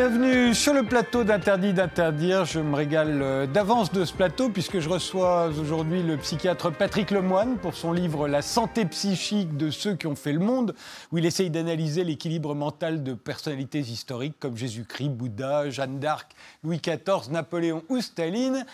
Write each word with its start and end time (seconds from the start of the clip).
Bienvenue 0.00 0.54
sur 0.54 0.72
le 0.72 0.82
plateau 0.82 1.24
d'Interdit 1.24 1.74
d'interdire. 1.74 2.46
Je 2.46 2.58
me 2.58 2.74
régale 2.74 3.20
euh, 3.20 3.46
d'avance 3.46 3.92
de 3.92 4.06
ce 4.06 4.14
plateau 4.14 4.48
puisque 4.48 4.80
je 4.80 4.88
reçois 4.88 5.48
aujourd'hui 5.48 6.02
le 6.02 6.16
psychiatre 6.16 6.72
Patrick 6.72 7.10
Lemoine 7.10 7.58
pour 7.58 7.74
son 7.74 7.92
livre 7.92 8.26
La 8.26 8.40
santé 8.40 8.86
psychique 8.86 9.58
de 9.58 9.68
ceux 9.68 9.96
qui 9.96 10.06
ont 10.06 10.16
fait 10.16 10.32
le 10.32 10.38
monde, 10.38 10.74
où 11.12 11.18
il 11.18 11.26
essaye 11.26 11.50
d'analyser 11.50 12.02
l'équilibre 12.02 12.54
mental 12.54 13.02
de 13.02 13.12
personnalités 13.12 13.80
historiques 13.80 14.36
comme 14.40 14.56
Jésus-Christ, 14.56 15.10
Bouddha, 15.10 15.68
Jeanne 15.68 15.98
d'Arc, 15.98 16.32
Louis 16.64 16.80
XIV, 16.80 17.30
Napoléon 17.30 17.82
ou 17.90 18.00
Staline. 18.00 18.64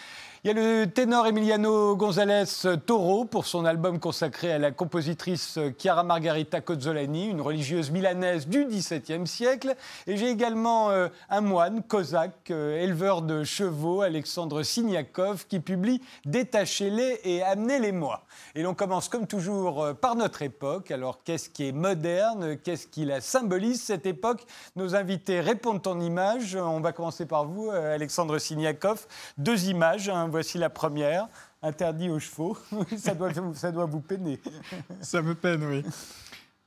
Il 0.45 0.49
y 0.49 0.51
a 0.51 0.55
le 0.55 0.87
ténor 0.87 1.27
Emiliano 1.27 1.97
González 1.97 2.45
Toro 2.85 3.25
pour 3.25 3.47
son 3.47 3.65
album 3.65 3.99
consacré 3.99 4.53
à 4.53 4.59
la 4.59 4.71
compositrice 4.71 5.59
Chiara 5.79 6.05
Margarita 6.05 6.61
Cozzolani, 6.61 7.29
une 7.29 7.41
religieuse 7.41 7.91
milanaise 7.91 8.47
du 8.47 8.67
XVIIe 8.67 9.27
siècle. 9.27 9.75
Et 10.07 10.19
j'ai 10.19 10.29
également 10.29 10.91
euh, 10.91 11.09
un 11.31 11.41
moine, 11.41 11.83
cosaque, 11.83 12.51
euh, 12.51 12.83
éleveur 12.83 13.23
de 13.23 13.45
chevaux, 13.45 14.03
Alexandre 14.03 14.63
Signakov, 14.63 15.47
qui 15.49 15.59
publie 15.59 16.03
Détachez-les 16.27 17.21
et 17.25 17.43
amenez-les-moi. 17.43 18.23
Et 18.55 18.63
l'on 18.63 18.75
commence 18.75 19.09
comme 19.09 19.27
toujours 19.27 19.83
euh, 19.83 19.95
par 19.95 20.17
notre 20.17 20.43
époque. 20.43 20.91
Alors 20.91 21.23
qu'est-ce 21.25 21.49
qui 21.49 21.69
est 21.69 21.73
moderne? 21.73 22.59
Qu'est-ce 22.59 22.87
qui 22.87 23.07
la 23.07 23.23
symbolise 23.23 23.83
cette 23.83 24.05
époque? 24.05 24.45
Nos 24.77 24.95
invités 24.95 25.41
répondent 25.41 25.87
en 25.87 25.99
images. 25.99 26.57
On 26.57 26.81
va 26.81 26.93
commencer 26.93 27.25
par 27.25 27.47
vous, 27.47 27.71
Alexandre 27.71 28.39
Signakov. 28.39 29.07
Deux 29.39 29.69
images. 29.69 30.11
Hein, 30.11 30.29
voici 30.37 30.59
la 30.59 30.69
première, 30.69 31.29
interdit 31.63 32.11
aux 32.11 32.19
chevaux. 32.19 32.59
ça, 32.99 33.15
doit, 33.15 33.31
ça 33.55 33.73
doit 33.73 33.87
vous 33.87 34.01
peiner. 34.01 34.39
Ça 35.01 35.23
me 35.23 35.35
peine, 35.35 35.65
oui. 35.65 35.83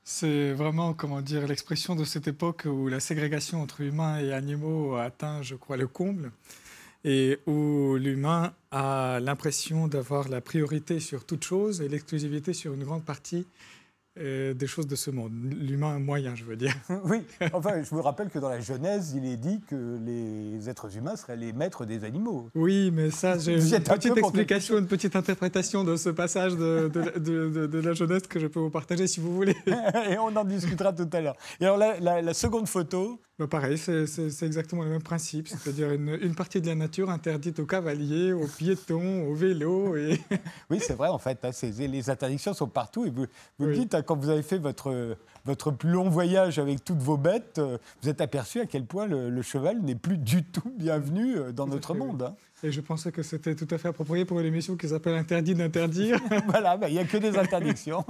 C'est 0.04 0.54
vraiment, 0.54 0.96
comment 0.96 1.22
dire, 1.22 1.46
l'expression 1.46 1.96
de 1.96 2.04
cette 2.04 2.28
époque 2.28 2.66
où 2.66 2.88
la 2.88 3.00
ségrégation 3.00 3.62
entre 3.62 3.82
humains 3.82 4.18
et 4.18 4.34
animaux 4.34 4.96
a 4.96 5.04
atteint, 5.04 5.44
je 5.44 5.54
crois, 5.54 5.78
le 5.78 5.86
comble, 5.86 6.32
et 7.06 7.38
où 7.46 7.96
l'humain 7.98 8.54
a 8.72 9.20
l'impression 9.22 9.88
d'avoir 9.88 10.30
la 10.30 10.42
priorité 10.42 11.00
sur 11.00 11.24
toute 11.24 11.44
chose 11.44 11.80
et 11.82 11.88
l'exclusivité 11.88 12.54
sur 12.54 12.74
une 12.74 12.84
grande 12.84 13.06
partie 13.06 13.46
euh, 14.20 14.54
des 14.54 14.68
choses 14.68 14.88
de 14.88 14.96
ce 14.96 15.12
monde, 15.12 15.32
l'humain 15.34 15.98
moyen, 16.00 16.36
je 16.36 16.44
veux 16.44 16.56
dire. 16.56 16.74
oui, 17.06 17.22
enfin, 17.54 17.82
je 17.82 17.96
me 17.96 18.02
rappelle 18.02 18.30
que 18.30 18.40
dans 18.40 18.50
la 18.50 18.60
Genèse, 18.60 19.14
il 19.16 19.26
est 19.26 19.38
dit 19.38 19.62
que 19.68 19.98
les 20.06 20.70
êtres 20.70 20.98
humains 20.98 21.16
seraient 21.16 21.38
les 21.38 21.54
maîtres 21.54 21.86
des 21.86 22.04
animaux. 22.04 22.50
Oui, 22.56 22.92
mais 22.92 23.12
ça, 23.12 23.38
j'ai 23.40 23.54
une 23.56 23.84
petite 23.84 24.18
explication, 24.18 24.78
une 24.78 24.88
petite 24.88 25.16
interprétation 25.16 25.84
de 25.84 25.96
ce 25.96 26.10
passage 26.10 26.56
de, 26.56 26.90
de, 26.90 27.80
la 27.80 27.94
Genèse 27.94 28.24
que 28.24 28.40
je 28.40 28.48
peux 28.48 28.60
vous 28.60 28.70
partager 28.70 29.08
si 29.08 29.20
vous 29.20 29.34
voulez. 29.34 29.56
Et 30.10 30.18
on 30.18 30.36
en 30.36 30.44
discutera 30.44 30.92
tout 30.94 31.10
à 31.14 31.22
l'heure. 31.22 31.36
Et 31.62 31.66
alors, 31.66 31.78
la 31.78 32.34
seconde 32.34 32.68
photo, 32.68 33.20
bah, 33.40 33.48
pareil, 33.48 33.78
c'est 33.78 34.44
exactement 34.44 34.84
le 34.84 34.90
même 34.90 35.02
principe, 35.02 35.48
c'est-à-dire 35.48 35.94
une, 35.94 36.36
partie 36.36 36.60
de 36.60 36.68
la 36.68 36.76
nature 36.76 37.10
interdite 37.10 37.60
aux 37.60 37.66
cavaliers, 37.66 38.34
aux 38.34 38.48
piétons, 38.48 39.26
aux 39.30 39.34
vélos. 39.34 39.96
Et... 39.96 40.20
oui, 40.70 40.80
c'est 40.82 40.96
vrai, 40.96 41.08
en 41.08 41.20
fait, 41.20 41.46
hein, 41.46 41.52
les 41.80 42.10
interdictions 42.10 42.54
sont 42.54 42.68
partout. 42.68 43.06
Et 43.06 43.10
vous, 43.10 43.28
vous 43.58 43.72
dites, 43.72 43.96
hein, 43.96 44.02
quand 44.02 44.18
vous 44.18 44.28
avez 44.28 44.42
fait 44.42 44.58
votre, 44.58 45.16
votre 45.46 45.72
plus 45.72 45.90
long 45.90 46.10
voyage 46.10 46.60
avec 46.60 46.84
toutes 46.84 47.02
vos 47.02 47.16
bêtes, 47.16 47.60
euh, 47.60 47.78
vous 48.02 48.10
êtes 48.10 48.20
aperçu 48.20 48.60
à 48.60 48.66
quel 48.66 48.84
point 48.84 49.08
le, 49.08 49.42
cheval 49.42 49.82
n'est 49.84 49.96
plus 49.96 50.18
du 50.18 50.44
tout 50.44 50.74
bienvenu 50.78 51.38
euh, 51.38 51.54
dans 51.54 51.66
notre 51.66 51.94
monde. 51.94 52.24
Hein. 52.24 52.36
Et 52.62 52.74
je 52.74 52.82
pensais 52.82 53.14
que 53.14 53.24
c'était 53.24 53.56
tout 53.56 53.74
à 53.74 53.78
fait 53.78 53.88
approprié 53.88 54.26
pour 54.26 54.42
une 54.42 54.48
émission 54.48 54.76
qui 54.76 54.90
s'appelle 54.90 55.16
Interdit 55.16 55.56
d'interdire. 55.56 56.20
voilà, 56.48 56.76
bah, 56.76 56.90
il 56.90 56.96
n'y 56.96 57.00
a 57.00 57.06
que 57.06 57.16
des 57.16 57.38
interdictions. 57.38 58.04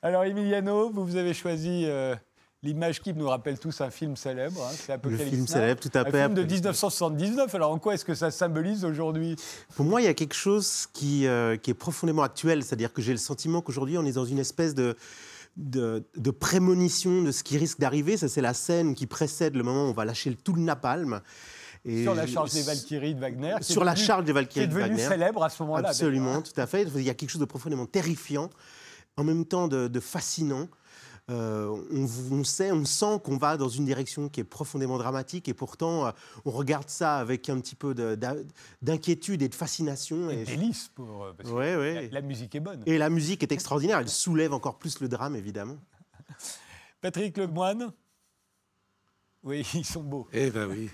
Alors, 0.00 0.24
Emiliano, 0.24 0.88
vous, 0.88 1.04
vous 1.04 1.16
avez 1.16 1.34
choisi... 1.34 1.84
Euh, 1.84 2.16
L'image 2.64 3.00
qui 3.00 3.14
nous 3.14 3.28
rappelle 3.28 3.56
tous 3.56 3.80
un 3.82 3.90
film 3.90 4.16
célèbre, 4.16 4.60
hein, 4.60 4.74
c'est 4.74 4.92
Apocalypse 4.92 5.24
Le 5.26 5.30
film 5.30 5.46
célèbre, 5.46 5.80
tout 5.80 5.96
à 5.96 6.04
fait. 6.04 6.22
Un 6.22 6.24
film 6.24 6.34
de 6.34 6.42
1979. 6.42 7.54
Alors 7.54 7.70
en 7.70 7.78
quoi 7.78 7.94
est-ce 7.94 8.04
que 8.04 8.16
ça 8.16 8.32
symbolise 8.32 8.84
aujourd'hui? 8.84 9.36
Pour 9.76 9.84
moi, 9.84 10.02
il 10.02 10.06
y 10.06 10.08
a 10.08 10.14
quelque 10.14 10.34
chose 10.34 10.88
qui, 10.92 11.28
euh, 11.28 11.56
qui 11.56 11.70
est 11.70 11.74
profondément 11.74 12.24
actuel. 12.24 12.64
C'est-à-dire 12.64 12.92
que 12.92 13.00
j'ai 13.00 13.12
le 13.12 13.18
sentiment 13.18 13.62
qu'aujourd'hui, 13.62 13.96
on 13.96 14.04
est 14.04 14.12
dans 14.12 14.24
une 14.24 14.40
espèce 14.40 14.74
de, 14.74 14.96
de, 15.56 16.30
prémonition 16.32 17.22
de 17.22 17.30
ce 17.30 17.44
qui 17.44 17.58
risque 17.58 17.78
d'arriver. 17.78 18.16
Ça, 18.16 18.26
c'est 18.26 18.40
la 18.40 18.54
scène 18.54 18.96
qui 18.96 19.06
précède 19.06 19.54
le 19.54 19.62
moment 19.62 19.84
où 19.84 19.90
on 19.90 19.92
va 19.92 20.04
lâcher 20.04 20.34
tout 20.34 20.54
le 20.54 20.62
napalm. 20.62 21.20
Et 21.84 22.02
sur 22.02 22.16
la 22.16 22.26
charge 22.26 22.52
des 22.54 22.62
Valkyries 22.62 23.14
de 23.14 23.20
Wagner. 23.20 23.54
Sur 23.60 23.84
la 23.84 23.94
charge 23.94 24.24
des 24.24 24.32
Valkyries 24.32 24.66
de 24.66 24.74
Wagner. 24.74 24.96
Qui 24.96 25.00
est 25.02 25.08
célèbre 25.08 25.44
à 25.44 25.48
ce 25.48 25.62
moment-là. 25.62 25.90
Absolument, 25.90 26.42
tout 26.42 26.60
à 26.60 26.66
fait. 26.66 26.88
Il 26.96 27.02
y 27.04 27.10
a 27.10 27.14
quelque 27.14 27.30
chose 27.30 27.40
de 27.40 27.46
profondément 27.46 27.86
terrifiant, 27.86 28.50
en 29.16 29.22
même 29.22 29.44
temps 29.44 29.68
de 29.68 30.00
fascinant. 30.00 30.66
Euh, 31.30 31.84
on, 31.90 32.42
sait, 32.42 32.72
on 32.72 32.86
sent 32.86 33.20
qu'on 33.22 33.36
va 33.36 33.58
dans 33.58 33.68
une 33.68 33.84
direction 33.84 34.30
qui 34.30 34.40
est 34.40 34.44
profondément 34.44 34.96
dramatique 34.96 35.46
et 35.48 35.54
pourtant 35.54 36.06
euh, 36.06 36.10
on 36.46 36.50
regarde 36.50 36.88
ça 36.88 37.18
avec 37.18 37.50
un 37.50 37.60
petit 37.60 37.74
peu 37.74 37.94
d'inquiétude 38.80 39.42
et 39.42 39.48
de 39.48 39.54
fascination. 39.54 40.30
Et, 40.30 40.44
délice 40.44 40.88
pour. 40.94 41.24
Euh, 41.24 41.32
parce 41.36 41.50
que 41.50 42.12
La, 42.12 42.22
musique 42.22 42.54
est 42.54 42.60
bonne. 42.60 42.82
Et 42.86 42.96
la 42.96 43.10
musique 43.10 43.42
est 43.42 43.52
extraordinaire. 43.52 43.98
Elle 43.98 44.08
soulève 44.08 44.54
encore 44.54 44.78
plus 44.78 45.00
le 45.00 45.08
drame, 45.08 45.36
évidemment. 45.36 45.76
Patrick 47.02 47.36
Lemoine. 47.36 47.92
Oui, 49.42 49.68
ils 49.74 49.84
sont 49.84 50.02
beaux. 50.02 50.28
Eh 50.32 50.50
bien 50.50 50.66
oui. 50.66 50.88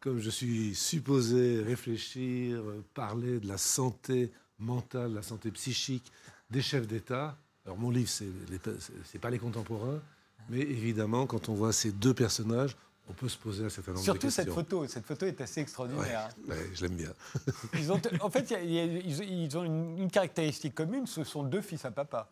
Comme 0.00 0.20
je 0.20 0.30
suis 0.30 0.76
supposé 0.76 1.60
réfléchir, 1.62 2.62
parler 2.94 3.40
de 3.40 3.48
la 3.48 3.58
santé 3.58 4.30
mentale, 4.58 5.14
la 5.14 5.22
santé 5.22 5.50
psychique 5.50 6.12
des 6.50 6.62
chefs 6.62 6.86
d'État, 6.86 7.36
alors 7.64 7.78
mon 7.78 7.90
livre, 7.90 8.08
ce 8.08 8.24
n'est 8.24 9.20
pas 9.20 9.30
les 9.30 9.38
contemporains, 9.38 10.00
mais 10.48 10.60
évidemment, 10.60 11.26
quand 11.26 11.48
on 11.48 11.54
voit 11.54 11.72
ces 11.72 11.92
deux 11.92 12.14
personnages, 12.14 12.76
on 13.08 13.12
peut 13.12 13.28
se 13.28 13.36
poser 13.36 13.64
un 13.64 13.68
certain 13.68 13.92
nombre 13.92 14.04
Surtout 14.04 14.18
de 14.20 14.24
questions. 14.24 14.44
cette 14.44 14.54
photo, 14.54 14.86
cette 14.86 15.06
photo 15.06 15.26
est 15.26 15.40
assez 15.40 15.60
extraordinaire. 15.60 16.30
Ouais, 16.48 16.56
je 16.74 16.86
l'aime 16.86 16.96
bien. 16.96 17.12
Ils 17.74 17.92
ont, 17.92 18.00
en 18.20 18.30
fait, 18.30 18.54
ils, 18.62 19.58
ont 19.58 19.64
une, 19.64 20.10
caractéristique 20.10 20.74
commune, 20.74 21.06
ce 21.06 21.24
sont 21.24 21.42
deux 21.42 21.60
fils 21.60 21.84
à 21.84 21.90
papa. 21.90 22.30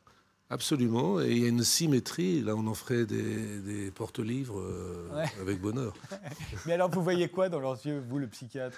Absolument, 0.48 1.20
et 1.20 1.30
il 1.30 1.38
y 1.38 1.44
a 1.46 1.48
une 1.48 1.64
symétrie, 1.64 2.42
là 2.42 2.54
on 2.54 2.66
en 2.66 2.74
ferait 2.74 3.06
des, 3.06 3.90
porte-livres 3.94 4.60
euh, 4.60 5.24
avec 5.40 5.62
bonheur. 5.62 5.94
Mais 6.66 6.74
alors 6.74 6.90
vous 6.90 7.02
voyez 7.02 7.30
quoi 7.30 7.48
dans 7.48 7.60
leurs 7.60 7.86
yeux, 7.86 8.04
vous 8.06 8.18
le 8.18 8.26
psychiatre? 8.26 8.76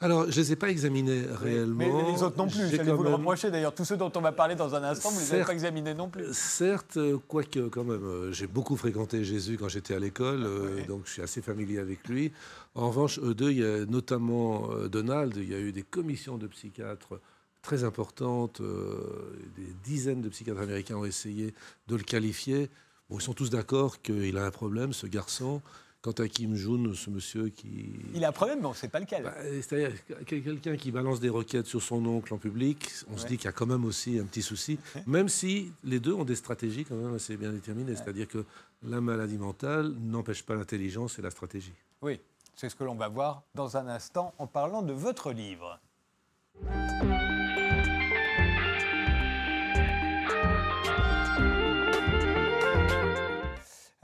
Alors, 0.00 0.30
je 0.30 0.38
ne 0.38 0.44
les 0.44 0.52
ai 0.52 0.56
pas 0.56 0.70
examinés 0.70 1.24
réellement. 1.28 1.78
Mais 1.78 2.12
les 2.12 2.22
autres 2.22 2.38
non 2.38 2.46
plus, 2.46 2.68
j'allais 2.70 2.92
vous 2.92 3.02
le 3.02 3.14
reprocher 3.14 3.50
d'ailleurs. 3.50 3.74
Tous 3.74 3.84
ceux 3.84 3.96
dont 3.96 4.12
on 4.14 4.20
va 4.20 4.30
parler 4.30 4.54
dans 4.54 4.76
un 4.76 4.84
instant, 4.84 5.10
vous 5.10 5.16
ne 5.16 5.24
les 5.24 5.34
avez 5.34 5.44
pas 5.44 5.52
examinés 5.52 5.94
non 5.94 6.08
plus. 6.08 6.32
Certes, 6.32 6.98
quoique 7.26 7.68
quand 7.68 7.82
même, 7.82 8.04
euh, 8.04 8.32
j'ai 8.32 8.46
beaucoup 8.46 8.76
fréquenté 8.76 9.24
Jésus 9.24 9.56
quand 9.58 9.68
j'étais 9.68 9.94
à 9.94 9.98
l'école, 9.98 10.44
euh, 10.44 10.86
donc 10.86 11.02
je 11.06 11.12
suis 11.14 11.22
assez 11.22 11.42
familier 11.42 11.80
avec 11.80 12.06
lui. 12.06 12.32
En 12.76 12.90
revanche, 12.90 13.18
eux 13.18 13.34
deux, 13.34 13.50
il 13.50 13.58
y 13.58 13.64
a 13.64 13.86
notamment 13.86 14.70
euh, 14.70 14.88
Donald, 14.88 15.34
il 15.36 15.48
y 15.48 15.54
a 15.54 15.58
eu 15.58 15.72
des 15.72 15.82
commissions 15.82 16.38
de 16.38 16.46
psychiatres 16.46 17.20
très 17.62 17.82
importantes, 17.82 18.62
des 18.62 19.74
dizaines 19.82 20.22
de 20.22 20.28
psychiatres 20.28 20.60
américains 20.60 20.96
ont 20.96 21.04
essayé 21.04 21.54
de 21.88 21.96
le 21.96 22.04
qualifier. 22.04 22.70
Bon, 23.10 23.18
ils 23.18 23.22
sont 23.22 23.34
tous 23.34 23.50
d'accord 23.50 24.00
qu'il 24.00 24.38
a 24.38 24.46
un 24.46 24.50
problème, 24.52 24.92
ce 24.92 25.08
garçon. 25.08 25.60
Quant 26.08 26.24
à 26.24 26.28
Kim 26.28 26.54
Jong, 26.54 26.94
ce 26.94 27.10
monsieur 27.10 27.50
qui... 27.50 27.90
Il 28.14 28.24
a 28.24 28.28
un 28.28 28.32
problème, 28.32 28.60
mais 28.60 28.66
on 28.66 28.70
ne 28.70 28.74
sait 28.74 28.88
pas 28.88 28.98
lequel. 28.98 29.24
Bah, 29.24 29.34
c'est-à-dire 29.42 29.92
quelqu'un 30.24 30.74
qui 30.78 30.90
balance 30.90 31.20
des 31.20 31.28
requêtes 31.28 31.66
sur 31.66 31.82
son 31.82 32.02
oncle 32.06 32.32
en 32.32 32.38
public, 32.38 32.90
on 33.12 33.18
se 33.18 33.26
dit 33.26 33.36
qu'il 33.36 33.44
y 33.44 33.48
a 33.48 33.52
quand 33.52 33.66
même 33.66 33.84
aussi 33.84 34.18
un 34.18 34.24
petit 34.24 34.40
souci, 34.40 34.78
même 35.06 35.28
si 35.28 35.70
les 35.84 36.00
deux 36.00 36.14
ont 36.14 36.24
des 36.24 36.36
stratégies 36.36 36.86
quand 36.86 36.94
même 36.94 37.14
assez 37.14 37.36
bien 37.36 37.52
déterminées. 37.52 37.94
C'est-à-dire 37.94 38.26
que 38.26 38.46
la 38.82 39.02
maladie 39.02 39.36
mentale 39.36 39.92
n'empêche 40.00 40.42
pas 40.42 40.54
l'intelligence 40.54 41.18
et 41.18 41.22
la 41.22 41.30
stratégie. 41.30 41.74
Oui, 42.00 42.18
c'est 42.56 42.70
ce 42.70 42.74
que 42.74 42.84
l'on 42.84 42.94
va 42.94 43.08
voir 43.08 43.42
dans 43.54 43.76
un 43.76 43.86
instant 43.86 44.32
en 44.38 44.46
parlant 44.46 44.80
de 44.80 44.94
votre 44.94 45.30
livre. 45.30 45.78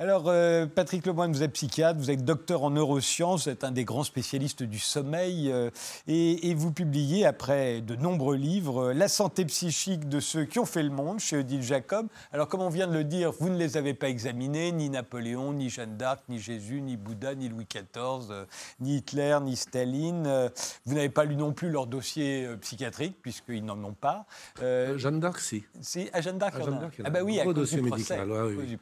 Alors, 0.05 0.25
euh, 0.27 0.67
Patrick 0.67 1.07
Lemoine, 1.07 1.33
vous 1.33 1.43
êtes 1.43 1.55
psychiatre, 1.55 1.99
vous 1.99 2.11
êtes 2.11 2.27
docteur 2.27 2.63
en 2.63 2.69
neurosciences, 2.69 3.45
vous 3.45 3.51
êtes 3.51 3.65
un 3.65 3.71
des 3.71 3.87
grands 3.87 4.05
spécialistes 4.05 4.63
du 4.63 4.79
sommeil 4.79 5.51
euh, 5.51 5.71
et, 6.07 6.55
vous 6.55 6.73
publiez, 6.73 7.25
après 7.25 7.81
de 7.81 7.97
nombreux 7.97 8.37
livres, 8.37 8.91
euh, 8.91 8.93
La 8.93 9.09
santé 9.09 9.47
psychique 9.47 10.07
de 10.07 10.21
ceux 10.21 10.45
qui 10.45 10.59
ont 10.59 10.67
fait 10.67 10.83
le 10.83 10.91
monde 10.91 11.21
chez 11.21 11.39
Odile 11.39 11.63
Jacob. 11.63 12.09
Alors, 12.35 12.49
comme 12.49 12.61
on 12.61 12.69
vient 12.69 12.87
de 12.87 12.93
le 12.93 13.05
dire, 13.05 13.33
vous 13.33 13.49
ne 13.49 13.57
les 13.57 13.79
avez 13.79 13.95
pas 13.95 14.11
examinés, 14.11 14.73
ni 14.73 14.91
Napoléon, 14.91 15.55
ni 15.55 15.71
Jeanne 15.71 15.97
d'Arc, 15.97 16.23
ni 16.29 16.39
Jésus, 16.39 16.83
ni 16.83 16.99
Bouddha, 16.99 17.35
ni 17.35 17.49
Louis 17.49 17.67
XIV, 17.67 18.45
ni 18.81 18.97
Hitler, 18.97 19.39
ni 19.41 19.57
Staline. 19.57 20.51
vous 20.85 20.95
n'avez 20.95 21.09
pas 21.09 21.25
lu 21.25 21.35
non 21.35 21.55
plus 21.55 21.71
leur 21.71 21.87
dossier 21.87 22.47
psychiatrique, 22.61 23.17
puisqu'ils 23.23 23.65
n'en 23.65 23.83
ont 23.83 23.95
pas. 23.95 24.27
Jeanne 24.61 25.19
d'Arc, 25.19 25.41
si. 25.41 25.65
Si, 25.81 26.11
à 26.13 26.21
Jeanne 26.21 26.37
d'Arc, 26.37 26.57
ah, 27.03 27.09
bah 27.09 27.21
oui, 27.23 27.41
à 27.41 27.51
dossier 27.55 27.81
médical. 27.81 28.29
Du 28.67 28.77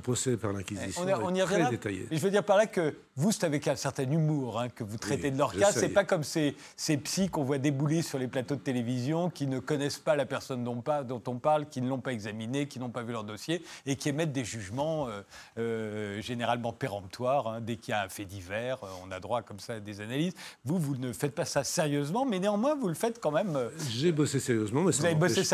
procès, 0.00 0.31
par 0.36 0.52
l'Inquisition. 0.52 1.02
On, 1.04 1.08
y- 1.08 1.14
on 1.14 1.26
reviendra. 1.26 1.70
je 2.10 2.18
veux 2.18 2.30
dire 2.30 2.44
par 2.44 2.56
là 2.56 2.66
que 2.66 2.94
vous, 3.16 3.30
c'est 3.32 3.44
avec 3.44 3.68
un 3.68 3.76
certain 3.76 4.10
humour 4.10 4.60
hein, 4.60 4.68
que 4.68 4.84
vous 4.84 4.96
traitez 4.96 5.24
Oui, 5.28 5.32
de 5.32 5.38
leur 5.38 5.52
cas. 5.54 5.70
C'est 5.72 5.88
pas 5.90 6.04
comme 6.04 6.24
ces, 6.24 6.56
ces 6.76 6.96
psys 6.96 7.28
qu'on 7.28 7.44
voit 7.44 7.58
débouler 7.58 8.02
sur 8.02 8.18
les 8.18 8.26
plateaux 8.28 8.54
de 8.56 8.60
télévision, 8.60 9.28
qui 9.30 9.46
ne 9.46 9.58
connaissent 9.58 9.98
pas 9.98 10.16
la 10.16 10.24
personne 10.26 10.64
dont, 10.64 10.82
on 11.26 11.38
parle, 11.38 11.66
qui 11.68 11.80
ne 11.82 11.88
l'ont 11.88 12.00
pas 12.00 12.12
examinée, 12.12 12.66
qui 12.68 12.78
n'ont 12.78 12.88
pas 12.90 13.02
vu 13.02 13.12
leur 13.12 13.24
dossier 13.24 13.62
et 13.86 13.96
qui 13.96 14.08
émettent 14.08 14.32
des 14.32 14.44
jugements 14.44 15.08
euh, 15.08 15.20
euh, 15.58 16.20
généralement 16.22 16.72
péremptoires. 16.72 17.46
hein. 17.48 17.60
Dès 17.60 17.76
qu'il 17.76 17.92
y 17.92 17.94
a 17.94 18.02
un 18.04 18.08
fait 18.08 18.24
divers, 18.24 18.78
euh, 18.82 18.88
on 19.06 19.10
a 19.10 19.20
droit 19.20 19.42
comme 19.42 19.60
ça 19.60 19.74
à 19.74 19.80
des 19.80 20.00
analyses. 20.00 20.34
Vous, 20.64 20.78
vous 20.78 20.96
ne 20.96 21.12
faites 21.12 21.34
pas 21.34 21.44
ça 21.44 21.64
sérieusement, 21.64 22.24
mais 22.24 22.38
néanmoins, 22.38 22.74
vous 22.74 22.88
le 22.88 22.94
faites 22.94 23.20
quand 23.20 23.30
même. 23.30 23.54
euh, 23.56 23.68
J'ai 23.90 24.12
bossé 24.12 24.40
sérieusement, 24.40 24.82
mais 24.82 24.92
ça 24.92 25.14
bossé 25.14 25.44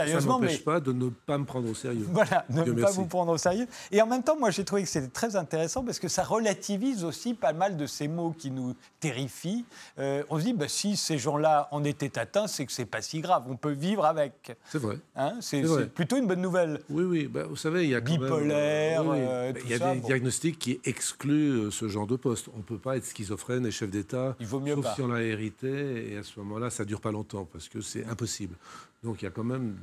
m'empêche- 0.46 0.58
mais- 0.58 0.64
pas 0.64 0.80
de 0.80 0.92
ne 0.92 1.08
pas 1.08 1.38
me 1.38 1.44
prendre 1.44 1.68
au 1.70 1.74
sérieux. 1.74 2.06
Voilà, 2.10 2.44
ne 2.50 2.62
Dieu 2.62 2.74
pas 2.74 2.80
merci. 2.82 2.96
vous 2.96 3.06
prendre 3.06 3.32
au 3.32 3.38
sérieux. 3.38 3.66
Et 3.90 4.00
en 4.00 4.06
même 4.06 4.22
temps, 4.22 4.38
moi, 4.38 4.50
j'ai 4.58 4.64
trouvé 4.64 4.82
que 4.82 4.88
c'était 4.88 5.06
très 5.06 5.36
intéressant 5.36 5.84
parce 5.84 6.00
que 6.00 6.08
ça 6.08 6.24
relativise 6.24 7.04
aussi 7.04 7.32
pas 7.34 7.52
mal 7.52 7.76
de 7.76 7.86
ces 7.86 8.08
mots 8.08 8.34
qui 8.36 8.50
nous 8.50 8.74
terrifient. 8.98 9.64
Euh, 10.00 10.24
on 10.30 10.38
se 10.40 10.44
dit, 10.44 10.52
bah, 10.52 10.66
si 10.66 10.96
ces 10.96 11.16
gens-là 11.16 11.68
en 11.70 11.84
étaient 11.84 12.18
atteints, 12.18 12.48
c'est 12.48 12.66
que 12.66 12.72
c'est 12.72 12.84
pas 12.86 13.00
si 13.00 13.20
grave. 13.20 13.44
On 13.48 13.54
peut 13.56 13.70
vivre 13.70 14.04
avec. 14.04 14.56
C'est 14.68 14.78
vrai. 14.78 14.98
Hein 15.14 15.38
c'est 15.40 15.62
plutôt 15.94 16.16
une 16.16 16.26
bonne 16.26 16.42
nouvelle. 16.42 16.80
Oui, 16.90 17.04
oui. 17.04 17.26
bah, 17.28 17.44
vous 17.44 17.54
savez, 17.54 17.84
il 17.84 17.90
y 17.90 17.94
a 17.94 18.00
quand 18.00 18.12
Bipolaire, 18.12 19.06
oui. 19.06 19.16
euh, 19.20 19.52
Bah, 19.52 19.60
tout 19.60 19.66
Il 19.66 19.70
y 19.70 19.74
a 19.74 19.78
ça, 19.78 19.94
des 19.94 20.00
bon. 20.00 20.06
diagnostics 20.08 20.58
qui 20.58 20.80
excluent 20.84 21.66
euh, 21.66 21.70
ce 21.70 21.86
genre 21.88 22.08
de 22.08 22.16
poste. 22.16 22.48
On 22.54 22.58
ne 22.58 22.62
peut 22.64 22.78
pas 22.78 22.96
être 22.96 23.06
schizophrène 23.06 23.64
et 23.64 23.70
chef 23.70 23.90
d'État, 23.90 24.34
sauf 24.44 24.82
pas. 24.82 24.94
si 24.96 25.02
on 25.02 25.06
l'a 25.08 25.22
hérité. 25.22 26.12
Et 26.12 26.16
à 26.16 26.24
ce 26.24 26.40
moment-là, 26.40 26.70
ça 26.70 26.84
dure 26.84 27.00
pas 27.00 27.12
longtemps 27.12 27.44
parce 27.52 27.68
que 27.68 27.80
c'est 27.80 28.04
impossible. 28.06 28.56
Donc 29.04 29.22
il 29.22 29.26
y 29.26 29.28
a 29.28 29.30
quand 29.30 29.44
même, 29.44 29.76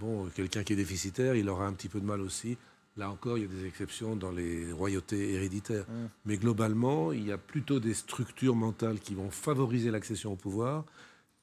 bon, 0.00 0.26
quelqu'un 0.34 0.64
qui 0.64 0.72
est 0.72 0.76
déficitaire, 0.76 1.36
il 1.36 1.48
aura 1.48 1.66
un 1.66 1.72
petit 1.72 1.88
peu 1.88 2.00
de 2.00 2.04
mal 2.06 2.20
aussi. 2.20 2.58
Là 2.96 3.10
encore, 3.10 3.36
il 3.36 3.42
y 3.42 3.44
a 3.44 3.48
des 3.48 3.66
exceptions 3.66 4.16
dans 4.16 4.30
les 4.30 4.72
royautés 4.72 5.34
héréditaires. 5.34 5.84
Mm. 5.88 6.06
Mais 6.24 6.36
globalement, 6.38 7.12
il 7.12 7.26
y 7.26 7.32
a 7.32 7.38
plutôt 7.38 7.78
des 7.78 7.94
structures 7.94 8.56
mentales 8.56 9.00
qui 9.00 9.14
vont 9.14 9.30
favoriser 9.30 9.90
l'accession 9.90 10.32
au 10.32 10.36
pouvoir. 10.36 10.84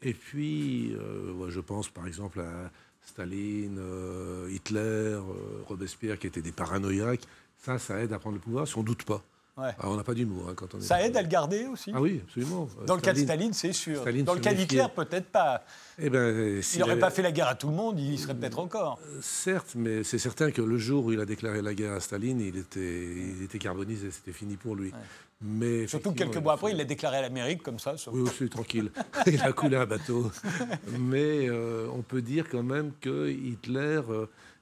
Et 0.01 0.13
puis, 0.13 0.93
euh, 0.95 1.49
je 1.49 1.59
pense 1.59 1.89
par 1.89 2.07
exemple 2.07 2.41
à 2.41 2.71
Staline, 3.01 3.77
euh, 3.79 4.49
Hitler, 4.51 4.79
euh, 4.79 5.21
Robespierre, 5.67 6.17
qui 6.17 6.27
étaient 6.27 6.41
des 6.41 6.51
paranoïaques. 6.51 7.27
Ça, 7.57 7.77
ça 7.77 7.99
aide 7.99 8.13
à 8.13 8.19
prendre 8.19 8.35
le 8.35 8.41
pouvoir 8.41 8.67
si 8.67 8.77
on 8.77 8.81
ne 8.81 8.87
doute 8.87 9.03
pas. 9.03 9.23
Ouais. 9.55 9.69
Alors, 9.77 9.93
on 9.93 9.97
n'a 9.97 10.03
pas 10.03 10.15
d'humour 10.15 10.47
hein, 10.49 10.53
quand 10.55 10.73
on 10.73 10.79
est. 10.79 10.81
Ça 10.81 11.05
aide 11.05 11.15
à 11.15 11.21
le 11.21 11.27
garder 11.27 11.65
aussi. 11.67 11.91
Ah 11.93 12.01
oui, 12.01 12.21
absolument. 12.23 12.67
Dans 12.87 12.95
le 12.95 13.01
cas 13.01 13.13
de 13.13 13.19
Staline- 13.19 13.53
c'est 13.53 13.71
sûr. 13.71 14.01
Staline 14.01 14.25
Dans 14.25 14.33
le 14.33 14.39
cas 14.39 14.53
d'Hitler, 14.53 14.85
peut-être 14.95 15.27
pas. 15.27 15.63
Eh 15.99 16.09
ben, 16.09 16.59
Il 16.73 16.79
n'aurait 16.79 16.93
avait- 16.93 16.99
pas 17.01 17.11
fait 17.11 17.21
la 17.21 17.31
guerre 17.31 17.49
à 17.49 17.55
tout 17.55 17.67
le 17.67 17.75
monde, 17.75 17.99
il 17.99 18.13
y 18.13 18.17
serait 18.17 18.33
peut-être 18.33 18.57
encore. 18.57 18.99
Certes, 19.21 19.73
mais 19.75 20.03
c'est 20.03 20.17
certain 20.17 20.49
que 20.49 20.61
le 20.63 20.77
jour 20.79 21.05
où 21.05 21.11
il 21.11 21.19
a 21.19 21.25
déclaré 21.25 21.61
la 21.61 21.75
guerre 21.75 21.93
à 21.93 21.99
Staline, 21.99 22.41
il 22.41 22.57
était, 22.57 22.79
il 23.37 23.43
était 23.43 23.59
carbonisé, 23.59 24.09
c'était 24.09 24.31
fini 24.33 24.55
pour 24.57 24.75
lui. 24.75 24.91
Mais 25.39 25.85
Surtout 25.87 26.13
quelques 26.13 26.37
mois 26.37 26.53
après, 26.53 26.71
il 26.71 26.77
l'a 26.77 26.85
déclaré 26.85 27.17
à 27.17 27.21
l'Amérique 27.21 27.61
comme 27.61 27.77
ça. 27.77 27.93
Oui, 28.11 28.21
aussi, 28.21 28.49
tranquille. 28.49 28.91
il 29.27 29.41
a 29.41 29.51
coulé 29.51 29.75
un 29.77 29.85
bateau. 29.85 30.31
Mais 30.99 31.47
euh, 31.47 31.87
on 31.93 32.01
peut 32.01 32.21
dire 32.21 32.47
quand 32.49 32.63
même 32.63 32.91
que 33.01 33.29
Hitler 33.29 34.01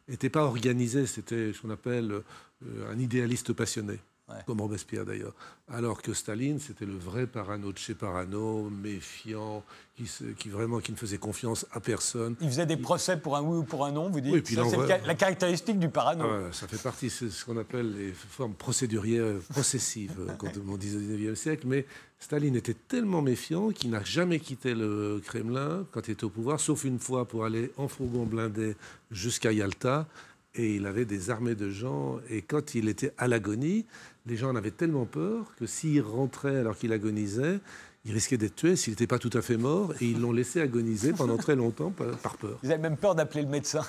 n'était 0.10 0.30
pas 0.30 0.44
organisé, 0.44 1.06
c'était 1.06 1.54
ce 1.54 1.62
qu'on 1.62 1.70
appelle 1.70 2.12
euh, 2.12 2.92
un 2.92 3.00
idéaliste 3.00 3.54
passionné. 3.54 4.00
Ouais. 4.32 4.42
Comme 4.48 4.62
Robespierre 4.62 5.06
d'ailleurs. 5.06 5.34
Alors 5.70 6.02
que 6.02 6.14
Staline, 6.14 6.60
c'était 6.60 6.86
le 6.86 6.98
vrai 6.98 7.28
parano 7.28 7.72
de 7.72 7.78
chez 7.78 7.94
parano, 7.96 8.70
méfiant, 8.70 9.64
qui, 9.96 10.08
se- 10.08 10.24
qui 10.24 10.50
vraiment 10.50 10.80
qui 10.80 10.92
ne 10.92 10.98
faisait 10.98 11.18
confiance 11.18 11.66
à 11.72 11.80
personne. 11.80 12.36
Il 12.42 12.48
faisait 12.50 12.66
des 12.66 12.78
procès 12.78 13.18
pour 13.18 13.38
un 13.38 13.42
oui 13.42 13.58
ou 13.60 13.64
pour 13.64 13.86
un 13.86 13.92
non, 13.92 14.10
vous 14.10 14.20
dites. 14.22 14.34
Oui, 14.34 14.42
puis 14.42 14.56
Ça, 14.56 14.64
il 14.66 14.70
c'est 14.72 15.06
la 15.06 15.16
caractéristique 15.16 15.80
du 15.80 15.90
parano. 15.90 16.26
Ah 16.26 16.52
ça 16.52 16.68
fait 16.68 16.82
partie, 16.82 17.10
c'est 17.10 17.30
ce 17.30 17.46
qu'on 17.46 17.58
appelle 17.58 17.94
les 17.96 18.12
formes 18.14 18.54
procédurières 18.54 19.40
processives 19.50 20.18
quand 20.38 20.50
on 20.68 20.78
dit 20.78 20.96
au 20.96 21.00
XIXe 21.00 21.40
siècle. 21.40 21.68
Mais 21.68 21.86
Staline 22.20 22.56
était 22.56 22.76
tellement 22.76 23.22
méfiant 23.22 23.70
qu'il 23.70 23.90
n'a 23.92 24.04
jamais 24.04 24.40
quitté 24.40 24.74
le 24.76 25.22
Kremlin 25.24 25.86
quand 25.92 26.08
il 26.08 26.12
était 26.12 26.24
au 26.24 26.30
pouvoir, 26.30 26.60
sauf 26.60 26.84
une 26.84 27.00
fois 27.00 27.28
pour 27.28 27.46
aller 27.46 27.72
en 27.78 27.88
fourgon 27.88 28.26
blindé 28.26 28.76
jusqu'à 29.10 29.52
Yalta. 29.52 30.08
Et 30.56 30.76
il 30.76 30.86
avait 30.86 31.06
des 31.06 31.30
armées 31.30 31.56
de 31.56 31.70
gens. 31.70 32.20
Et 32.30 32.42
quand 32.42 32.76
il 32.76 32.90
était 32.90 33.14
à 33.18 33.28
l'agonie, 33.28 33.86
les 34.26 34.36
gens 34.36 34.50
en 34.50 34.56
avaient 34.56 34.72
tellement 34.72 35.06
peur 35.06 35.54
que 35.58 35.66
s'il 35.66 36.02
rentrait 36.02 36.58
alors 36.58 36.78
qu'il 36.78 36.92
agonisait, 36.92 37.60
il 38.04 38.14
risquait 38.14 38.38
d'être 38.38 38.56
tué 38.56 38.76
s'il 38.76 38.92
n'était 38.94 39.08
pas 39.08 39.20
tout 39.20 39.30
à 39.34 39.42
fait 39.42 39.58
mort. 39.58 39.94
Et 40.02 40.06
ils 40.06 40.20
l'ont 40.20 40.32
laissé 40.34 40.60
agoniser 40.60 41.14
pendant 41.14 41.38
très 41.38 41.56
longtemps 41.56 41.92
par, 41.92 42.36
peur. 42.38 42.60
Ils 42.64 42.72
avaient 42.74 42.82
même 42.82 42.98
peur 42.98 43.16
d'appeler 43.16 43.44
le 43.44 43.48
médecin. 43.50 43.86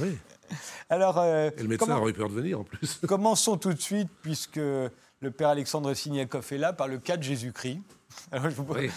Oui. 0.00 0.16
Alors, 0.88 1.18
euh, 1.18 1.50
Et 1.56 1.62
le 1.62 1.68
médecin 1.68 1.86
comment- 1.86 1.98
aurait 2.02 2.10
eu 2.12 2.14
peur 2.14 2.28
de 2.28 2.34
venir 2.34 2.60
en 2.60 2.64
plus. 2.64 3.00
commençons 3.08 3.56
tout 3.56 3.72
de 3.74 3.80
suite, 3.80 4.08
puisque 4.22 4.60
le 5.26 5.32
père 5.32 5.48
Alexandre 5.48 5.92
Signakov 5.92 6.46
est 6.52 6.58
là, 6.58 6.72
par 6.72 6.86
le 6.86 6.98
cas 6.98 7.16
de 7.16 7.24
Jésus-Christ. 7.24 7.80
Alors, 8.32 8.48
je 8.48 8.54
vous, 8.54 8.64
Oui. 8.72 8.88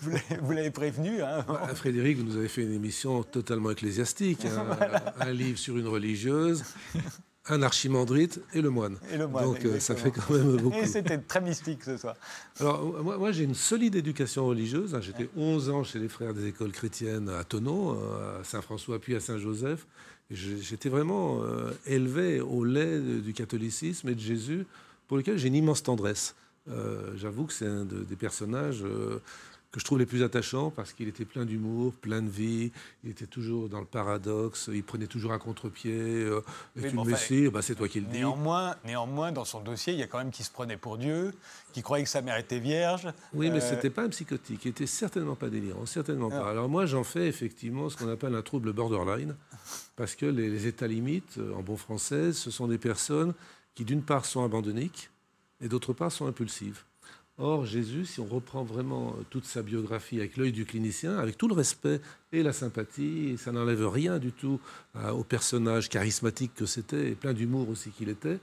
vous 0.42 0.52
l'avez- 0.52 0.70
prévenu. 0.70 1.22
Hein 1.22 1.44
Ah, 1.48 1.74
Frédéric, 1.74 2.18
vous 2.18 2.24
nous 2.24 2.36
avez 2.36 2.48
fait 2.48 2.62
une 2.62 2.72
émission 2.74 3.22
totalement 3.22 3.70
ecclésiastique, 3.70 4.44
hein, 4.44 4.66
un 5.20 5.32
livre 5.32 5.58
sur 5.58 5.78
une 5.78 5.88
religieuse, 5.88 6.62
un 7.48 7.62
archimandrite 7.62 8.40
et 8.52 8.60
le 8.60 8.68
moine. 8.68 8.98
Et 9.10 9.16
le 9.16 9.26
moine, 9.26 9.44
Donc 9.44 9.64
euh, 9.64 9.80
ça 9.80 9.96
fait 9.96 10.10
quand 10.10 10.28
même 10.30 10.56
beaucoup. 10.58 10.76
Et 10.76 10.86
c'était 10.86 11.16
très 11.18 11.40
mystique 11.40 11.82
ce 11.82 11.96
soir. 11.96 12.14
Alors 12.60 13.02
moi, 13.02 13.16
moi, 13.16 13.32
j'ai 13.32 13.44
une 13.44 13.54
solide 13.54 13.94
éducation 13.94 14.44
religieuse. 14.46 14.94
hein. 14.94 15.00
J'étais 15.00 15.30
11 15.34 15.70
ans 15.70 15.82
chez 15.82 15.98
les 15.98 16.08
frères 16.08 16.34
des 16.34 16.46
écoles 16.46 16.72
chrétiennes 16.72 17.30
à 17.30 17.42
Thonon, 17.42 17.96
euh, 17.98 18.40
à 18.40 18.44
Saint-François, 18.44 19.00
puis 19.00 19.16
à 19.16 19.20
Saint-Joseph. 19.20 19.86
J'étais 20.30 20.88
vraiment 20.90 21.40
euh, 21.42 21.72
élevé 21.86 22.40
au 22.40 22.64
lait 22.64 22.98
du 23.00 23.32
catholicisme 23.34 24.08
et 24.10 24.14
de 24.14 24.20
Jésus, 24.20 24.64
pour 25.08 25.16
lequel 25.16 25.38
j'ai 25.38 25.48
une 25.48 25.54
immense 25.56 25.82
tendresse. 25.82 26.34
Euh, 26.68 27.12
J'avoue 27.16 27.44
que 27.46 27.52
c'est 27.52 27.66
un 27.66 27.84
de- 27.84 28.02
des 28.04 28.16
personnages 28.16 28.82
euh, 28.84 29.18
que 29.72 29.80
je 29.80 29.84
trouve 29.86 29.98
les 29.98 30.06
plus 30.06 30.22
attachants 30.22 30.70
parce 30.70 30.92
qu'il 30.92 31.08
était 31.08 31.24
plein 31.24 31.44
d'humour, 31.46 31.94
plein 31.94 32.20
de 32.20 32.28
vie. 32.28 32.70
Il 33.04 33.10
était 33.10 33.26
toujours 33.26 33.68
dans 33.70 33.80
le 33.80 33.86
paradoxe. 33.86 34.68
Il 34.72 34.84
prenait 34.84 35.06
toujours 35.06 35.32
à 35.32 35.38
contre-pied. 35.38 35.92
Euh, 35.96 36.40
Oui, 36.76 36.82
tu 36.90 36.98
enfin, 36.98 37.50
bah, 37.50 37.62
C'est 37.62 37.74
toi 37.74 37.88
qui 37.88 38.00
le 38.00 38.06
dis. 38.06 38.18
Néanmoins, 38.18 38.76
néanmoins, 38.84 39.32
dans 39.32 39.46
son 39.46 39.60
dossier, 39.60 39.94
il 39.94 39.98
y 39.98 40.02
a 40.02 40.06
quand 40.06 40.18
même 40.18 40.30
qui 40.30 40.44
se 40.44 40.50
prenait 40.50 40.76
pour 40.76 40.98
Dieu, 40.98 41.32
qui 41.72 41.80
croyait 41.82 42.04
que 42.04 42.10
sa 42.10 42.20
mère 42.20 42.36
était 42.36 42.58
vierge. 42.60 43.08
Oui, 43.32 43.50
mais 43.50 43.62
Euh, 43.62 43.68
c'était 43.70 43.88
pas 43.90 44.02
un 44.02 44.10
psychotique. 44.10 44.60
Il 44.66 44.68
était 44.68 44.86
certainement 44.86 45.36
pas 45.36 45.48
délirant, 45.48 45.86
certainement 45.86 46.28
Ah. 46.30 46.40
pas. 46.40 46.50
Alors 46.50 46.68
moi, 46.68 46.84
j'en 46.84 47.02
fais 47.02 47.26
effectivement 47.26 47.88
ce 47.88 47.96
qu'on 47.96 48.08
appelle 48.08 48.34
un 48.34 48.42
trouble 48.42 48.72
borderline, 48.74 49.34
parce 49.96 50.14
que 50.14 50.26
les, 50.26 50.50
les 50.50 50.66
états 50.66 50.86
limites, 50.86 51.40
en 51.56 51.62
bon 51.62 51.78
français, 51.78 52.34
ce 52.34 52.50
sont 52.50 52.68
des 52.68 52.78
personnes 52.78 53.32
qui, 53.74 53.84
d'une 53.84 54.02
part, 54.02 54.24
sont 54.24 54.44
abandonniques 54.44 55.10
et 55.60 55.68
d'autre 55.68 55.92
part, 55.92 56.10
sont 56.12 56.26
impulsives. 56.26 56.84
Or, 57.38 57.64
Jésus, 57.64 58.04
si 58.04 58.20
on 58.20 58.26
reprend 58.26 58.62
vraiment 58.62 59.16
euh, 59.18 59.22
toute 59.30 59.46
sa 59.46 59.62
biographie 59.62 60.18
avec 60.18 60.36
l'œil 60.36 60.52
du 60.52 60.66
clinicien, 60.66 61.16
avec 61.16 61.38
tout 61.38 61.48
le 61.48 61.54
respect 61.54 62.00
et 62.30 62.42
la 62.42 62.52
sympathie, 62.52 63.38
ça 63.38 63.52
n'enlève 63.52 63.88
rien 63.88 64.18
du 64.18 64.32
tout 64.32 64.60
euh, 64.96 65.10
au 65.10 65.24
personnage 65.24 65.88
charismatique 65.88 66.54
que 66.54 66.66
c'était, 66.66 67.10
et 67.10 67.14
plein 67.14 67.32
d'humour 67.32 67.70
aussi 67.70 67.90
qu'il 67.90 68.10
était, 68.10 68.38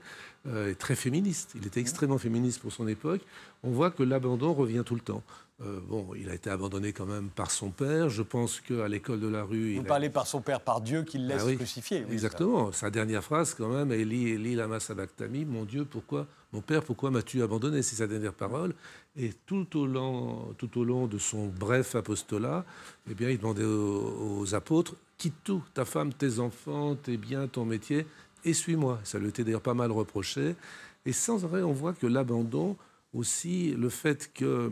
euh, 0.48 0.70
et 0.70 0.74
très 0.74 0.96
féministe. 0.96 1.52
Il 1.54 1.66
était 1.66 1.80
extrêmement 1.80 2.18
féministe 2.18 2.60
pour 2.60 2.72
son 2.72 2.88
époque. 2.88 3.20
On 3.62 3.70
voit 3.70 3.92
que 3.92 4.02
l'abandon 4.02 4.52
revient 4.52 4.82
tout 4.84 4.96
le 4.96 5.00
temps. 5.00 5.22
Euh, 5.62 5.78
bon, 5.86 6.08
il 6.16 6.30
a 6.30 6.34
été 6.34 6.48
abandonné 6.48 6.92
quand 6.94 7.04
même 7.04 7.28
par 7.28 7.50
son 7.50 7.68
père. 7.70 8.08
Je 8.08 8.22
pense 8.22 8.60
qu'à 8.60 8.88
l'école 8.88 9.20
de 9.20 9.28
la 9.28 9.42
rue, 9.44 9.74
Vous 9.74 9.80
il 9.82 9.86
a- 9.86 9.88
parlez 9.88 10.08
par 10.08 10.26
son 10.26 10.40
père, 10.40 10.60
par 10.62 10.80
Dieu, 10.80 11.02
qu'il 11.02 11.26
laisse 11.26 11.42
Ah 11.42 11.46
oui, 11.46 11.56
crucifier. 11.56 12.02
oui, 12.06 12.12
Exactement. 12.14 12.72
Sa 12.72 12.88
dernière 12.88 13.22
phrase, 13.22 13.52
quand 13.54 13.68
même, 13.68 13.92
Eli, 13.92 14.30
Eli, 14.30 14.54
lama 14.54 14.80
sabachthani, 14.80 15.44
mon 15.44 15.64
Dieu, 15.64 15.84
pourquoi, 15.84 16.26
mon 16.54 16.62
père, 16.62 16.82
pourquoi 16.82 17.10
m'as-tu 17.10 17.42
abandonné? 17.42 17.82
C'est 17.82 17.96
sa 17.96 18.06
dernière 18.06 18.32
parole. 18.32 18.74
Et 19.16 19.32
tout 19.44 19.76
au 19.78 19.86
long, 19.86 20.54
tout 20.56 20.78
au 20.80 20.84
long 20.84 21.06
de 21.06 21.18
son 21.18 21.48
bref 21.48 21.94
apostolat, 21.94 22.64
eh 23.10 23.14
bien, 23.14 23.28
il 23.28 23.36
demandait 23.38 23.64
aux, 23.64 24.38
aux 24.40 24.54
apôtres 24.54 24.94
quitte 25.18 25.34
tout, 25.44 25.62
ta 25.74 25.84
femme, 25.84 26.14
tes 26.14 26.38
enfants, 26.38 26.94
tes 26.94 27.18
biens, 27.18 27.46
ton 27.48 27.66
métier, 27.66 28.06
et 28.46 28.54
suis-moi. 28.54 28.98
Ça 29.04 29.18
lui 29.18 29.28
était 29.28 29.44
d'ailleurs 29.44 29.60
pas 29.60 29.74
mal 29.74 29.90
reproché. 29.92 30.56
Et 31.04 31.12
sans 31.12 31.44
arrêt, 31.44 31.60
on 31.62 31.72
voit 31.72 31.92
que 31.92 32.06
l'abandon, 32.06 32.78
aussi, 33.12 33.72
le 33.76 33.88
fait 33.90 34.30
que 34.32 34.70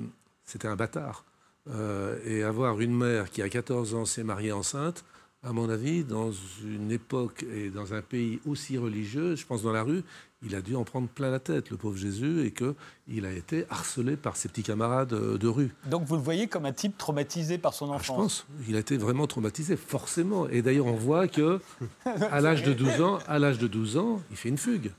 c'était 0.49 0.67
un 0.69 0.76
bâtard, 0.76 1.25
euh, 1.71 2.19
et 2.25 2.43
avoir 2.43 2.81
une 2.81 2.97
mère 2.97 3.31
qui, 3.31 3.43
à 3.43 3.49
14 3.50 3.95
ans, 3.95 4.07
s'est 4.07 4.25
mariée 4.25 4.52
enceinte, 4.52 5.05
à 5.45 5.52
mon 5.52 5.69
avis, 5.69 6.02
dans 6.02 6.33
une 6.64 6.90
époque 6.90 7.45
et 7.55 7.69
dans 7.71 7.95
un 7.95 8.02
pays 8.02 8.40
aussi 8.47 8.76
religieux, 8.78 9.37
je 9.37 9.47
pense 9.47 9.62
dans 9.62 9.73
la 9.73 9.83
rue, 9.85 10.02
il 10.43 10.55
a 10.55 10.62
dû 10.62 10.75
en 10.75 10.85
prendre 10.85 11.07
plein 11.09 11.31
la 11.31 11.38
tête, 11.38 11.71
le 11.71 11.76
pauvre 11.76 11.97
Jésus, 11.97 12.40
et 12.47 12.50
qu'il 12.52 13.26
a 13.26 13.31
été 13.33 13.67
harcelé 13.71 14.17
par 14.17 14.37
ses 14.37 14.49
petits 14.49 14.62
camarades 14.62 15.12
euh, 15.12 15.37
de 15.38 15.47
rue. 15.47 15.71
Donc 15.87 16.05
vous 16.07 16.17
le 16.17 16.23
voyez 16.23 16.47
comme 16.49 16.64
un 16.64 16.73
type 16.73 16.97
traumatisé 16.97 17.59
par 17.59 17.75
son 17.75 17.93
Ah, 17.93 17.99
je 18.02 18.11
enfance. 18.11 18.47
pense. 18.49 18.67
Il 18.69 18.75
a 18.75 18.78
été 18.81 18.97
vraiment 18.97 19.26
traumatisé, 19.26 19.76
forcément. 19.76 20.49
Et 20.49 20.62
d'ailleurs, 20.62 20.87
on 20.87 20.97
voit 20.97 21.28
que 21.28 21.61
à 22.31 22.40
l'âge 22.40 22.62
de 22.62 22.73
12 22.73 23.00
ans, 23.02 23.19
à 23.28 23.38
l'âge 23.38 23.59
de 23.59 23.67
12 23.69 23.97
ans, 23.99 24.23
il 24.31 24.37
fait 24.37 24.49
une 24.49 24.59
fugue. 24.59 24.90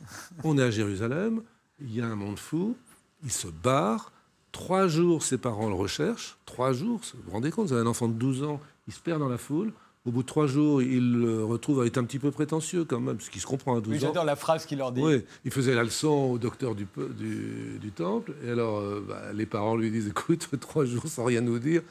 On 0.43 0.57
est 0.57 0.63
à 0.63 0.71
Jérusalem, 0.71 1.41
il 1.81 1.93
y 1.95 2.01
a 2.01 2.05
un 2.05 2.15
monde 2.15 2.39
fou, 2.39 2.77
il 3.23 3.31
se 3.31 3.47
barre. 3.47 4.11
Trois 4.51 4.87
jours, 4.87 5.23
ses 5.23 5.37
parents 5.37 5.67
le 5.69 5.75
recherchent. 5.75 6.37
Trois 6.45 6.73
jours, 6.73 6.99
vous 7.13 7.19
vous 7.25 7.31
rendez 7.31 7.51
compte, 7.51 7.67
vous 7.67 7.73
avez 7.73 7.83
un 7.83 7.87
enfant 7.87 8.07
de 8.07 8.13
12 8.13 8.43
ans, 8.43 8.59
il 8.87 8.93
se 8.93 8.99
perd 8.99 9.19
dans 9.19 9.29
la 9.29 9.37
foule. 9.37 9.71
Au 10.05 10.11
bout 10.11 10.21
de 10.23 10.27
trois 10.27 10.47
jours, 10.47 10.81
il 10.81 11.11
le 11.11 11.43
retrouve 11.43 11.81
à 11.81 11.85
être 11.85 11.97
un 11.97 12.03
petit 12.05 12.19
peu 12.19 12.31
prétentieux 12.31 12.83
quand 12.85 12.99
même, 12.99 13.17
parce 13.17 13.29
qu'il 13.29 13.41
se 13.41 13.45
comprend 13.45 13.75
à 13.77 13.81
12 13.81 13.91
Oui, 13.91 13.97
ans. 13.97 14.07
j'adore 14.07 14.23
la 14.25 14.35
phrase 14.37 14.65
qu'il 14.65 14.77
leur 14.79 14.91
dit. 14.91 15.01
Oui, 15.01 15.23
il 15.45 15.51
faisait 15.51 15.75
la 15.75 15.83
leçon 15.83 16.31
au 16.31 16.37
docteur 16.39 16.73
du, 16.73 16.85
peu- 16.85 17.09
du, 17.09 17.77
du 17.79 17.91
temple. 17.91 18.33
Et 18.45 18.49
alors, 18.49 18.79
euh, 18.79 19.03
bah, 19.07 19.21
les 19.33 19.45
parents 19.45 19.75
lui 19.75 19.91
disent 19.91 20.07
Écoute, 20.07 20.47
trois 20.61 20.85
jours 20.85 21.05
sans 21.07 21.25
rien 21.25 21.41
nous 21.41 21.59
dire. 21.59 21.81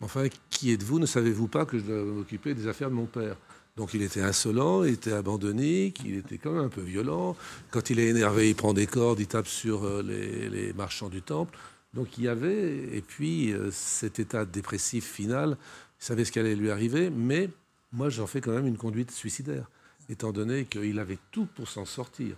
Enfin, 0.00 0.26
qui 0.50 0.72
êtes-vous? 0.72 0.98
Ne 0.98 1.06
savez-vous 1.06 1.48
pas 1.48 1.64
que 1.64 1.78
je 1.78 1.84
dois 1.84 2.04
m'occuper 2.04 2.54
des 2.54 2.68
affaires 2.68 2.90
de 2.90 2.94
mon 2.94 3.06
père? 3.06 3.36
Donc, 3.76 3.92
il 3.94 4.02
était 4.02 4.20
insolent, 4.20 4.84
il 4.84 4.92
était 4.92 5.12
abandonné, 5.12 5.92
il 6.04 6.16
était 6.18 6.38
quand 6.38 6.52
même 6.52 6.64
un 6.64 6.68
peu 6.68 6.82
violent. 6.82 7.34
Quand 7.72 7.90
il 7.90 7.98
est 7.98 8.06
énervé, 8.08 8.50
il 8.50 8.54
prend 8.54 8.72
des 8.74 8.86
cordes, 8.86 9.18
il 9.18 9.26
tape 9.26 9.48
sur 9.48 9.84
euh, 9.84 10.02
les, 10.02 10.48
les 10.48 10.72
marchands 10.74 11.08
du 11.08 11.22
temple. 11.22 11.58
Donc, 11.94 12.18
il 12.18 12.24
y 12.24 12.28
avait, 12.28 12.96
et 12.96 13.00
puis, 13.02 13.52
euh, 13.52 13.70
cet 13.70 14.18
état 14.18 14.44
dépressif 14.44 15.04
final, 15.10 15.56
il 16.00 16.04
savait 16.04 16.24
ce 16.24 16.32
qui 16.32 16.38
allait 16.40 16.56
lui 16.56 16.70
arriver, 16.70 17.08
mais 17.10 17.48
moi, 17.92 18.08
j'en 18.10 18.26
fais 18.26 18.40
quand 18.40 18.50
même 18.52 18.66
une 18.66 18.76
conduite 18.76 19.10
suicidaire, 19.12 19.70
étant 20.08 20.32
donné 20.32 20.64
qu'il 20.64 20.98
avait 20.98 21.18
tout 21.30 21.46
pour 21.54 21.68
s'en 21.68 21.84
sortir. 21.84 22.34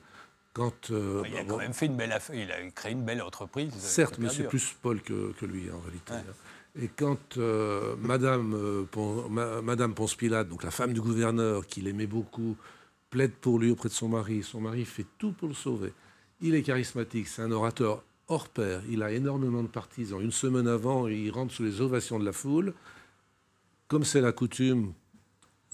Quand, 0.52 0.90
euh, 0.90 1.22
Il 1.26 1.36
a 1.36 1.42
bon, 1.42 1.48
quand 1.48 1.58
même 1.58 1.72
fait 1.72 1.86
une 1.86 1.96
belle 1.96 2.12
affaire, 2.12 2.36
il 2.36 2.50
a 2.52 2.70
créé 2.70 2.92
une 2.92 3.04
belle 3.04 3.22
entreprise. 3.22 3.72
Certes, 3.78 4.16
mais 4.18 4.28
c'est 4.28 4.48
plus 4.48 4.74
Paul 4.80 5.00
que, 5.02 5.32
que 5.32 5.46
lui 5.46 5.70
en 5.70 5.80
réalité. 5.80 6.12
Ouais. 6.12 6.18
hein. 6.18 6.82
Et 6.82 6.88
quand 6.88 7.38
euh, 7.38 7.96
Madame, 7.98 8.52
euh, 8.54 8.84
Pon- 8.90 9.28
Ma- 9.30 9.62
Madame 9.62 9.94
Ponce 9.94 10.14
Pilate, 10.14 10.48
donc 10.48 10.62
la 10.62 10.70
femme 10.70 10.92
du 10.92 11.00
gouverneur, 11.00 11.66
qu'il 11.66 11.88
aimait 11.88 12.06
beaucoup, 12.06 12.56
plaide 13.08 13.32
pour 13.32 13.58
lui 13.58 13.70
auprès 13.70 13.88
de 13.88 13.94
son 13.94 14.08
mari, 14.08 14.42
son 14.42 14.60
mari 14.60 14.84
fait 14.84 15.06
tout 15.18 15.32
pour 15.32 15.48
le 15.48 15.54
sauver. 15.54 15.92
Il 16.42 16.54
est 16.54 16.62
charismatique, 16.62 17.28
c'est 17.28 17.40
un 17.42 17.50
orateur 17.50 18.02
hors 18.28 18.48
pair, 18.48 18.82
il 18.90 19.02
a 19.02 19.12
énormément 19.12 19.62
de 19.62 19.68
partisans. 19.68 20.20
Une 20.20 20.32
semaine 20.32 20.66
avant, 20.66 21.06
il 21.08 21.30
rentre 21.30 21.52
sous 21.52 21.62
les 21.62 21.80
ovations 21.80 22.18
de 22.18 22.24
la 22.24 22.32
foule. 22.32 22.74
Comme 23.88 24.04
c'est 24.04 24.20
la 24.20 24.32
coutume, 24.32 24.92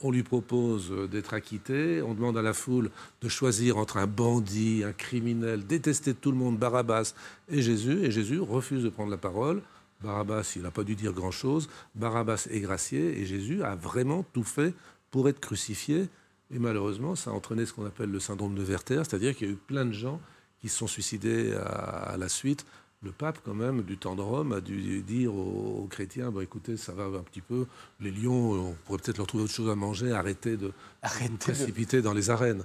on 0.02 0.10
lui 0.10 0.22
propose 0.22 0.92
d'être 1.10 1.32
acquitté, 1.32 2.02
on 2.02 2.14
demande 2.14 2.36
à 2.36 2.42
la 2.42 2.52
foule 2.52 2.90
de 3.20 3.28
choisir 3.28 3.78
entre 3.78 3.96
un 3.96 4.06
bandit, 4.06 4.82
un 4.84 4.92
criminel, 4.92 5.66
détesté 5.66 6.12
de 6.12 6.18
tout 6.18 6.32
le 6.32 6.36
monde, 6.36 6.58
Barabbas 6.58 7.14
et 7.48 7.62
Jésus, 7.62 8.04
et 8.04 8.10
Jésus 8.10 8.40
refuse 8.40 8.82
de 8.82 8.88
prendre 8.88 9.10
la 9.10 9.16
parole. 9.16 9.62
Barabbas, 10.02 10.54
il 10.56 10.62
n'a 10.62 10.72
pas 10.72 10.82
dû 10.82 10.96
dire 10.96 11.12
grand-chose. 11.12 11.68
Barabbas 11.94 12.48
est 12.50 12.60
gracié, 12.60 13.20
et 13.20 13.24
Jésus 13.24 13.62
a 13.62 13.76
vraiment 13.76 14.24
tout 14.32 14.42
fait 14.42 14.74
pour 15.10 15.28
être 15.28 15.40
crucifié. 15.40 16.08
Et 16.52 16.58
malheureusement, 16.58 17.14
ça 17.14 17.30
a 17.30 17.32
entraîné 17.32 17.64
ce 17.64 17.72
qu'on 17.72 17.86
appelle 17.86 18.10
le 18.10 18.20
syndrome 18.20 18.54
de 18.54 18.62
Werther, 18.62 19.02
c'est-à-dire 19.04 19.36
qu'il 19.36 19.46
y 19.46 19.50
a 19.50 19.54
eu 19.54 19.56
plein 19.56 19.86
de 19.86 19.92
gens 19.92 20.20
qui 20.62 20.68
se 20.70 20.78
sont 20.78 20.86
suicidés 20.86 21.52
à, 21.54 22.12
à 22.12 22.16
la 22.16 22.28
suite. 22.30 22.64
Le 23.04 23.10
pape, 23.10 23.40
quand 23.44 23.52
même, 23.54 23.82
du 23.82 23.98
temps 23.98 24.14
de 24.14 24.22
Rome, 24.22 24.52
a 24.52 24.60
dû 24.60 25.02
dire 25.02 25.34
aux, 25.34 25.82
aux 25.82 25.86
chrétiens, 25.88 26.30
bah, 26.30 26.40
écoutez, 26.44 26.76
ça 26.76 26.92
va 26.92 27.06
un 27.06 27.22
petit 27.24 27.40
peu, 27.40 27.66
les 27.98 28.12
lions, 28.12 28.52
on 28.52 28.76
pourrait 28.84 28.98
peut-être 28.98 29.18
leur 29.18 29.26
trouver 29.26 29.42
autre 29.42 29.52
chose 29.52 29.68
à 29.68 29.74
manger, 29.74 30.12
arrêtez 30.12 30.56
de 30.56 30.72
Arrêtez 31.02 31.28
de- 31.32 31.36
précipiter 31.36 32.00
dans 32.00 32.12
les 32.14 32.30
arènes. 32.30 32.62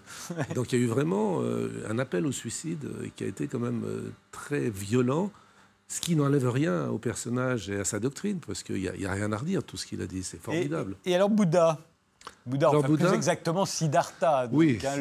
Donc 0.54 0.72
il 0.72 0.80
y 0.80 0.82
a 0.84 0.86
eu 0.86 0.88
vraiment 0.88 1.42
euh, 1.42 1.70
un 1.90 1.98
appel 1.98 2.28
au 2.28 2.32
suicide 2.32 2.86
euh, 2.86 3.08
qui 3.16 3.24
a 3.24 3.28
été 3.28 3.48
quand 3.48 3.58
même 3.58 3.84
euh, 3.86 4.12
très 4.32 4.70
violent, 4.70 5.32
ce 5.88 6.02
qui 6.02 6.16
n'enlève 6.16 6.48
rien 6.48 6.88
au 6.90 7.00
personnage 7.00 7.72
et 7.72 7.80
à 7.80 7.84
sa 7.84 8.00
doctrine, 8.00 8.40
parce 8.46 8.62
qu'il 8.62 8.76
n'y 8.80 9.06
a, 9.08 9.12
rien 9.12 9.32
à 9.32 9.38
redire, 9.38 9.64
tout 9.64 9.76
ce 9.78 9.88
qu'il 9.88 10.04
a 10.04 10.06
dit, 10.06 10.22
c'est 10.22 10.38
Et, 10.38 10.40
formidable. 10.42 10.98
et 11.06 11.16
alors 11.16 11.32
Bouddha? 11.32 11.80
Bouddha, 12.48 12.70
Alors, 12.70 12.80
enfin 12.84 12.94
Bouddha- 12.94 13.08
plus 13.10 13.16
exactement 13.16 13.66
Siddhartha, 13.66 14.48
donc, 14.48 14.58
Oui, 14.58 14.80
hein, 14.86 14.96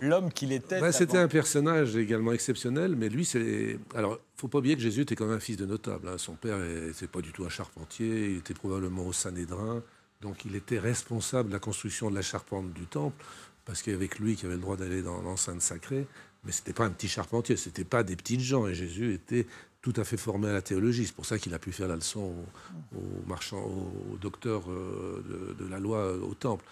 l'homme, 0.00 0.24
mais- 0.24 0.30
qu'il 0.32 0.52
était. 0.52 0.80
Ouais, 0.80 0.92
C'était 0.92 1.18
un 1.18 1.28
personnage 1.28 1.96
également 1.96 2.32
exceptionnel, 2.32 2.94
mais 2.96 3.08
lui, 3.08 3.24
c'est. 3.24 3.78
Alors, 3.94 4.18
faut 4.36 4.48
pas 4.48 4.58
oublier 4.58 4.76
que 4.76 4.82
Jésus 4.82 5.00
était 5.02 5.16
quand 5.16 5.26
même 5.26 5.36
un 5.36 5.40
fils 5.40 5.56
de 5.56 5.66
notable. 5.66 6.08
hein. 6.08 6.18
Son 6.18 6.34
père 6.34 6.58
n'était 6.58 7.06
pas 7.06 7.20
du 7.20 7.32
tout 7.32 7.44
un 7.44 7.48
charpentier, 7.48 8.30
il 8.32 8.36
était 8.38 8.54
probablement 8.54 9.06
au 9.06 9.12
Sanhédrin, 9.12 9.82
donc 10.20 10.44
il 10.44 10.54
était 10.54 10.78
responsable 10.78 11.48
de 11.48 11.54
la 11.54 11.60
construction 11.60 12.10
de 12.10 12.14
la 12.14 12.22
charpente 12.22 12.72
du 12.72 12.86
temple, 12.86 13.24
parce 13.64 13.82
qu'il 13.82 13.92
y 13.92 13.96
avait 13.96 14.08
que 14.08 14.22
lui 14.22 14.36
qui 14.36 14.46
avait 14.46 14.54
le 14.56 14.60
droit 14.60 14.76
d'aller 14.76 15.02
dans 15.02 15.20
l'enceinte 15.22 15.62
sacrée. 15.62 16.06
Mais 16.44 16.52
c'était 16.52 16.72
pas 16.72 16.84
un 16.84 16.90
petit 16.90 17.08
charpentier, 17.08 17.56
c'était 17.56 17.84
pas 17.84 18.02
des 18.04 18.14
petites 18.16 18.40
gens, 18.40 18.66
et 18.68 18.74
Jésus 18.74 19.12
était 19.12 19.46
tout 19.90 20.00
à 20.00 20.04
fait 20.04 20.16
formé 20.16 20.48
à 20.48 20.52
la 20.52 20.62
théologie. 20.62 21.06
C'est 21.06 21.14
pour 21.14 21.26
ça 21.26 21.38
qu'il 21.38 21.54
a 21.54 21.58
pu 21.58 21.72
faire 21.72 21.88
la 21.88 21.96
leçon 21.96 22.20
aux, 22.20 22.98
aux 22.98 23.28
marchands, 23.28 23.64
aux, 23.64 24.16
docteurs 24.20 24.64
euh, 24.70 25.22
de, 25.58 25.64
de 25.64 25.70
la 25.70 25.78
loi 25.78 25.98
euh, 25.98 26.20
au 26.20 26.34
temple. 26.34 26.64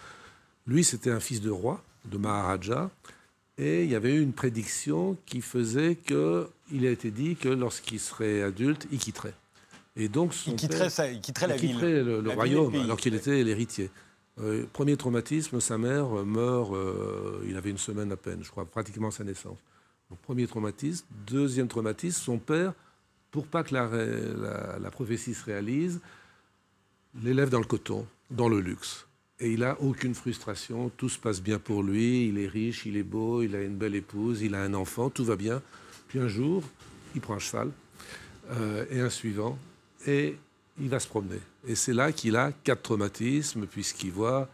Lui, 0.67 0.83
c'était 0.83 1.09
un 1.11 1.19
fils 1.19 1.41
de 1.41 1.49
roi, 1.49 1.81
de 2.05 2.17
Maharaja, 2.17 2.91
et 3.57 3.83
il 3.85 3.89
y 3.89 3.95
avait 3.95 4.13
eu 4.13 4.21
une 4.21 4.33
prédiction 4.33 5.17
qui 5.25 5.41
faisait 5.41 5.95
que 5.95 6.47
il 6.71 6.85
a 6.85 6.91
été 6.91 7.09
dit 7.09 7.35
que 7.35 7.49
lorsqu'il 7.49 7.99
serait 7.99 8.43
adulte, 8.43 8.87
il 8.91 8.99
quitterait. 8.99 9.33
Et 9.95 10.09
donc 10.09 10.33
son 10.33 10.51
Il 10.51 10.57
quitterait, 10.57 10.89
père- 10.95 11.11
il 11.11 11.21
quitterait 11.21 11.47
la 11.47 11.55
il 11.55 11.61
ville. 11.61 11.69
quitterait 11.71 12.03
le, 12.03 12.21
le 12.21 12.27
La 12.27 12.35
royaume 12.35 12.75
alors 12.75 12.97
qu'il 12.97 13.15
était 13.15 13.43
l'héritier. 13.43 13.89
Euh, 14.39 14.65
premier 14.71 14.95
traumatisme, 14.95 15.59
sa 15.59 15.79
mère 15.79 16.09
meurt, 16.23 16.71
euh, 16.75 17.39
il 17.47 17.57
avait 17.57 17.71
une 17.71 17.79
semaine 17.79 18.11
à 18.11 18.17
peine, 18.17 18.41
je 18.43 18.51
crois, 18.51 18.65
pratiquement 18.65 19.07
à 19.07 19.11
sa 19.11 19.23
naissance. 19.23 19.57
Donc, 20.11 20.19
premier 20.19 20.45
traumatisme. 20.45 21.05
Deuxième 21.25 21.67
traumatisme, 21.67 22.21
son 22.23 22.37
père, 22.37 22.73
pour 23.31 23.47
pas 23.47 23.63
que 23.63 23.73
la, 23.73 24.91
prophétie 24.91 25.33
se 25.33 25.45
réalise, 25.45 25.99
l'élève 27.21 27.49
dans 27.49 27.59
le 27.59 27.65
coton, 27.65 28.05
dans 28.31 28.49
le 28.49 28.59
luxe. 28.59 29.05
Et 29.39 29.51
il 29.51 29.59
n'a 29.59 29.79
aucune 29.81 30.15
frustration, 30.15 30.89
tout 30.97 31.09
se 31.09 31.19
passe 31.19 31.41
bien 31.41 31.59
pour 31.59 31.83
lui, 31.83 32.27
il 32.27 32.39
est 32.39 32.47
riche, 32.47 32.85
il 32.85 32.97
est 32.97 33.03
beau, 33.03 33.43
il 33.43 33.55
a 33.55 33.61
une 33.61 33.75
belle 33.75 33.95
épouse, 33.95 34.41
il 34.41 34.55
a 34.55 34.63
un 34.63 34.73
enfant, 34.73 35.09
tout 35.09 35.25
va 35.25 35.35
bien. 35.35 35.61
Puis 36.07 36.19
un 36.19 36.27
jour, 36.27 36.63
il 37.13 37.21
prend 37.21 37.35
un 37.35 37.39
cheval, 37.39 37.71
euh, 38.51 38.85
et 38.89 38.99
un 38.99 39.09
suivant, 39.09 39.59
et 40.07 40.37
il 40.79 40.89
va 40.89 40.99
se 40.99 41.07
promener. 41.07 41.39
Et 41.67 41.75
c'est 41.75 41.93
là 41.93 42.11
qu'il 42.11 42.35
a 42.35 42.51
quatre 42.51 42.81
traumatismes, 42.81 43.67
puisqu'il 43.67 44.11
voit 44.11 44.49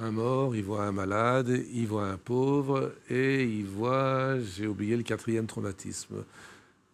un 0.00 0.10
mort, 0.10 0.56
il 0.56 0.64
voit 0.64 0.84
un 0.84 0.92
malade, 0.92 1.64
il 1.72 1.86
voit 1.86 2.06
un 2.06 2.16
pauvre, 2.16 2.92
et 3.08 3.44
il 3.44 3.66
voit, 3.66 4.38
j'ai 4.40 4.66
oublié 4.66 4.96
le 4.96 5.02
quatrième 5.02 5.46
traumatisme. 5.46 6.24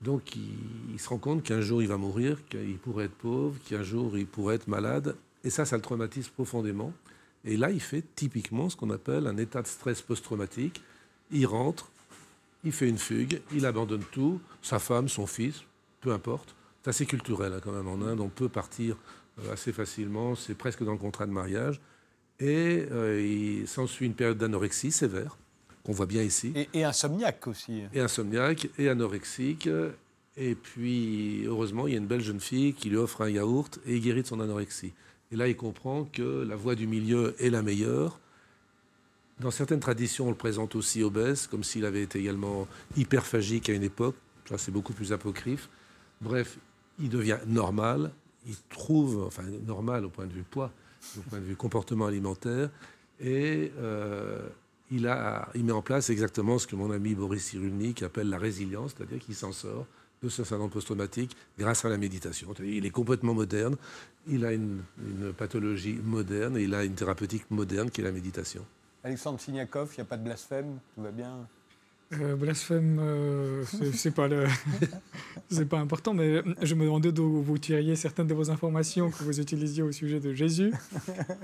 Donc 0.00 0.36
il, 0.36 0.98
se 0.98 1.08
rend 1.08 1.18
compte 1.18 1.42
qu'un 1.42 1.60
jour 1.60 1.82
il 1.82 1.88
va 1.88 1.96
mourir, 1.96 2.38
qu'il 2.48 2.78
pourrait 2.78 3.06
être 3.06 3.16
pauvre, 3.16 3.58
qu'un 3.64 3.82
jour 3.82 4.16
il 4.16 4.26
pourrait 4.26 4.56
être 4.56 4.68
malade, 4.68 5.16
et 5.44 5.50
ça, 5.50 5.64
ça 5.64 5.76
le 5.76 5.82
traumatise 5.82 6.28
profondément. 6.28 6.92
Et 7.44 7.56
là, 7.56 7.70
il 7.70 7.80
fait 7.80 8.04
typiquement 8.14 8.68
ce 8.68 8.76
qu'on 8.76 8.90
appelle 8.90 9.26
un 9.26 9.36
état 9.36 9.62
de 9.62 9.66
stress 9.66 10.02
post-traumatique. 10.02 10.82
Il 11.30 11.46
rentre, 11.46 11.90
il 12.64 12.72
fait 12.72 12.88
une 12.88 12.98
fugue, 12.98 13.40
il 13.52 13.64
abandonne 13.64 14.04
tout, 14.10 14.40
sa 14.62 14.78
femme, 14.78 15.08
son 15.08 15.26
fils, 15.26 15.62
peu 16.00 16.12
importe. 16.12 16.54
C'est 16.82 16.90
assez 16.90 17.06
culturel 17.06 17.52
hein, 17.52 17.60
quand 17.62 17.72
même 17.72 17.88
en 17.88 18.04
Inde, 18.04 18.20
on 18.20 18.28
peut 18.28 18.48
partir 18.48 18.96
euh, 19.40 19.52
assez 19.52 19.72
facilement, 19.72 20.34
c'est 20.34 20.54
presque 20.54 20.84
dans 20.84 20.92
le 20.92 20.98
contrat 20.98 21.26
de 21.26 21.32
mariage. 21.32 21.80
Et 22.40 22.86
euh, 22.90 23.20
il 23.20 23.66
s'ensuit 23.66 24.06
une 24.06 24.14
période 24.14 24.38
d'anorexie 24.38 24.92
sévère, 24.92 25.38
qu'on 25.84 25.92
voit 25.92 26.06
bien 26.06 26.22
ici, 26.22 26.52
Et, 26.54 26.68
et 26.74 26.84
insomniaque 26.84 27.46
aussi. 27.46 27.82
et 27.92 28.00
insomniaque, 28.00 28.68
et 28.78 28.88
anorexique. 28.88 29.68
Et 30.36 30.54
puis, 30.54 31.44
heureusement, 31.46 31.86
il 31.86 31.92
y 31.92 31.96
a 31.96 31.98
une 31.98 32.06
belle 32.06 32.20
jeune 32.20 32.40
fille 32.40 32.72
qui 32.74 32.90
lui 32.90 32.96
offre 32.96 33.22
un 33.22 33.28
yaourt 33.30 33.78
et 33.86 33.96
il 33.96 34.00
guérit 34.02 34.22
de 34.22 34.26
son 34.28 34.38
anorexie. 34.40 34.92
Et 35.32 35.36
là, 35.36 35.48
il 35.48 35.56
comprend 35.56 36.04
que 36.04 36.44
la 36.48 36.54
voie 36.56 36.74
du 36.74 36.86
milieu 36.86 37.34
est 37.40 37.50
la 37.50 37.60
meilleure. 37.62 38.18
Dans 39.40 39.50
certaines 39.50 39.80
traditions, 39.80 40.26
on 40.26 40.30
le 40.30 40.36
présente 40.36 40.74
aussi 40.74 41.02
obèse, 41.02 41.46
comme 41.46 41.62
s'il 41.64 41.84
avait 41.84 42.02
été 42.02 42.18
également 42.18 42.66
hyperphagique 42.96 43.68
à 43.68 43.72
une 43.72 43.82
époque. 43.82 44.16
Ça, 44.48 44.58
c'est 44.58 44.72
beaucoup 44.72 44.92
plus 44.92 45.12
apocryphe. 45.12 45.68
Bref, 46.20 46.58
il 46.98 47.08
devient 47.08 47.38
normal. 47.46 48.10
Il 48.46 48.54
trouve, 48.70 49.24
enfin, 49.26 49.42
normal 49.66 50.04
au 50.04 50.08
point 50.08 50.26
de 50.26 50.32
vue 50.32 50.44
poids, 50.44 50.72
au 51.16 51.20
point 51.22 51.38
de 51.40 51.44
vue 51.44 51.56
comportement 51.56 52.06
alimentaire. 52.06 52.70
Et 53.20 53.72
euh, 53.78 54.48
il, 54.90 55.06
a, 55.06 55.48
il 55.54 55.64
met 55.64 55.72
en 55.72 55.82
place 55.82 56.10
exactement 56.10 56.58
ce 56.58 56.66
que 56.66 56.76
mon 56.76 56.90
ami 56.90 57.14
Boris 57.14 57.44
Cyrulnik 57.44 58.02
appelle 58.02 58.28
la 58.28 58.38
résilience, 58.38 58.94
c'est-à-dire 58.96 59.18
qu'il 59.18 59.34
s'en 59.34 59.52
sort 59.52 59.86
de 60.22 60.28
ce 60.28 60.42
syndrome 60.42 60.70
post-traumatique 60.70 61.36
grâce 61.58 61.84
à 61.84 61.88
la 61.88 61.96
méditation. 61.96 62.52
Il 62.62 62.84
est 62.84 62.90
complètement 62.90 63.34
moderne, 63.34 63.76
il 64.26 64.44
a 64.44 64.52
une, 64.52 64.82
une 64.98 65.32
pathologie 65.32 65.98
moderne 66.02 66.56
et 66.56 66.62
il 66.62 66.74
a 66.74 66.84
une 66.84 66.94
thérapeutique 66.94 67.50
moderne 67.50 67.90
qui 67.90 68.00
est 68.00 68.04
la 68.04 68.12
méditation. 68.12 68.64
Alexandre 69.04 69.40
Signakov, 69.40 69.90
il 69.92 70.00
n'y 70.00 70.02
a 70.02 70.06
pas 70.06 70.16
de 70.16 70.24
blasphème, 70.24 70.78
tout 70.94 71.02
va 71.02 71.12
bien? 71.12 71.46
Euh, 72.14 72.36
blasphème, 72.36 72.98
euh, 73.02 73.64
c'est- 73.92 74.10
pas 74.10 74.28
le, 74.28 74.46
c'est 75.50 75.68
pas 75.68 75.78
important, 75.78 76.14
mais 76.14 76.42
je 76.62 76.74
me 76.74 76.84
demandais 76.84 77.12
d'où 77.12 77.42
vous 77.42 77.58
tiriez 77.58 77.96
certaines 77.96 78.26
de 78.26 78.32
vos 78.32 78.50
informations 78.50 79.10
que 79.10 79.22
vous 79.24 79.38
utilisiez 79.40 79.82
au 79.82 79.92
sujet 79.92 80.18
de 80.18 80.32
Jésus, 80.32 80.72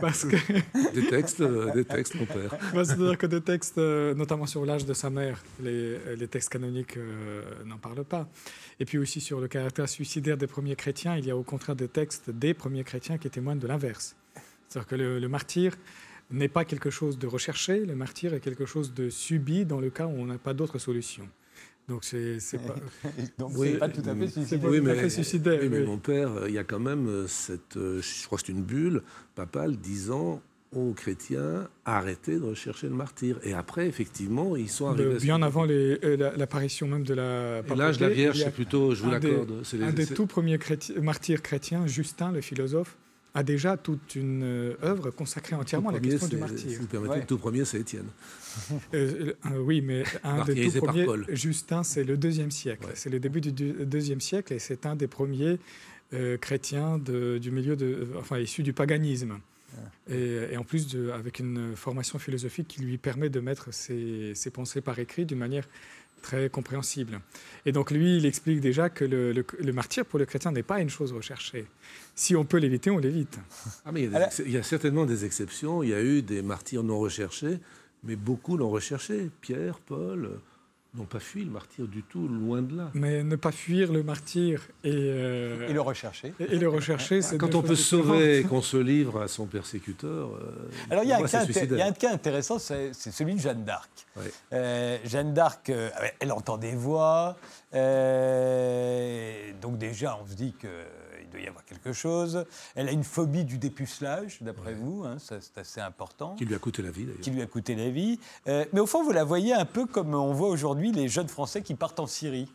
parce 0.00 0.24
que 0.24 0.36
Des 0.94 1.06
textes, 1.06 1.42
euh, 1.42 1.70
des 1.74 1.84
textes, 1.84 2.14
mon 2.14 2.24
père. 2.24 2.56
bah, 2.74 2.82
c'est-à-dire 2.82 3.18
que 3.18 3.26
des 3.26 3.42
textes, 3.42 3.76
euh, 3.76 4.14
notamment 4.14 4.46
sur 4.46 4.64
l'âge 4.64 4.86
de 4.86 4.94
sa 4.94 5.10
mère, 5.10 5.42
les, 5.62 5.98
les 6.16 6.28
textes 6.28 6.48
canoniques 6.48 6.96
euh, 6.96 7.42
n'en 7.66 7.76
parlent 7.76 8.02
pas. 8.04 8.26
Et 8.80 8.86
puis 8.86 8.96
aussi 8.96 9.20
sur 9.20 9.40
le 9.40 9.48
caractère 9.48 9.86
suicidaire 9.86 10.38
des 10.38 10.46
premiers 10.46 10.76
chrétiens, 10.76 11.16
il 11.18 11.26
y 11.26 11.30
a 11.30 11.36
au 11.36 11.42
contraire 11.42 11.76
des 11.76 11.88
textes 11.88 12.30
des 12.30 12.54
premiers 12.54 12.84
chrétiens 12.84 13.18
qui 13.18 13.28
témoignent 13.28 13.58
de 13.58 13.66
l'inverse. 13.68 14.16
C'est-à-dire 14.70 14.88
que 14.88 14.96
le, 14.96 15.18
le 15.18 15.28
martyr 15.28 15.76
n'est 16.34 16.48
pas 16.48 16.64
quelque 16.64 16.90
chose 16.90 17.18
de 17.18 17.26
recherché, 17.26 17.84
le 17.84 17.94
martyr 17.94 18.34
est 18.34 18.40
quelque 18.40 18.66
chose 18.66 18.92
de 18.94 19.08
subi 19.10 19.64
dans 19.64 19.80
le 19.80 19.90
cas 19.90 20.06
où 20.06 20.10
on 20.16 20.26
n'a 20.26 20.38
pas 20.38 20.54
d'autre 20.54 20.78
solution. 20.78 21.28
Donc 21.88 22.02
c'est 22.04 22.38
pas. 22.66 22.74
Donc 23.38 23.52
Oui, 23.56 23.74
pas 23.76 23.88
tout 23.90 24.00
à 24.08 24.14
fait 24.14 24.26
c'est 24.28 24.32
suicidaire. 24.40 24.60
pas 24.62 24.68
Oui, 24.70 24.80
mais- 24.80 25.08
suicidaire. 25.10 25.58
Oui, 25.62 25.68
mais 25.68 25.80
oui. 25.80 25.86
mon 25.86 25.98
père, 25.98 26.30
euh, 26.32 26.48
il 26.48 26.54
y 26.54 26.58
a 26.58 26.64
quand 26.64 26.78
même 26.80 27.06
euh, 27.08 27.26
cette, 27.26 27.76
euh, 27.76 28.00
je 28.00 28.24
crois 28.26 28.38
que 28.38 28.44
c'est 28.46 28.52
une 28.52 28.62
bulle 28.62 29.02
papale 29.34 29.76
disant 29.76 30.40
aux 30.74 30.92
chrétiens 30.92 31.68
arrêtez 31.84 32.36
de 32.36 32.42
rechercher 32.44 32.88
le 32.88 32.94
martyr. 32.94 33.38
Et 33.44 33.52
après, 33.52 33.86
effectivement, 33.86 34.56
ils 34.56 34.68
sont 34.70 34.88
arrivés. 34.88 35.04
Le- 35.04 35.16
à 35.16 35.18
ce- 35.20 35.24
bien 35.24 35.40
avant 35.42 35.66
euh, 35.68 36.32
l'apparition 36.36 36.88
même 36.88 37.04
de 37.04 37.12
la. 37.14 37.58
Et 37.60 37.74
l'âge 37.76 37.98
de 37.98 38.06
la 38.06 38.12
Vierge, 38.12 38.38
c'est 38.42 38.50
plutôt, 38.50 38.94
je 38.94 39.02
vous 39.02 39.10
un 39.10 39.18
des- 39.20 39.30
l'accorde. 39.30 39.62
les- 39.74 39.82
Un 39.84 39.92
des 39.92 40.06
tout 40.06 40.26
premiers 40.26 40.56
chréti- 40.58 40.98
martyrs 41.00 41.42
chrétiens, 41.42 41.86
Justin, 41.86 42.32
le 42.32 42.40
philosophe, 42.40 42.96
a 43.34 43.42
déjà 43.42 43.76
toute 43.76 44.14
une 44.14 44.42
euh, 44.44 44.74
œuvre 44.82 45.10
consacrée 45.10 45.56
entièrement 45.56 45.88
à 45.90 45.92
la 45.92 46.00
question 46.00 46.28
du 46.28 46.36
martyr. 46.36 46.58
Si 46.70 46.76
vous 46.76 46.86
permettez, 46.86 47.14
Ouais. 47.14 47.20
le 47.20 47.26
tout 47.26 47.38
premier, 47.38 47.64
c'est 47.64 47.80
Étienne. 47.80 48.06
Euh, 48.94 49.32
euh, 49.46 49.58
oui, 49.58 49.80
mais 49.80 50.04
un 50.22 50.32
des 50.32 50.38
Martyrisé 50.54 50.78
tout 50.78 50.84
par 50.86 50.94
premiers, 50.94 51.06
Paul. 51.06 51.26
Justin, 51.30 51.82
c'est 51.82 52.04
le 52.04 52.16
deuxième 52.16 52.52
siècle. 52.52 52.86
Ouais. 52.86 52.92
C'est 52.94 53.10
le 53.10 53.18
début 53.18 53.40
du 53.40 53.50
deux- 53.50 53.84
deuxième 53.84 54.20
siècle 54.20 54.52
et 54.52 54.58
c'est 54.60 54.86
un 54.86 54.94
des 54.94 55.08
premiers 55.08 55.58
euh, 56.12 56.36
chrétiens 56.36 56.98
de- 56.98 57.38
du 57.38 57.50
milieu 57.50 57.74
de, 57.74 58.06
enfin, 58.18 58.38
issu 58.38 58.62
du 58.62 58.72
paganisme. 58.72 59.38
Et, 60.08 60.52
et 60.52 60.56
en 60.56 60.62
plus, 60.62 60.86
de- 60.86 61.10
avec 61.10 61.40
une 61.40 61.74
formation 61.74 62.20
philosophique 62.20 62.68
qui 62.68 62.82
lui 62.82 62.96
permet 62.96 63.28
de 63.30 63.40
mettre 63.40 63.74
ses, 63.74 64.32
ses 64.36 64.50
pensées 64.50 64.80
par 64.80 64.96
écrit 65.00 65.26
d'une 65.26 65.38
manière 65.38 65.66
très 66.24 66.48
compréhensible. 66.48 67.20
Et 67.66 67.72
donc 67.72 67.90
lui, 67.90 68.16
il 68.16 68.24
explique 68.26 68.60
déjà 68.60 68.88
que 68.88 69.04
le, 69.04 69.32
le- 69.32 69.44
le 69.58 69.72
martyr 69.72 70.04
pour 70.06 70.18
le 70.18 70.24
chrétien 70.24 70.50
n'est 70.52 70.62
pas 70.72 70.80
une 70.80 70.88
chose 70.90 71.12
recherchée. 71.12 71.66
Si 72.14 72.34
on 72.34 72.44
peut 72.44 72.56
l'éviter, 72.58 72.90
on 72.90 72.98
l'évite. 72.98 73.38
Ah, 73.84 73.92
mais 73.92 74.00
il, 74.00 74.04
y 74.04 74.06
a 74.06 74.10
des 74.10 74.16
Alors- 74.16 74.28
ex- 74.28 74.42
il 74.44 74.50
y 74.52 74.56
a 74.56 74.62
certainement 74.62 75.04
des 75.06 75.24
exceptions. 75.24 75.82
Il 75.82 75.90
y 75.90 75.94
a 75.94 76.02
eu 76.02 76.22
des 76.22 76.40
martyrs 76.42 76.82
non 76.82 76.98
recherchés, 76.98 77.58
mais 78.04 78.16
beaucoup 78.16 78.56
l'ont 78.56 78.70
recherché. 78.70 79.30
Pierre, 79.42 79.78
Paul 79.80 80.24
euh, 80.24 80.36
n'ont 80.94 81.04
pas 81.06 81.18
fui 81.18 81.44
le 81.44 81.50
martyr 81.50 81.86
du 81.88 82.02
tout, 82.04 82.28
loin 82.28 82.62
de 82.62 82.76
là. 82.76 82.90
Mais 82.94 83.24
ne 83.24 83.36
pas 83.36 83.50
fuir 83.52 83.92
le 83.92 84.02
martyr 84.04 84.62
et, 84.84 84.90
euh, 84.94 85.68
Et 85.68 85.72
le 85.72 85.80
rechercher. 85.80 86.32
et- 86.38 86.54
et 86.54 86.58
le 86.58 86.68
rechercher, 86.68 87.20
c'est 87.20 87.36
Quand 87.36 87.54
on 87.56 87.62
peut 87.62 87.74
sauver 87.74 88.38
et 88.38 88.42
qu'on 88.44 88.62
se 88.62 88.76
livre 88.76 89.20
à 89.22 89.28
son 89.28 89.46
persécuteur, 89.46 90.30
euh, 90.36 90.68
Alors 90.90 91.02
il 91.04 91.10
y, 91.10 91.12
a 91.12 91.16
un 91.18 91.22
cas 91.22 91.40
inté- 91.42 91.44
suicidaire. 91.44 91.78
il 91.78 91.80
y 91.80 91.82
a 91.82 91.86
un 91.86 91.92
cas 91.92 92.12
intéressant, 92.12 92.58
c'est 92.58 92.92
celui 92.94 93.34
de 93.34 93.40
Jeanne 93.40 93.64
d'Arc. 93.64 93.90
Ouais. 94.16 94.22
Euh, 94.52 94.98
Jeanne 95.04 95.34
d'Arc, 95.34 95.70
euh, 95.70 95.90
elle 96.20 96.30
entend 96.32 96.58
des 96.58 96.76
voix, 96.76 97.36
euh, 97.74 99.52
donc 99.60 99.78
déjà 99.78 100.18
on 100.22 100.26
se 100.26 100.34
dit 100.34 100.54
qu'il 100.58 100.68
doit 101.34 101.44
y 101.44 101.48
avoir 101.48 101.64
quelque 101.64 101.92
chose. 101.92 102.44
Elle 102.74 102.88
a 102.88 102.92
une 102.92 103.04
phobie 103.04 103.44
du 103.44 103.58
dépucelage, 103.58 104.38
d'après 104.40 104.74
vous, 104.74 105.04
hein, 105.04 105.16
c'est 105.18 105.58
assez 105.58 105.80
important, 105.80 106.34
Qui 106.36 106.44
lui 106.44 106.54
a 106.54 106.58
coûté 106.58 106.82
la 106.82 106.90
vie, 106.90 107.04
d'ailleurs. 107.04 107.20
qui 107.20 107.30
lui 107.30 107.42
a 107.42 107.46
coûté 107.46 107.74
la 107.74 107.90
vie. 107.90 108.18
Euh, 108.48 108.64
mais 108.72 108.80
au 108.80 108.86
fond, 108.86 109.02
vous 109.02 109.12
la 109.12 109.24
voyez 109.24 109.52
un 109.52 109.64
peu 109.64 109.86
comme 109.86 110.14
on 110.14 110.32
voit 110.32 110.48
aujourd'hui 110.48 110.92
les 110.92 111.08
jeunes 111.08 111.28
Français 111.28 111.62
qui 111.62 111.74
partent 111.74 112.00
en 112.00 112.06
Syrie. 112.06 112.48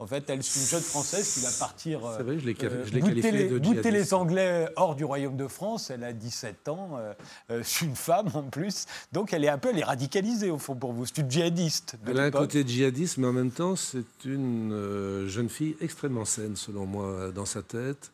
En 0.00 0.06
fait, 0.06 0.30
elle, 0.30 0.42
c'est 0.42 0.60
une 0.60 0.66
jeune 0.66 0.80
Française 0.80 1.34
qui 1.34 1.40
va 1.40 1.50
partir 1.58 2.06
euh, 2.06 2.14
C'est 2.16 2.22
vrai, 2.22 2.38
je 2.38 2.46
l'ai 2.46 2.56
euh, 2.62 2.84
les, 2.90 3.48
de 3.50 3.58
djihadiste. 3.62 3.84
les 3.92 4.14
Anglais 4.14 4.66
hors 4.76 4.94
du 4.96 5.04
royaume 5.04 5.36
de 5.36 5.46
France. 5.46 5.90
Elle 5.90 6.04
a 6.04 6.14
17 6.14 6.68
ans, 6.68 6.92
euh, 6.96 7.12
euh, 7.50 7.60
c'est 7.66 7.84
une 7.84 7.94
femme 7.94 8.30
en 8.32 8.44
plus. 8.44 8.86
Donc 9.12 9.34
elle 9.34 9.44
est 9.44 9.50
un 9.50 9.58
peu 9.58 9.68
elle 9.68 9.78
est 9.78 9.84
radicalisée 9.84 10.50
au 10.50 10.56
fond 10.56 10.74
pour 10.74 10.94
vous. 10.94 11.04
C'est 11.04 11.18
une 11.18 11.30
djihadiste. 11.30 11.96
de 12.02 12.12
Elle 12.12 12.20
a 12.20 12.24
un 12.24 12.30
côté 12.30 12.66
djihadiste, 12.66 13.18
mais 13.18 13.26
en 13.26 13.34
même 13.34 13.50
temps, 13.50 13.76
c'est 13.76 14.24
une 14.24 14.72
euh, 14.72 15.28
jeune 15.28 15.50
fille 15.50 15.76
extrêmement 15.82 16.24
saine, 16.24 16.56
selon 16.56 16.86
moi, 16.86 17.30
dans 17.30 17.44
sa 17.44 17.60
tête, 17.60 18.10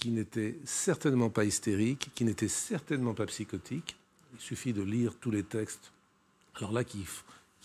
qui 0.00 0.10
n'était 0.10 0.56
certainement 0.64 1.28
pas 1.28 1.44
hystérique, 1.44 2.10
qui 2.14 2.24
n'était 2.24 2.48
certainement 2.48 3.14
pas 3.14 3.26
psychotique. 3.26 3.96
Il 4.34 4.40
suffit 4.40 4.72
de 4.72 4.82
lire 4.82 5.14
tous 5.20 5.30
les 5.30 5.42
textes, 5.42 5.92
alors 6.56 6.72
là, 6.72 6.82
qui, 6.84 7.04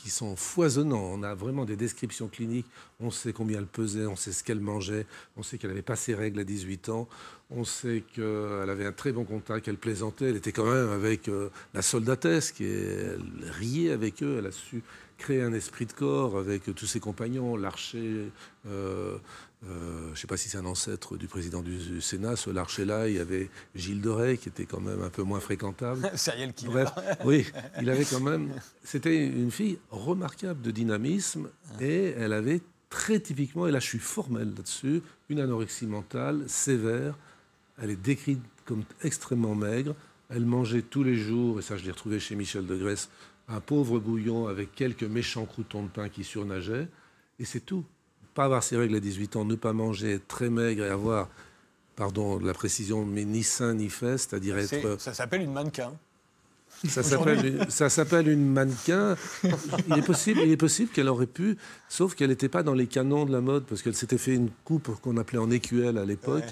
sont 0.08 0.36
foisonnants. 0.36 1.14
On 1.14 1.24
a 1.24 1.34
vraiment 1.34 1.66
des 1.66 1.78
descriptions 1.78 2.28
cliniques. 2.28 2.68
On 3.00 3.10
sait 3.10 3.34
combien 3.34 3.58
elle 3.60 3.66
pesait, 3.66 4.06
on 4.06 4.16
sait 4.16 4.34
ce 4.34 4.44
qu'elle 4.44 4.60
mangeait, 4.60 5.08
on 5.38 5.44
sait 5.44 5.58
qu'elle 5.58 5.72
n'avait 5.72 5.82
pas 5.82 5.96
ses 5.96 6.14
règles 6.14 6.42
à 6.42 6.44
18 6.44 6.90
ans, 6.90 7.08
on 7.50 7.64
sait 7.64 8.04
qu'elle 8.14 8.70
avait 8.70 8.86
un 8.86 8.92
très 8.92 9.12
bon 9.12 9.24
contact, 9.24 9.66
qu'elle 9.66 9.78
plaisantait. 9.78 10.30
Elle 10.30 10.36
était 10.36 10.52
quand 10.52 10.72
même 10.72 10.90
avec 10.90 11.28
euh, 11.30 11.50
la 11.74 11.82
soldatesque 11.82 12.62
et 12.62 12.74
elle 12.74 13.50
riait 13.52 13.92
avec 13.92 14.22
eux. 14.22 14.36
Elle 14.40 14.48
a 14.48 14.52
su 14.52 14.84
créer 15.18 15.42
un 15.42 15.54
esprit 15.54 15.86
de 15.86 15.94
corps 15.94 16.38
avec 16.38 16.74
tous 16.76 16.86
ses 16.86 17.00
compagnons, 17.00 17.56
l'archer. 17.56 18.30
euh, 18.68 19.18
euh, 19.68 20.06
je 20.08 20.12
ne 20.12 20.16
sais 20.16 20.28
pas 20.28 20.38
si 20.38 20.50
c'est 20.50 20.58
un 20.58 20.66
ancêtre 20.66 21.18
du 21.18 21.28
président 21.28 21.62
du, 21.62 21.78
du 21.78 22.02
Sénat, 22.02 22.36
ce 22.36 22.50
Larcher-là, 22.52 23.08
il 23.08 23.16
y 23.16 23.20
avait 23.20 23.50
Gilles 23.74 24.08
Rais, 24.08 24.38
qui 24.38 24.50
était 24.50 24.66
quand 24.66 24.80
même 24.80 25.02
un 25.02 25.10
peu 25.10 25.24
moins 25.24 25.40
fréquentable. 25.40 26.08
Serial 26.16 26.54
killer. 26.54 26.72
Bref, 26.72 26.92
oui, 27.24 27.48
il 27.82 27.90
avait 27.90 28.06
quand 28.06 28.20
même. 28.20 28.54
C'était 28.84 29.26
une 29.26 29.52
fille 29.52 29.80
remarquable 29.90 30.62
de 30.62 30.72
dynamisme 30.72 31.50
et 31.82 32.14
elle 32.18 32.34
avait 32.34 32.62
très 32.90 33.20
typiquement, 33.20 33.68
et 33.68 33.72
là 33.72 33.80
je 33.80 33.88
suis 33.88 34.00
formel 34.00 34.54
là-dessus, 34.56 35.02
une 35.30 35.40
anorexie 35.40 35.88
mentale 35.88 36.44
sévère. 36.48 37.18
Elle 37.82 37.90
est 37.90 38.02
décrite 38.02 38.42
comme 38.66 38.84
extrêmement 39.02 39.56
maigre. 39.56 39.96
Elle 40.30 40.46
mangeait 40.46 40.82
tous 40.82 41.04
les 41.04 41.16
jours, 41.16 41.60
et 41.60 41.62
ça 41.62 41.76
je 41.78 41.84
l'ai 41.86 41.92
retrouvé 41.92 42.20
chez 42.20 42.36
Michel 42.36 42.66
de 42.66 42.76
Grèce, 42.76 43.10
un 43.48 43.60
pauvre 43.60 44.00
bouillon 44.00 44.48
avec 44.48 44.74
quelques 44.74 45.04
méchants 45.04 45.46
croutons 45.46 45.84
de 45.84 45.90
pain 45.90 46.10
qui 46.10 46.24
surnageaient. 46.24 46.88
Et 47.40 47.46
c'est 47.46 47.60
tout. 47.60 47.84
Pas 48.34 48.46
avoir 48.46 48.64
ses 48.64 48.76
règles 48.78 48.96
à 48.96 49.00
18 49.00 49.36
ans, 49.36 49.46
ne 49.46 49.56
pas 49.56 49.72
manger, 49.74 50.14
être 50.14 50.28
très 50.28 50.50
maigre 50.50 50.84
et 50.84 50.90
avoir, 50.90 51.30
pardon 51.96 52.38
de 52.38 52.46
la 52.48 52.54
précision, 52.54 53.06
mais 53.06 53.24
ni 53.24 53.44
sein 53.44 53.74
ni 53.76 53.90
fesses, 53.90 54.28
c'est-à-dire 54.30 54.56
C'est- 54.68 54.80
être 54.84 55.00
Ça 55.00 55.14
s'appelle 55.14 55.42
une 55.42 55.54
mannequin. 55.54 55.94
Ça 56.90 57.04
s'appelle 57.04 57.46
une, 57.46 57.70
ça 57.70 57.90
s'appelle 57.90 58.28
une 58.28 58.46
mannequin. 58.52 59.16
Il 59.88 59.98
est 59.98 60.06
possible, 60.06 60.42
il 60.44 60.52
est 60.52 60.58
possible 60.58 60.92
qu'elle 60.92 61.10
aurait 61.10 61.28
pu, 61.28 61.58
sauf 61.90 62.16
qu'elle 62.16 62.30
n'était 62.30 62.50
pas 62.50 62.64
dans 62.64 62.74
les 62.74 62.88
canons 62.88 63.26
de 63.26 63.32
la 63.32 63.42
mode, 63.42 63.66
parce 63.66 63.82
qu'elle 63.82 63.96
s'était 63.96 64.18
fait 64.18 64.36
une 64.36 64.50
coupe 64.64 64.90
qu'on 65.02 65.18
appelait 65.18 65.40
en 65.40 65.52
écuelle 65.52 65.98
à 65.98 66.06
l'époque, 66.06 66.46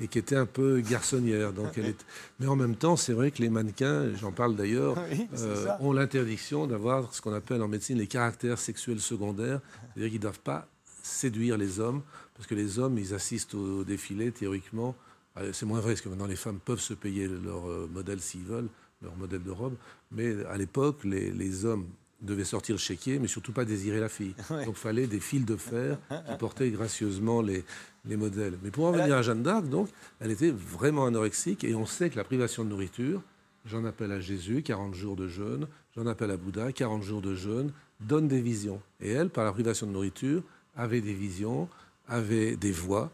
et 0.00 0.08
qui 0.08 0.18
était 0.18 0.36
un 0.36 0.46
peu 0.46 0.80
garçonnière. 0.80 1.52
Donc 1.52 1.76
elle 1.76 1.86
est... 1.86 2.06
Mais 2.38 2.46
en 2.46 2.56
même 2.56 2.76
temps, 2.76 2.96
c'est 2.96 3.12
vrai 3.12 3.30
que 3.30 3.42
les 3.42 3.50
mannequins, 3.50 4.14
j'en 4.20 4.32
parle 4.32 4.56
d'ailleurs, 4.56 4.96
Oui, 5.10 5.28
euh, 5.38 5.66
ont 5.80 5.92
l'interdiction 5.92 6.66
d'avoir 6.66 7.12
ce 7.14 7.20
qu'on 7.20 7.34
appelle 7.34 7.62
en 7.62 7.68
médecine 7.68 7.98
les 7.98 8.06
caractères 8.06 8.58
sexuels 8.58 9.00
secondaires, 9.00 9.60
c'est-à-dire 9.94 10.10
qu'ils 10.10 10.18
ne 10.18 10.22
doivent 10.22 10.40
pas 10.40 10.66
séduire 11.02 11.56
les 11.56 11.80
hommes, 11.80 12.02
parce 12.34 12.46
que 12.46 12.54
les 12.54 12.78
hommes, 12.78 12.98
ils 12.98 13.14
assistent 13.14 13.54
au 13.54 13.84
défilé 13.84 14.32
théoriquement. 14.32 14.94
Euh, 15.38 15.52
C'est 15.52 15.66
moins 15.66 15.80
vrai, 15.80 15.92
parce 15.92 16.00
que 16.00 16.08
maintenant 16.08 16.26
les 16.26 16.36
femmes 16.36 16.58
peuvent 16.64 16.80
se 16.80 16.94
payer 16.94 17.28
leur 17.28 17.68
euh, 17.68 17.88
modèle 17.92 18.20
s'ils 18.20 18.44
veulent, 18.44 18.68
leur 19.02 19.16
modèle 19.16 19.42
de 19.42 19.50
robe, 19.50 19.74
mais 20.10 20.44
à 20.46 20.56
l'époque, 20.56 21.04
les, 21.04 21.30
les 21.30 21.64
hommes 21.64 21.86
devaient 22.20 22.44
sortir 22.44 22.74
le 22.74 22.80
chéquier, 22.80 23.18
mais 23.18 23.28
surtout 23.28 23.52
pas 23.52 23.64
désirer 23.64 24.00
la 24.00 24.08
fille. 24.08 24.34
Donc 24.50 24.66
il 24.68 24.74
fallait 24.74 25.06
des 25.06 25.20
fils 25.20 25.44
de 25.44 25.56
fer 25.56 25.98
qui 26.08 26.36
portaient 26.38 26.70
gracieusement 26.70 27.40
les, 27.40 27.64
les 28.04 28.16
modèles. 28.16 28.58
Mais 28.62 28.70
pour 28.70 28.86
en 28.86 28.92
revenir 28.92 29.16
à 29.16 29.22
Jeanne 29.22 29.42
d'Arc, 29.42 29.68
donc, 29.68 29.88
elle 30.20 30.30
était 30.30 30.50
vraiment 30.50 31.06
anorexique, 31.06 31.64
et 31.64 31.74
on 31.74 31.86
sait 31.86 32.10
que 32.10 32.16
la 32.16 32.24
privation 32.24 32.64
de 32.64 32.68
nourriture, 32.68 33.22
j'en 33.64 33.84
appelle 33.84 34.12
à 34.12 34.20
Jésus, 34.20 34.62
40 34.62 34.94
jours 34.94 35.16
de 35.16 35.28
jeûne, 35.28 35.66
j'en 35.96 36.06
appelle 36.06 36.30
à 36.30 36.36
Bouddha, 36.36 36.72
40 36.72 37.02
jours 37.02 37.22
de 37.22 37.34
jeûne, 37.34 37.72
donne 38.00 38.28
des 38.28 38.40
visions. 38.40 38.80
Et 39.00 39.10
elle, 39.10 39.30
par 39.30 39.44
la 39.44 39.52
privation 39.52 39.86
de 39.86 39.92
nourriture, 39.92 40.42
avait 40.76 41.00
des 41.00 41.14
visions, 41.14 41.68
avait 42.08 42.56
des 42.56 42.72
voix 42.72 43.10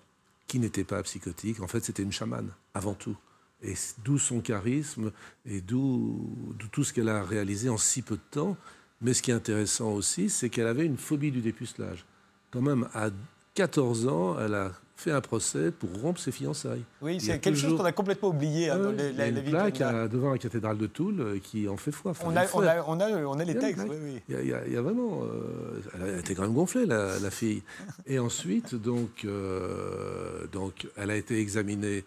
qui 0.46 0.58
n'étaient 0.58 0.84
pas 0.84 1.02
psychotiques. 1.02 1.60
En 1.60 1.66
fait, 1.66 1.84
c'était 1.84 2.02
une 2.02 2.12
chamane, 2.12 2.50
avant 2.74 2.94
tout. 2.94 3.16
Et 3.62 3.74
d'où 4.04 4.18
son 4.18 4.40
charisme 4.40 5.10
et 5.46 5.60
d'où 5.60 6.28
tout 6.72 6.84
ce 6.84 6.92
qu'elle 6.92 7.08
a 7.08 7.22
réalisé 7.22 7.68
en 7.68 7.78
si 7.78 8.02
peu 8.02 8.16
de 8.16 8.20
temps. 8.30 8.56
Mais 9.00 9.12
ce 9.14 9.22
qui 9.22 9.30
est 9.30 9.34
intéressant 9.34 9.92
aussi, 9.92 10.28
c'est 10.30 10.48
qu'elle 10.48 10.66
avait 10.66 10.84
une 10.86 10.96
phobie 10.98 11.30
du 11.30 11.40
dépucelage. 11.40 12.04
Quand 12.50 12.62
même, 12.62 12.88
à 12.94 13.08
14 13.54 14.06
ans, 14.08 14.36
elle 14.38 14.54
a 14.54 14.72
fait 14.98 15.10
un 15.10 15.20
procès 15.20 15.70
pour 15.72 15.90
rompre 16.00 16.18
ses 16.18 16.32
fiançailles. 16.32 16.84
Oui, 17.02 17.20
c'est 17.20 17.38
quelque 17.38 17.58
chose 17.58 17.76
qu'on 17.76 17.84
a 17.84 17.92
complètement 17.92 18.28
oublié 18.30 18.70
hein, 18.70 18.76
Ah 18.78 18.82
dans 18.84 18.90
les- 18.92 19.10
il 19.10 19.16
y 19.16 19.20
a 19.20 19.24
la, 19.26 19.30
la 19.30 19.38
une 19.40 19.44
de 19.44 19.50
plaque 19.50 19.80
à- 19.82 20.08
devant 20.08 20.30
la 20.32 20.38
cathédrale 20.38 20.78
de 20.78 20.86
Toul 20.86 21.20
euh, 21.20 21.38
qui 21.38 21.68
en 21.68 21.76
fait 21.76 21.92
foi. 21.92 22.12
Enfin, 22.12 22.24
On 22.28 22.36
a, 22.36 22.46
on, 22.54 22.62
a, 22.62 22.82
on, 22.86 23.00
a, 23.00 23.10
on 23.26 23.38
a 23.38 23.44
les 23.44 23.58
textes, 23.58 23.84
oui, 23.88 23.96
oui. 24.02 24.22
Il 24.30 24.48
y 24.48 24.54
a, 24.54 24.66
il 24.66 24.72
y 24.72 24.76
vraiment. 24.76 25.24
euh, 25.24 25.80
elle 25.94 26.18
été 26.20 26.34
quand 26.34 26.42
même 26.42 26.54
gonflée, 26.54 26.86
la, 26.86 27.18
la 27.18 27.30
fille. 27.30 27.62
Et 28.06 28.18
ensuite, 28.18 28.74
donc, 28.74 29.24
euh, 29.26 30.46
donc, 30.52 30.86
elle 30.96 31.10
a 31.10 31.16
été 31.16 31.38
examinée 31.40 32.04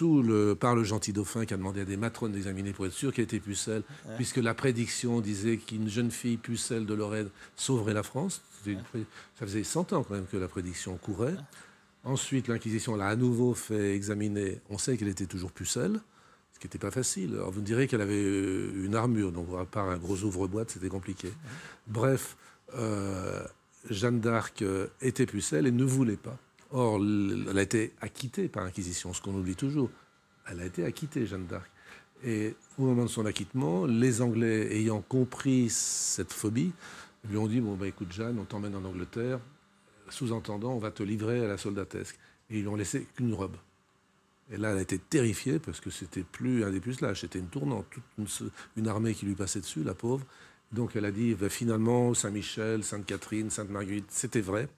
sous 0.00 0.22
le, 0.22 0.54
par 0.54 0.74
le 0.74 0.82
gentil 0.82 1.12
dauphin 1.12 1.44
qui 1.44 1.52
a 1.52 1.58
demandé 1.58 1.82
à 1.82 1.84
des 1.84 1.98
matrones 1.98 2.32
d'examiner 2.32 2.72
pour 2.72 2.86
être 2.86 2.94
sûr 2.94 3.12
qu'elle 3.12 3.24
était 3.24 3.38
pucelle, 3.38 3.82
puisque 4.16 4.38
la 4.38 4.54
prédiction 4.54 5.20
disait 5.20 5.58
qu'une 5.58 5.90
jeune 5.90 6.10
fille 6.10 6.38
pucelle 6.38 6.86
de 6.86 6.94
Lorraine 6.94 7.28
sauverait 7.54 7.92
la 7.92 8.02
France. 8.02 8.40
Une 8.64 8.80
ça 9.38 9.44
faisait 9.44 9.62
100 9.62 9.92
ans 9.92 10.02
quand 10.02 10.14
même 10.14 10.24
que 10.24 10.38
la 10.38 10.48
prédiction 10.48 10.96
courait. 10.96 11.34
Ensuite, 12.02 12.48
l'Inquisition 12.48 12.96
l'a 12.96 13.08
à 13.08 13.16
nouveau 13.16 13.52
fait 13.52 13.94
examiner. 13.94 14.60
On 14.70 14.78
sait 14.78 14.96
qu'elle 14.96 15.08
était 15.08 15.26
toujours 15.26 15.52
pucelle, 15.52 16.00
ce 16.54 16.58
qui 16.58 16.66
n'était 16.66 16.78
pas 16.78 16.90
facile. 16.90 17.34
Alors 17.34 17.50
vous 17.50 17.60
me 17.60 17.66
direz 17.66 17.86
qu'elle 17.86 18.00
avait 18.00 18.24
euh, 18.24 18.86
une 18.86 18.94
armure, 18.94 19.32
donc 19.32 19.48
à 19.60 19.66
part 19.66 19.90
un 19.90 19.98
gros 19.98 20.22
ouvre-boîte, 20.22 20.70
c'était 20.70 20.88
compliqué. 20.88 21.30
Bref, 21.86 22.38
euh, 22.74 23.44
Jeanne 23.90 24.20
d'Arc 24.20 24.62
euh, 24.62 24.86
était 25.02 25.26
pucelle 25.26 25.66
et 25.66 25.72
ne 25.72 25.84
voulait 25.84 26.16
pas. 26.16 26.38
Or, 26.72 27.00
elle 27.00 27.58
a 27.58 27.62
été 27.62 27.92
acquittée 28.00 28.48
par 28.48 28.64
l'Inquisition, 28.64 29.12
ce 29.12 29.20
qu'on 29.20 29.34
oublie 29.34 29.56
toujours. 29.56 29.90
Elle 30.46 30.60
a 30.60 30.66
été 30.66 30.84
acquittée, 30.84 31.26
Jeanne 31.26 31.46
d'Arc. 31.46 31.70
Et 32.24 32.54
au 32.78 32.82
moment 32.84 33.04
de 33.04 33.10
son 33.10 33.26
acquittement, 33.26 33.86
les 33.86 34.20
Anglais 34.20 34.76
ayant 34.76 35.00
compris 35.00 35.70
cette 35.70 36.32
phobie, 36.32 36.72
lui 37.28 37.36
ont 37.38 37.46
dit, 37.46 37.60
bon, 37.60 37.76
bah, 37.76 37.86
écoute 37.86 38.12
Jeanne, 38.12 38.38
on 38.38 38.44
t'emmène 38.44 38.74
en 38.74 38.84
Angleterre, 38.84 39.40
sous-entendant, 40.08 40.72
on 40.72 40.78
va 40.78 40.90
te 40.90 41.02
livrer 41.02 41.44
à 41.44 41.48
la 41.48 41.58
soldatesque. 41.58 42.18
Et 42.50 42.58
ils 42.58 42.62
lui 42.62 42.68
ont 42.68 42.76
laissé 42.76 43.06
qu'une 43.14 43.34
robe. 43.34 43.56
Et 44.52 44.56
là, 44.56 44.72
elle 44.72 44.78
a 44.78 44.82
été 44.82 44.98
terrifiée 44.98 45.58
parce 45.58 45.80
que 45.80 45.90
c'était 45.90 46.24
plus 46.24 46.64
un 46.64 46.70
des 46.70 46.80
pucelages, 46.80 47.20
c'était 47.20 47.38
une 47.38 47.48
tournante, 47.48 47.86
toute 48.16 48.42
une, 48.76 48.88
armée 48.88 49.14
qui 49.14 49.24
lui 49.24 49.34
passait 49.34 49.60
dessus, 49.60 49.84
la 49.84 49.94
pauvre. 49.94 50.26
Donc 50.72 50.96
elle 50.96 51.04
a 51.04 51.12
dit, 51.12 51.34
bah, 51.34 51.48
finalement, 51.48 52.14
Saint-Michel, 52.14 52.82
Sainte-Catherine, 52.82 53.50
Sainte-Marguerite, 53.50 54.06
c'était 54.08 54.40
vrai. 54.40 54.68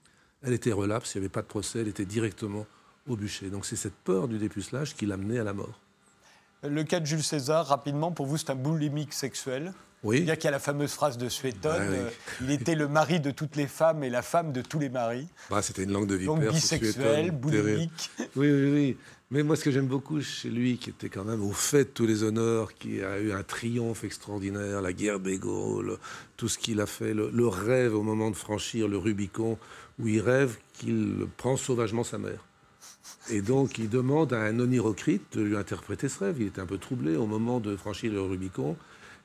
Elle 0.43 0.53
était 0.53 0.71
relapse, 0.71 1.15
il 1.15 1.19
n'y 1.19 1.25
avait 1.25 1.31
pas 1.31 1.41
de 1.41 1.47
procès, 1.47 1.79
elle 1.79 1.87
était 1.87 2.05
directement 2.05 2.65
au 3.07 3.15
bûcher. 3.15 3.49
Donc 3.49 3.65
c'est 3.65 3.75
cette 3.75 3.95
peur 3.95 4.27
du 4.27 4.37
dépucelage 4.37 4.95
qui 4.95 5.05
l'a 5.05 5.17
menée 5.17 5.39
à 5.39 5.43
la 5.43 5.53
mort. 5.53 5.79
Le 6.63 6.83
cas 6.83 6.99
de 6.99 7.05
Jules 7.05 7.23
César, 7.23 7.65
rapidement, 7.67 8.11
pour 8.11 8.25
vous, 8.25 8.37
c'est 8.37 8.49
un 8.49 8.55
boulimique 8.55 9.13
sexuel 9.13 9.73
oui. 10.03 10.19
Il 10.19 10.25
y 10.25 10.31
a 10.31 10.35
qu'il 10.35 10.45
y 10.45 10.47
a 10.49 10.51
la 10.51 10.59
fameuse 10.59 10.91
phrase 10.91 11.17
de 11.17 11.29
Suétone, 11.29 11.81
euh, 11.81 12.09
il 12.41 12.51
était 12.51 12.75
le 12.75 12.89
mari 12.89 13.21
de 13.21 13.31
toutes 13.31 13.55
les 13.55 13.67
femmes 13.67 14.03
et 14.03 14.09
la 14.09 14.21
femme 14.21 14.51
de 14.51 14.61
tous 14.61 14.79
les 14.79 14.89
maris. 14.89 15.27
Bah, 15.49 15.61
C'était 15.61 15.83
une 15.83 15.91
langue 15.91 16.07
de 16.07 16.15
vipère. 16.15 16.35
Donc 16.35 16.49
bisexuel, 16.49 17.31
boulimique. 17.31 18.11
Oui, 18.35 18.51
oui, 18.51 18.71
oui. 18.71 18.97
Mais 19.31 19.41
moi, 19.41 19.55
ce 19.55 19.63
que 19.63 19.71
j'aime 19.71 19.87
beaucoup 19.87 20.21
chez 20.21 20.49
lui, 20.49 20.77
qui 20.77 20.89
était 20.89 21.09
quand 21.09 21.23
même 21.23 21.41
au 21.41 21.53
fait 21.53 21.85
de 21.85 21.89
tous 21.89 22.05
les 22.05 22.23
honneurs, 22.23 22.75
qui 22.75 23.01
a 23.01 23.17
eu 23.17 23.31
un 23.31 23.41
triomphe 23.43 24.03
extraordinaire, 24.03 24.81
la 24.81 24.93
guerre 24.93 25.19
des 25.19 25.37
Gaules, 25.37 25.97
tout 26.37 26.49
ce 26.49 26.59
qu'il 26.59 26.81
a 26.81 26.85
fait, 26.85 27.13
le, 27.13 27.31
le, 27.33 27.47
rêve 27.47 27.95
au 27.95 28.03
moment 28.03 28.29
de 28.29 28.35
franchir 28.35 28.87
le 28.87 28.97
Rubicon, 28.97 29.57
où 29.99 30.07
il 30.07 30.21
rêve 30.21 30.57
qu'il 30.73 31.27
prend 31.37 31.57
sauvagement 31.57 32.03
sa 32.03 32.17
mère. 32.17 32.43
Et 33.29 33.41
donc, 33.41 33.77
il 33.77 33.89
demande 33.89 34.33
à 34.33 34.41
un 34.41 34.59
onirocrite 34.59 35.37
de 35.37 35.41
lui 35.41 35.55
interpréter 35.55 36.09
ce 36.09 36.23
rêve. 36.23 36.37
Il 36.39 36.47
était 36.47 36.61
un 36.61 36.65
peu 36.65 36.77
troublé 36.77 37.15
au 37.15 37.25
moment 37.25 37.59
de 37.59 37.75
franchir 37.75 38.11
le 38.11 38.21
Rubicon. 38.21 38.75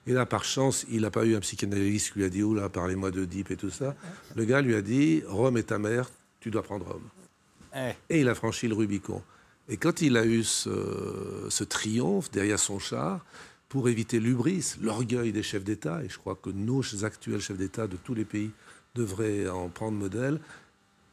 Et 0.07 0.13
là, 0.13 0.25
par 0.25 0.45
chance, 0.45 0.87
il 0.91 1.03
n'a 1.03 1.11
pas 1.11 1.25
eu 1.25 1.35
un 1.35 1.41
psychanalyste 1.41 2.13
qui 2.13 2.21
lui 2.21 2.25
a 2.25 2.29
dit, 2.29 2.43
oh 2.43 2.55
là, 2.55 2.69
parlez-moi 2.69 3.11
de 3.11 3.25
Deep 3.25 3.51
et 3.51 3.57
tout 3.57 3.71
ça. 3.71 3.95
Le 4.37 4.45
gars 4.45 4.61
lui 4.61 4.75
a 4.75 4.83
dit, 4.83 5.23
Rome 5.27 5.59
est 5.59 5.65
ta 5.65 5.79
mère, 5.79 6.11
tu 6.41 6.51
dois 6.51 6.63
prendre 6.63 6.87
Rome. 6.87 7.09
Eh. 7.75 7.93
Et 8.09 8.21
il 8.21 8.29
a 8.29 8.35
franchi 8.35 8.69
le 8.69 8.75
Rubicon. 8.75 9.23
Et 9.69 9.77
quand 9.77 10.01
il 10.01 10.17
a 10.17 10.25
eu 10.25 10.45
ce, 10.45 11.65
triomphe 11.65 12.31
derrière 12.31 12.59
son 12.59 12.79
char, 12.79 13.25
pour 13.69 13.91
éviter 13.91 14.19
l'ubris, 14.19 14.77
l'orgueil 14.81 15.31
des 15.31 15.43
chefs 15.43 15.65
d'État, 15.65 16.03
et 16.03 16.09
je 16.09 16.17
crois 16.17 16.39
que 16.41 16.49
nos 16.49 16.83
actuels 17.05 17.41
chefs 17.41 17.59
d'État 17.59 17.87
de 17.87 17.97
tous 17.97 18.15
les 18.15 18.25
pays 18.25 18.51
devraient 18.99 19.49
en 19.49 19.69
prendre 19.69 19.97
modèle, 19.97 20.41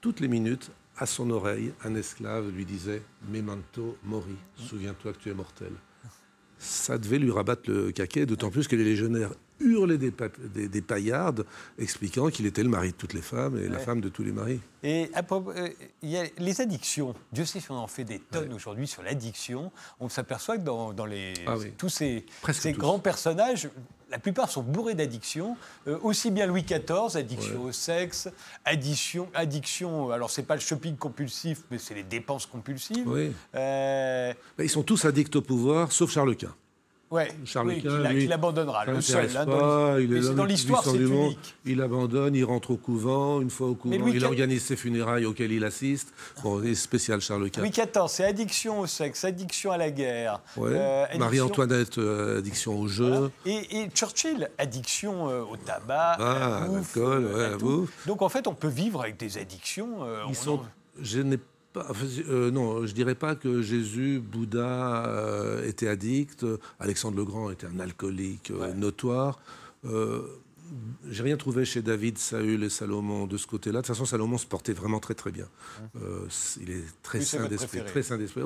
toutes 0.02 0.20
les 0.20 0.28
minutes, 0.28 0.72
à 0.98 1.06
son 1.06 1.30
oreille, 1.30 1.74
un 1.84 1.96
esclave 1.96 2.50
lui 2.50 2.66
disait 2.66 3.02
Memento 3.30 3.98
mori, 4.04 4.36
souviens-toi 4.56 5.14
que 5.14 5.20
tu 5.20 5.30
es 5.30 5.34
mortel 5.34 5.72
ça 6.58 6.98
devait 6.98 7.20
lui 7.20 7.32
rabattre 7.32 7.70
le 7.70 7.92
caquet, 7.92 8.26
d'autant 8.26 8.50
plus 8.50 8.68
que 8.68 8.76
les 8.76 8.84
légionnaires 8.84 9.32
hurlaient 9.60 9.98
des, 9.98 10.12
des, 10.68 10.82
paillardes, 10.82 11.46
expliquant 11.80 12.30
qu'il 12.30 12.46
était 12.46 12.64
le 12.64 12.70
mari 12.70 12.92
de 12.92 12.96
toutes 12.96 13.14
les 13.14 13.22
femmes 13.22 13.58
et 13.58 13.68
la 13.68 13.80
femme 13.80 14.02
de 14.02 14.10
tous 14.10 14.24
les 14.24 14.32
maris. 14.32 14.60
Et 14.84 15.10
euh, 15.16 15.70
il 16.02 16.10
y 16.10 16.18
a 16.18 16.26
les 16.38 16.62
addictions. 16.62 17.16
Dieu 17.32 17.46
sait 17.46 17.60
si 17.60 17.72
on 17.72 17.76
en 17.76 17.88
fait 17.88 18.04
des 18.04 18.20
tonnes 18.20 18.54
aujourd'hui 18.54 18.88
sur 18.88 19.02
l'addiction. 19.02 19.72
On 20.00 20.10
s'aperçoit 20.10 20.58
que 20.58 20.64
dans, 20.64 21.06
les, 21.06 21.34
ah 21.48 21.56
tous 21.78 21.90
ces, 21.90 22.26
ces 22.52 22.74
grands 22.74 23.00
personnages, 23.00 23.70
la 24.12 24.20
plupart 24.20 24.50
sont 24.50 24.62
bourrés 24.62 24.94
d'addictions, 24.94 25.58
euh, 25.88 25.98
aussi 26.04 26.32
bien 26.32 26.46
Louis 26.46 26.64
XIV, 26.64 27.16
addiction 27.16 27.64
au 27.64 27.72
sexe, 27.72 28.30
addiction, 28.64 29.28
addiction 29.34 30.12
alors 30.12 30.30
c'est 30.30 30.44
pas 30.44 30.56
le 30.56 30.62
shopping 30.62 30.96
compulsif, 30.96 31.64
mais 31.72 31.78
c'est 31.78 31.96
les 31.96 32.04
dépenses 32.04 32.46
compulsives. 32.46 33.08
Oui. 33.08 33.32
Euh, 33.56 34.34
ils 34.60 34.70
sont 34.70 34.84
tous 34.84 35.06
addicts 35.06 35.36
au 35.36 35.42
pouvoir, 35.42 35.92
sauf 35.92 36.12
Charles 36.12 36.36
Quint. 36.36 36.56
Ouais, 37.16 37.32
Charles 37.46 37.68
oui, 37.68 37.82
qui 37.82 38.28
l'abandonnera, 38.28 38.86
le 38.86 39.00
seul. 39.00 39.30
Hein, 39.38 39.46
dans, 39.46 39.98
il 39.98 40.14
est 40.14 40.36
dans 40.36 40.44
l'histoire, 40.44 40.84
c'est 40.84 40.98
unique. 40.98 41.56
Il 41.64 41.82
abandonne, 41.82 42.36
il 42.36 42.44
rentre 42.44 42.72
au 42.72 42.76
couvent. 42.76 43.40
Une 43.40 43.50
fois 43.50 43.68
au 43.68 43.76
couvent, 43.76 44.08
il 44.08 44.26
organise 44.26 44.64
ses 44.64 44.76
funérailles 44.76 45.26
auxquelles 45.26 45.54
il 45.54 45.64
assiste. 45.64 46.14
Bon, 46.44 46.62
c'est 46.62 46.76
spécial, 46.76 47.22
Charles 47.22 47.50
Quint. 47.50 47.62
Louis 47.62 47.70
XIV, 47.70 48.08
c'est 48.10 48.26
addiction 48.26 48.82
au 48.82 48.86
sexe, 48.86 49.24
addiction 49.24 49.72
à 49.72 49.78
la 49.78 49.92
guerre. 49.92 50.42
Euh, 50.58 51.06
Marie-Antoinette, 51.18 52.00
euh, 52.00 52.40
addiction 52.40 52.78
au 52.78 52.88
jeu. 52.90 53.32
Et, 53.46 53.88
Churchill, 53.94 54.50
addiction 54.58 55.30
euh, 55.30 55.42
au 55.44 55.56
tabac, 55.56 56.18
ah, 56.20 56.64
à 56.64 56.68
l'alcool, 56.68 57.58
bouffe. 57.60 58.06
Donc 58.08 58.22
en 58.24 58.30
fait, 58.30 58.46
on 58.48 58.54
peut 58.54 58.68
vivre 58.68 59.02
avec 59.02 59.16
des 59.16 59.38
addictions. 59.38 60.00
Ils 60.28 60.36
sont... 60.36 60.60
Je 61.02 61.20
n'ai 61.20 61.40
euh, 61.78 62.52
non, 62.52 62.86
je 62.86 62.94
dirais 62.94 63.16
pas 63.16 63.36
que 63.36 63.62
Jésus, 63.62 64.20
Bouddha 64.20 65.06
euh, 65.08 65.68
était 65.68 65.88
addict. 65.88 66.46
Alexandre 66.80 67.18
le 67.18 67.26
Grand 67.26 67.52
était 67.52 67.68
un 67.68 67.80
alcoolique 67.80 68.52
euh, 68.52 68.74
notoire. 68.74 69.40
J'ai 71.08 71.22
rien 71.22 71.38
trouvé 71.38 71.64
chez 71.64 71.84
David, 71.84 72.18
Saül 72.18 72.64
et 72.64 72.70
Salomon 72.70 73.28
de 73.28 73.38
ce 73.38 73.46
côté-là. 73.46 73.82
De 73.82 73.86
toute 73.86 73.96
façon, 73.96 74.06
Salomon 74.06 74.40
se 74.40 74.48
portait 74.48 74.74
vraiment 74.74 75.00
très 75.00 75.14
très 75.14 75.32
bien. 75.32 75.48
il 76.60 76.72
est 76.72 76.84
très 77.04 77.22
saint 77.22 77.48
d'esprit, 77.48 77.84
très 77.86 78.02
saint 78.02 78.18
d'esprit. 78.18 78.42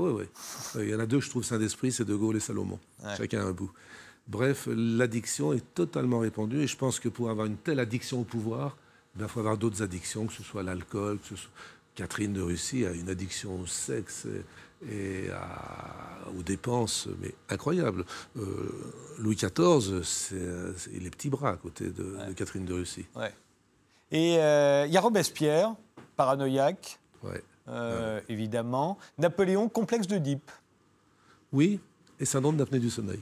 il 0.76 0.89
y 0.89 0.96
en 0.96 1.00
a 1.00 1.06
deux 1.06 1.20
que 1.20 1.26
je 1.26 1.30
trouve 1.30 1.44
saint 1.44 1.58
d'esprit, 1.58 1.94
c'est 1.94 2.04
De 2.04 2.15
Gaulle 2.15 2.36
et 2.36 2.42
Salomon. 2.42 2.78
Chacun 3.18 3.46
un 3.46 3.52
bout. 3.52 3.72
Bref, 4.28 4.68
l'addiction 4.72 5.54
est 5.54 5.63
totalement 5.74 6.20
répandue 6.20 6.62
et 6.62 6.68
je 6.68 6.78
pense 6.78 7.00
que 7.00 7.10
pour 7.10 7.30
avoir 7.30 7.48
une 7.48 7.58
telle 7.58 7.80
addiction 7.80 8.20
au 8.20 8.26
pouvoir, 8.26 8.78
il 9.18 9.28
faut 9.28 9.39
avoir 9.39 9.58
d'autres 9.58 9.82
addictions, 9.82 10.28
que 10.28 10.34
ce 10.34 10.44
soit 10.44 10.62
l'alcool, 10.62 11.20
que 11.20 11.30
ce 11.30 11.36
soit 11.36 11.52
Catherine 12.00 12.32
de 12.32 12.42
Russie 12.42 12.86
a 12.86 12.94
une 12.94 13.10
addiction 13.10 13.60
au 13.60 13.66
sexe 13.66 14.26
et, 14.90 15.26
aux 16.34 16.44
dépenses, 16.44 17.10
mais 17.22 17.36
incroyable. 17.50 18.06
Euh, 18.38 18.72
Louis 19.18 19.36
XIV, 19.36 20.02
c'est 20.04 20.98
les 20.98 21.10
petits 21.10 21.30
bras 21.30 21.50
à 21.50 21.58
côté 21.58 21.90
de, 21.90 22.16
Catherine 22.38 22.64
de 22.64 22.74
Russie. 22.74 23.06
Ouais. 23.18 23.34
Et 24.12 24.38
euh, 24.38 24.86
il 24.88 24.94
y 24.94 24.98
a 24.98 25.02
Robespierre, 25.02 25.76
paranoïaque, 26.16 27.02
euh, 27.68 28.22
évidemment. 28.30 28.98
Napoléon, 29.18 29.68
complexe 29.68 30.08
de 30.08 30.20
Deep. 30.20 30.50
Oui, 31.52 31.82
et 32.18 32.24
syndrome 32.24 32.56
d'apnée 32.56 32.80
du 32.80 32.90
sommeil. 32.90 33.20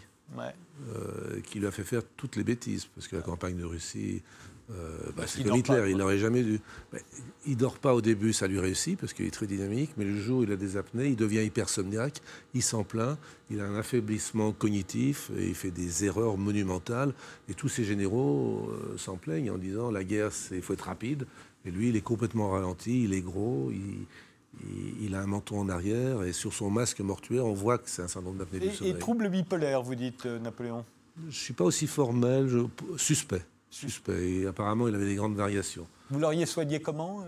qui 1.48 1.60
lui 1.60 1.66
a 1.66 1.72
fait 1.72 1.84
faire 1.84 2.04
toutes 2.16 2.36
les 2.36 2.44
bêtises, 2.44 2.86
parce 2.86 3.08
que 3.08 3.16
la 3.16 3.24
campagne 3.24 3.58
de 3.58 3.66
Russie 3.66 4.22
euh, 4.70 4.98
bah, 5.16 5.24
c'est 5.28 5.44
comme 5.44 5.56
Hitler, 5.56 5.86
il 5.90 5.98
n'aurait 5.98 6.18
jamais 6.18 6.44
dû. 6.44 6.60
Il 6.94 7.00
il 7.46 7.56
dort 7.56 7.80
pas 7.80 7.94
au 7.94 8.02
début, 8.02 8.34
ça 8.34 8.48
lui 8.48 8.60
réussit 8.60 9.00
parce 9.00 9.14
qu'il 9.14 9.26
est 9.26 9.32
très 9.32 9.48
dynamique, 9.48 9.92
mais 9.96 10.04
le 10.04 10.18
jour 10.20 10.40
où 10.40 10.44
il 10.44 10.52
a 10.52 10.58
des 10.58 10.76
apnées, 10.76 11.08
il 11.08 11.16
devient 11.16 11.46
hypersomniaque, 11.46 12.22
il 12.54 12.62
s'en 12.62 12.84
plaint, 12.84 13.18
il 13.50 13.62
a 13.62 13.66
un 13.66 13.76
affaiblissement 13.76 14.52
cognitif 14.52 15.32
et 15.38 15.48
il 15.48 15.56
fait 15.56 15.72
des 15.72 16.04
erreurs 16.04 16.38
monumentales. 16.38 17.14
Et 17.48 17.54
tous 17.54 17.70
ces 17.70 17.86
généraux 17.86 18.70
euh, 18.70 18.98
s'en 18.98 19.16
plaignent 19.16 19.52
en 19.52 19.58
disant 19.58 19.90
la 19.90 20.04
guerre, 20.04 20.32
il 20.52 20.62
faut 20.62 20.74
être 20.74 20.82
rapide. 20.82 21.26
Et 21.66 21.72
lui, 21.72 21.90
il 21.90 21.96
est 21.96 22.02
complètement 22.02 22.52
ralenti, 22.52 23.04
il 23.04 23.14
est 23.14 23.22
gros, 23.22 23.72
il, 23.72 25.16
a 25.16 25.22
un 25.22 25.28
menton 25.28 25.60
en 25.62 25.70
arrière 25.70 26.24
et 26.24 26.34
sur 26.34 26.54
son 26.54 26.70
masque 26.70 27.00
mortuaire, 27.00 27.46
on 27.46 27.54
voit 27.54 27.78
que 27.78 27.90
c'est 27.90 28.02
un 28.02 28.08
syndrome 28.08 28.38
d'apnée 28.38 28.60
du 28.60 28.72
sommeil. 28.72 28.94
Et 28.94 28.98
trouble 28.98 29.30
bipolaire, 29.30 29.82
vous 29.82 29.96
dites, 29.96 30.26
euh, 30.26 30.40
Napoléon? 30.40 30.84
Je 31.22 31.28
ne 31.28 31.32
suis 31.32 31.54
pas 31.54 31.64
aussi 31.64 31.88
formel, 31.88 32.48
je... 32.48 32.60
suspect 32.98 33.44
suspect. 33.70 34.30
Et 34.30 34.48
apparemment, 34.48 34.88
il 34.88 34.96
avait 34.96 35.06
des 35.06 35.16
grandes 35.16 35.36
variations. 35.36 35.88
Vous 36.10 36.20
l'auriez 36.20 36.46
soigné 36.46 36.80
comment 36.80 37.24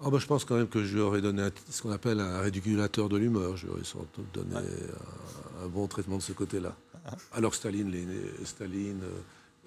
oh, 0.00 0.18
Je 0.18 0.26
pense 0.26 0.44
quand 0.44 0.56
même 0.56 0.68
que 0.68 0.84
je 0.84 0.94
lui 0.94 1.00
aurais 1.00 1.20
donné 1.20 1.48
ce 1.68 1.82
qu'on 1.82 1.92
appelle 1.92 2.20
un 2.20 2.40
réduculateur 2.40 3.08
de 3.08 3.16
l'humeur. 3.16 3.56
Je 3.56 3.66
lui 3.66 3.72
aurais 3.72 3.84
sans 3.84 4.06
doute 4.14 4.26
donné 4.34 4.56
un, 5.62 5.68
bon 5.68 5.86
traitement 5.86 6.16
de 6.16 6.22
ce 6.22 6.32
côté-là. 6.32 6.74
Ah. 7.06 7.10
Alors 7.32 7.54
Staline, 7.54 7.94
Staline 8.44 9.02
euh, 9.02 9.20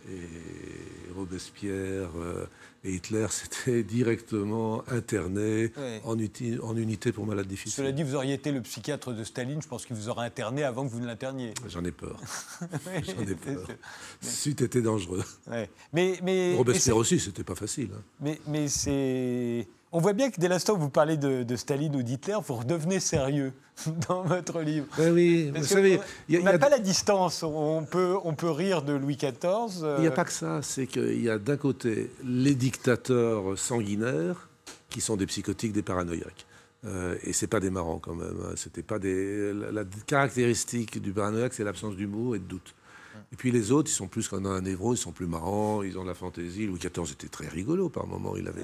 et 0.10 1.12
Robespierre 1.14 2.10
euh, 2.18 2.46
et 2.84 2.94
Hitler 2.94 3.28
s'étaient 3.30 3.84
directement 3.84 4.84
internés 4.90 5.72
en, 6.04 6.14
en, 6.14 6.78
unité 6.78 7.12
pour 7.12 7.26
malades 7.26 7.48
difficiles. 7.48 7.74
Cela 7.74 7.92
dit, 7.92 8.04
vous 8.04 8.16
auriez 8.16 8.34
été 8.34 8.52
le 8.52 8.62
psychiatre 8.62 9.14
de 9.14 9.24
Staline, 9.24 9.62
je 9.62 9.68
pense 9.68 9.86
qu'il 9.86 9.96
vous 9.96 10.10
aurait 10.10 10.26
interné 10.26 10.64
avant 10.64 10.86
que 10.86 10.92
vous 10.92 11.00
ne 11.00 11.06
l'interniez. 11.06 11.54
J'en 11.68 11.84
ai 11.84 11.92
peur. 11.92 12.20
J'en 12.86 13.22
ai 13.22 13.36
peur. 13.36 13.68
C'eût 14.22 14.52
été 14.52 14.82
dangereux. 14.82 15.24
Mais, 15.94 16.20
mais, 16.22 16.56
Robespierre 16.56 16.98
aussi, 16.98 17.20
c'était 17.20 17.44
pas 17.44 17.56
facile. 17.56 17.90
Hein. 17.96 18.02
Mais, 18.20 18.40
mais 18.48 18.68
c'est 18.68 19.68
on 19.94 20.00
voit 20.00 20.14
bien 20.14 20.32
que 20.32 20.42
dès 20.42 20.48
l'instant 20.48 20.74
où 20.74 20.80
vous 20.80 20.90
parlez 20.90 21.18
de, 21.18 21.56
Staline 21.56 21.96
ou 21.96 22.02
d'Hitler, 22.02 22.38
vous 22.46 22.56
redevenez 22.56 23.00
sérieux 23.00 23.54
dans 24.10 24.24
votre 24.24 24.62
livre. 24.62 24.88
Oui, 24.98 25.52
vous 25.56 25.64
savez, 25.64 26.00
il 26.28 26.40
n'y 26.40 26.48
a, 26.48 26.58
pas 26.58 26.70
la 26.70 26.80
distance. 26.80 27.44
On 27.44 27.86
peut, 27.86 28.18
on 28.24 28.34
peut 28.34 28.50
rire 28.50 28.82
de 28.82 28.94
Louis 28.94 29.18
XIV. 29.18 29.86
Il 29.98 30.02
n'y 30.02 30.08
a 30.08 30.12
pas 30.12 30.26
que 30.26 30.32
ça. 30.32 30.62
C'est 30.64 30.88
qu'il 30.88 31.22
y 31.22 31.30
a 31.30 31.38
d'un 31.38 31.58
côté 31.58 32.12
les 32.24 32.56
dictateurs 32.56 33.58
sanguinaires 33.58 34.50
qui 34.90 35.00
sont 35.00 35.16
des 35.16 35.28
psychotiques, 35.28 35.74
des 35.74 35.84
paranoïaques. 35.84 36.48
Euh, 36.86 37.16
et 37.24 37.32
c'est 37.32 37.48
pas 37.48 37.60
des 37.60 37.70
marrants 37.70 38.00
quand 38.00 38.16
même. 38.16 38.38
Hein. 38.44 38.54
C'était 38.56 38.84
pas 38.84 38.98
des. 38.98 39.54
La, 39.54 39.84
caractéristique 40.08 41.00
du 41.00 41.14
paranoïaque, 41.14 41.54
c'est 41.54 41.64
l'absence 41.64 41.96
d'humour 41.96 42.36
et 42.36 42.40
de 42.40 42.46
doute. 42.46 42.74
Et 43.32 43.36
puis 43.36 43.52
les 43.52 43.72
autres, 43.72 43.92
ils 43.92 43.94
sont 43.96 44.08
plus 44.08 44.28
comme 44.28 44.48
un 44.48 44.62
névro, 44.62 44.96
ils 44.96 44.98
sont 44.98 45.12
plus 45.12 45.28
marrants, 45.28 45.84
ils 45.84 46.00
ont 46.00 46.04
de 46.04 46.10
la 46.10 46.16
fantaisie. 46.16 46.66
Louis 46.66 46.80
XIV 46.80 47.12
était 47.12 47.28
très 47.28 47.48
rigolo 47.48 47.90
par 47.90 48.08
moment. 48.08 48.36
Il 48.36 48.48
avait 48.48 48.64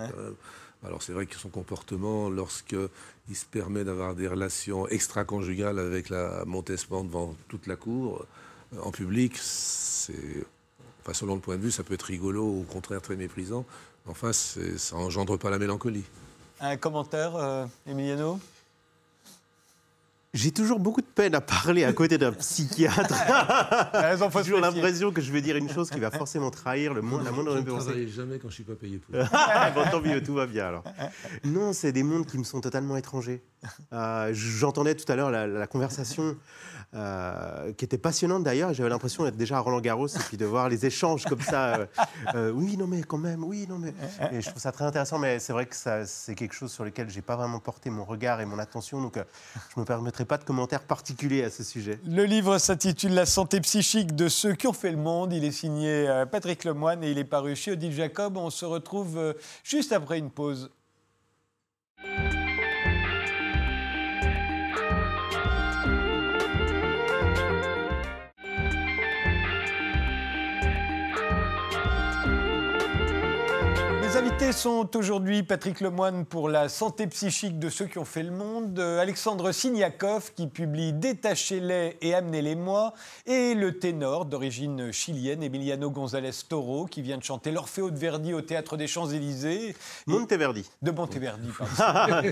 alors 0.86 1.04
c'est 1.04 1.14
vrai 1.14 1.26
que 1.26 1.36
son 1.36 1.50
comportement, 1.50 2.30
lorsqu'il 2.30 2.90
se 3.34 3.46
permet 3.46 3.84
d'avoir 3.84 4.16
des 4.16 4.28
relations 4.28 4.88
extra-conjugales 4.88 5.80
avec 5.80 6.10
la 6.10 6.46
Montespan 6.46 7.04
devant 7.04 7.36
toute 7.48 7.68
la 7.68 7.76
cour, 7.76 8.26
euh, 8.74 8.82
en 8.82 8.92
public, 8.92 9.38
c'est 9.38 10.46
Enfin, 11.02 11.14
selon 11.14 11.36
le 11.36 11.42
point 11.42 11.56
de 11.56 11.62
vue, 11.62 11.72
ça 11.72 11.84
peut 11.84 11.94
être 11.94 12.04
rigolo 12.04 12.44
ou 12.44 12.62
au 12.62 12.64
contraire 12.64 13.02
très 13.02 13.16
méprisant. 13.16 13.66
Enfin, 14.08 14.34
ça 14.34 14.96
engendre 14.96 15.38
pas 15.38 15.50
la 15.50 15.58
mélancolie. 15.58 16.04
Un 16.60 16.78
commentaire, 16.78 17.36
euh, 17.36 17.66
Emiliano? 17.88 18.40
J'ai 20.34 20.52
toujours 20.52 20.80
beaucoup 20.80 21.02
de 21.02 21.08
peine 21.08 21.34
à 21.34 21.42
parler 21.42 21.84
à 21.84 21.92
côté 21.92 22.20
d'un 22.20 22.32
psychiatre. 22.32 23.16
J'ai 24.20 24.44
toujours 24.44 24.60
l'impression 24.60 25.12
que 25.12 25.22
je 25.22 25.32
vais 25.32 25.42
dire 25.42 25.56
une 25.56 25.70
chose 25.70 25.90
qui 25.90 26.00
va 26.00 26.12
forcément 26.12 26.52
trahir 26.52 26.94
le 26.94 27.02
monde, 27.02 27.24
la 27.24 27.32
moindre 27.32 27.56
Je 27.56 27.62
ne 27.62 27.80
travaille 27.80 28.08
jamais 28.08 28.38
quand 28.38 28.48
je 28.48 28.48
ne 28.48 28.52
suis 28.54 28.64
pas 28.64 28.76
payé 28.76 29.00
pour. 29.00 29.16
bon, 29.74 29.84
tant 29.90 30.02
mieux, 30.02 30.22
tout 30.22 30.36
va 30.36 30.46
bien 30.46 30.68
alors. 30.68 30.84
Non, 31.44 31.74
c'est 31.74 31.92
des 31.92 32.04
mondes 32.04 32.28
qui 32.28 32.38
me 32.38 32.44
sont 32.44 32.62
totalement 32.62 32.96
étrangers. 32.96 33.42
Euh, 33.92 34.30
J'entendais 34.34 34.94
tout 34.94 35.12
à 35.12 35.16
l'heure 35.16 35.32
la, 35.32 35.48
la, 35.48 35.68
conversation 35.68 36.38
euh, 36.96 37.72
qui 37.74 37.86
était 37.86 38.00
passionnante 38.00 38.44
d'ailleurs. 38.44 38.74
J'avais 38.74 38.90
l'impression 38.90 39.24
d'être 39.24 39.38
déjà 39.38 39.58
à 39.58 39.60
Roland 39.60 39.80
Garros 39.80 40.08
et 40.08 40.20
puis 40.28 40.38
de 40.38 40.46
voir 40.46 40.70
les 40.70 40.88
échanges 40.88 41.24
comme 41.26 41.42
ça. 41.42 41.76
Euh, 41.76 41.86
euh, 42.36 42.52
oui, 42.52 42.78
non, 42.78 42.88
mais 42.88 43.04
quand 43.04 43.20
même, 43.20 43.44
oui, 43.44 43.68
non, 43.70 43.78
mais. 43.78 43.94
Et 44.32 44.42
je 44.42 44.50
trouve 44.50 44.60
ça 44.60 44.72
très 44.72 44.86
intéressant, 44.86 45.20
mais 45.20 45.38
c'est 45.38 45.54
vrai 45.54 45.68
que 45.68 45.76
c'est 45.76 46.34
quelque 46.34 46.56
chose 46.56 46.72
sur 46.72 46.84
lequel 46.84 47.08
j'ai 47.12 47.22
pas 47.22 47.36
vraiment 47.36 47.60
porté 47.60 47.92
mon 47.92 48.06
regard 48.06 48.42
et 48.42 48.46
mon 48.46 48.58
attention, 48.58 49.04
donc 49.04 49.20
je 49.76 49.80
me 49.80 49.86
permettrai 49.86 50.26
pas 50.26 50.40
de 50.40 50.44
commentaires 50.44 50.82
particuliers 50.82 51.44
à 51.44 51.52
ce 51.52 51.64
sujet. 51.64 52.00
Le 52.08 52.24
livre 52.24 52.58
s'intitule 52.58 53.14
La 53.14 53.28
santé 53.28 53.62
psychique 53.62 54.16
de 54.16 54.28
ceux 54.28 54.56
qui 54.56 54.66
ont 54.66 54.74
fait 54.74 54.92
le 54.92 54.98
monde. 54.98 55.32
Il 55.32 55.46
est 55.46 55.52
signé 55.52 56.08
Patrick 56.32 56.64
Lemoine 56.64 57.04
et 57.04 57.12
il 57.12 57.20
est 57.20 57.24
paru 57.24 57.56
chez 57.56 57.74
Odile 57.74 57.94
Jacob. 57.94 58.36
On 58.36 58.50
se 58.50 58.66
retrouve 58.66 59.36
juste 59.64 59.92
après 59.92 60.18
une 60.18 60.32
pause. 60.32 60.72
Invités 74.40 74.52
sont 74.54 74.96
aujourd'hui 74.96 75.44
Patrick 75.44 75.82
Lemoine 75.82 76.26
pour 76.26 76.48
la 76.48 76.70
santé 76.70 77.08
psychique 77.08 77.60
de 77.60 77.70
ceux 77.70 77.88
qui 77.88 77.98
ont 77.98 78.06
fait 78.06 78.24
le 78.24 78.32
monde, 78.32 78.80
Alexandre 78.80 79.52
Siniakov 79.52 80.32
qui 80.34 80.48
publie 80.48 80.94
Détachez-les 80.94 81.98
et 82.02 82.14
amenez-les-moi, 82.14 82.94
et 83.26 83.54
le 83.54 83.78
ténor 83.80 84.26
d'origine 84.26 84.92
chilienne 84.94 85.44
Emiliano 85.44 85.90
González 85.90 86.32
Toro 86.48 86.86
qui 86.86 87.02
vient 87.02 87.18
de 87.18 87.24
chanter 87.24 87.52
l'Orfeo 87.52 87.92
de 87.92 87.98
Verdi 87.98 88.34
au 88.34 88.42
théâtre 88.42 88.78
des 88.78 88.88
Champs-Élysées. 88.88 89.76
Monteverdi. 90.08 90.70
De 90.82 90.92
Monteverdi, 90.92 91.50
pardon. 91.58 92.32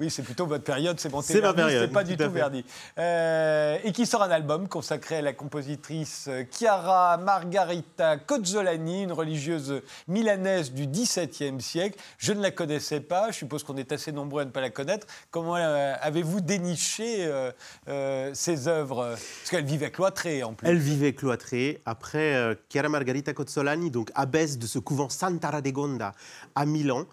oui, 0.00 0.10
c'est 0.10 0.22
plutôt 0.22 0.46
votre 0.46 0.64
période, 0.64 0.98
c'est 0.98 1.12
Monteverdi. 1.12 1.32
C'est 1.32 1.42
ma 1.42 1.54
période. 1.54 1.82
C'est 1.86 1.92
pas 1.92 2.04
du 2.04 2.16
tout, 2.16 2.30
Verdi. 2.30 2.64
Euh, 2.98 3.78
et 3.84 3.92
qui 3.92 4.04
sort 4.04 4.22
un 4.22 4.30
album 4.30 4.68
consacré 4.68 5.16
à 5.18 5.22
la 5.22 5.32
compositrice 5.32 6.28
Chiara 6.50 7.18
Margarita 7.18 8.16
Cozzolani, 8.16 9.04
une 9.04 9.12
religieuse 9.12 9.80
milanaise 10.08 10.72
du 10.72 10.87
XVIIe 10.90 11.60
siècle. 11.60 11.98
Je 12.18 12.32
ne 12.32 12.40
la 12.40 12.50
connaissais 12.50 13.00
pas, 13.00 13.30
je 13.30 13.36
suppose 13.36 13.62
qu'on 13.62 13.76
est 13.76 13.92
assez 13.92 14.12
nombreux 14.12 14.42
à 14.42 14.44
ne 14.44 14.50
pas 14.50 14.60
la 14.60 14.70
connaître. 14.70 15.06
Comment 15.30 15.56
euh, 15.56 15.94
avez-vous 16.00 16.40
déniché 16.40 17.26
euh, 17.26 17.52
euh, 17.88 18.30
ces 18.34 18.68
œuvres? 18.68 19.10
Parce 19.10 19.50
qu'elle 19.50 19.64
vivait 19.64 19.90
cloîtrée 19.90 20.42
en 20.42 20.54
plus. 20.54 20.68
Elle 20.68 20.78
vivait 20.78 21.12
cloîtrée. 21.12 21.80
Après, 21.86 22.56
Chiara 22.68 22.88
Margarita 22.88 23.32
Cozzolani, 23.32 23.90
donc 23.90 24.10
abbesse 24.14 24.58
de 24.58 24.66
ce 24.66 24.78
couvent 24.78 25.08
Santa 25.08 25.50
Radegonda 25.50 26.12
à 26.54 26.66
Milan, 26.66 27.06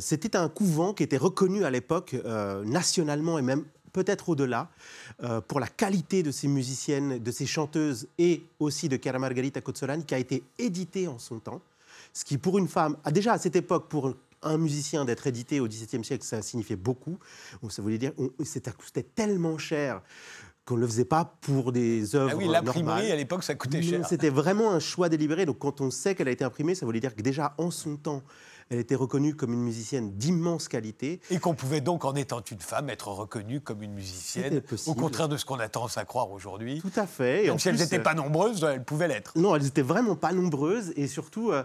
c'était 0.00 0.36
un 0.36 0.48
couvent 0.48 0.94
qui 0.94 1.02
était 1.02 1.16
reconnu 1.16 1.64
à 1.64 1.70
l'époque 1.70 2.14
nationalement 2.64 3.38
et 3.38 3.42
même 3.42 3.64
peut-être 3.92 4.28
au-delà, 4.28 4.68
pour 5.48 5.60
la 5.60 5.66
qualité 5.66 6.22
de 6.22 6.30
ces 6.30 6.48
musiciennes, 6.48 7.18
de 7.18 7.30
ces 7.30 7.46
chanteuses 7.46 8.06
et 8.18 8.42
aussi 8.60 8.88
de 8.88 8.96
Chiara 8.96 9.18
Margarita 9.18 9.60
Cozzolani, 9.60 10.04
qui 10.04 10.14
a 10.14 10.18
été 10.18 10.42
édité 10.58 11.08
en 11.08 11.18
son 11.18 11.38
temps. 11.38 11.60
Ce 12.18 12.24
qui, 12.24 12.36
pour 12.36 12.58
une 12.58 12.66
femme, 12.66 12.96
ah, 13.04 13.12
déjà 13.12 13.34
à 13.34 13.38
cette 13.38 13.54
époque, 13.54 13.88
pour 13.88 14.12
un 14.42 14.58
musicien 14.58 15.04
d'être 15.04 15.28
édité 15.28 15.60
au 15.60 15.68
XVIIe 15.68 16.04
siècle, 16.04 16.24
ça 16.24 16.42
signifiait 16.42 16.74
beaucoup. 16.74 17.16
Ça 17.68 17.80
voulait 17.80 17.96
dire, 17.96 18.10
c'était 18.42 19.04
tellement 19.04 19.56
cher 19.56 20.02
qu'on 20.64 20.74
ne 20.74 20.80
le 20.80 20.88
faisait 20.88 21.04
pas 21.04 21.36
pour 21.40 21.70
des 21.70 22.16
œuvres. 22.16 22.32
Ah 22.32 22.36
oui, 22.36 22.48
l'imprimerie 22.48 23.12
à 23.12 23.14
l'époque, 23.14 23.44
ça 23.44 23.54
coûtait 23.54 23.82
cher. 23.82 24.04
C'était 24.04 24.30
vraiment 24.30 24.72
un 24.72 24.80
choix 24.80 25.08
délibéré. 25.08 25.46
Donc 25.46 25.60
quand 25.60 25.80
on 25.80 25.92
sait 25.92 26.16
qu'elle 26.16 26.26
a 26.26 26.32
été 26.32 26.42
imprimée, 26.42 26.74
ça 26.74 26.86
voulait 26.86 26.98
dire 26.98 27.14
que 27.14 27.22
déjà 27.22 27.54
en 27.56 27.70
son 27.70 27.96
temps, 27.96 28.24
elle 28.68 28.80
était 28.80 28.96
reconnue 28.96 29.36
comme 29.36 29.52
une 29.52 29.62
musicienne 29.62 30.12
d'immense 30.14 30.66
qualité. 30.66 31.20
Et 31.30 31.38
qu'on 31.38 31.54
pouvait 31.54 31.80
donc, 31.80 32.04
en 32.04 32.16
étant 32.16 32.42
une 32.50 32.60
femme, 32.60 32.90
être 32.90 33.08
reconnue 33.08 33.60
comme 33.60 33.82
une 33.82 33.94
musicienne, 33.94 34.60
au 34.86 34.94
contraire 34.94 35.28
de 35.28 35.36
ce 35.36 35.44
qu'on 35.44 35.60
a 35.60 35.68
tendance 35.68 35.96
à 35.96 36.04
croire 36.04 36.32
aujourd'hui. 36.32 36.80
Tout 36.80 37.00
à 37.00 37.06
fait. 37.06 37.46
Même 37.46 37.60
si 37.60 37.68
elles 37.68 37.76
n'étaient 37.76 38.00
pas 38.00 38.14
nombreuses, 38.14 38.64
elles 38.64 38.84
pouvaient 38.84 39.08
l'être. 39.08 39.32
Non, 39.36 39.54
elles 39.54 39.62
n'étaient 39.62 39.82
vraiment 39.82 40.16
pas 40.16 40.32
nombreuses. 40.32 40.92
Et 40.96 41.06
surtout, 41.06 41.52
euh, 41.52 41.62